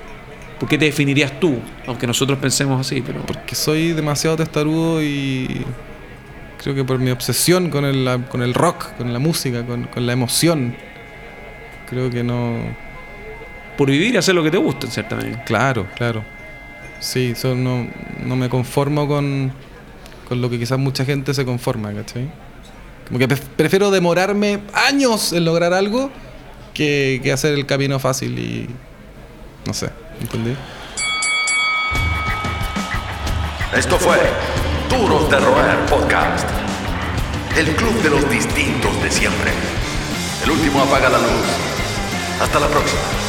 ¿Por 0.58 0.68
qué 0.68 0.78
te 0.78 0.86
definirías 0.86 1.38
tú? 1.38 1.58
Aunque 1.86 2.06
nosotros 2.06 2.38
pensemos 2.38 2.80
así, 2.80 3.02
pero... 3.02 3.20
Porque 3.22 3.54
soy 3.54 3.92
demasiado 3.92 4.36
testarudo 4.36 5.02
y 5.02 5.64
creo 6.62 6.74
que 6.74 6.82
por 6.84 6.98
mi 6.98 7.10
obsesión 7.10 7.68
con 7.70 7.84
el, 7.84 8.04
la- 8.04 8.18
con 8.18 8.42
el 8.42 8.54
rock, 8.54 8.92
con 8.96 9.12
la 9.12 9.18
música, 9.18 9.64
con, 9.66 9.84
con 9.84 10.06
la 10.06 10.12
emoción, 10.12 10.74
creo 11.90 12.10
que 12.10 12.22
no... 12.24 12.56
Por 13.76 13.90
vivir 13.90 14.14
y 14.14 14.16
hacer 14.16 14.34
lo 14.34 14.42
que 14.42 14.50
te 14.50 14.56
gusta, 14.56 14.86
en 14.86 14.92
cierta 14.92 15.16
medida. 15.16 15.44
Claro, 15.44 15.86
claro. 15.94 16.24
Sí, 17.00 17.34
so- 17.34 17.54
no, 17.54 17.86
no 18.24 18.36
me 18.36 18.48
conformo 18.48 19.06
con, 19.06 19.52
con 20.26 20.40
lo 20.40 20.48
que 20.48 20.58
quizás 20.58 20.78
mucha 20.78 21.04
gente 21.04 21.34
se 21.34 21.44
conforma, 21.44 21.92
¿cachai? 21.92 22.30
Como 23.06 23.18
que 23.18 23.28
pref- 23.28 23.42
prefiero 23.56 23.90
demorarme 23.90 24.60
años 24.72 25.34
en 25.34 25.44
lograr 25.44 25.74
algo 25.74 26.10
que, 26.72 27.20
que 27.22 27.30
hacer 27.32 27.52
el 27.52 27.66
camino 27.66 27.98
fácil 27.98 28.38
y... 28.38 28.66
No 29.66 29.74
sé, 29.74 29.90
¿entendí? 30.20 30.56
Esto 33.74 33.98
fue 33.98 34.16
Duros 34.88 35.30
de 35.30 35.38
Roer 35.38 35.78
Podcast. 35.86 36.48
El 37.56 37.74
club 37.76 37.94
de 38.02 38.10
los 38.10 38.28
distintos 38.30 39.02
de 39.02 39.10
siempre. 39.10 39.50
El 40.44 40.50
último 40.50 40.82
apaga 40.82 41.08
la 41.08 41.18
luz. 41.18 41.46
Hasta 42.40 42.60
la 42.60 42.68
próxima. 42.68 43.25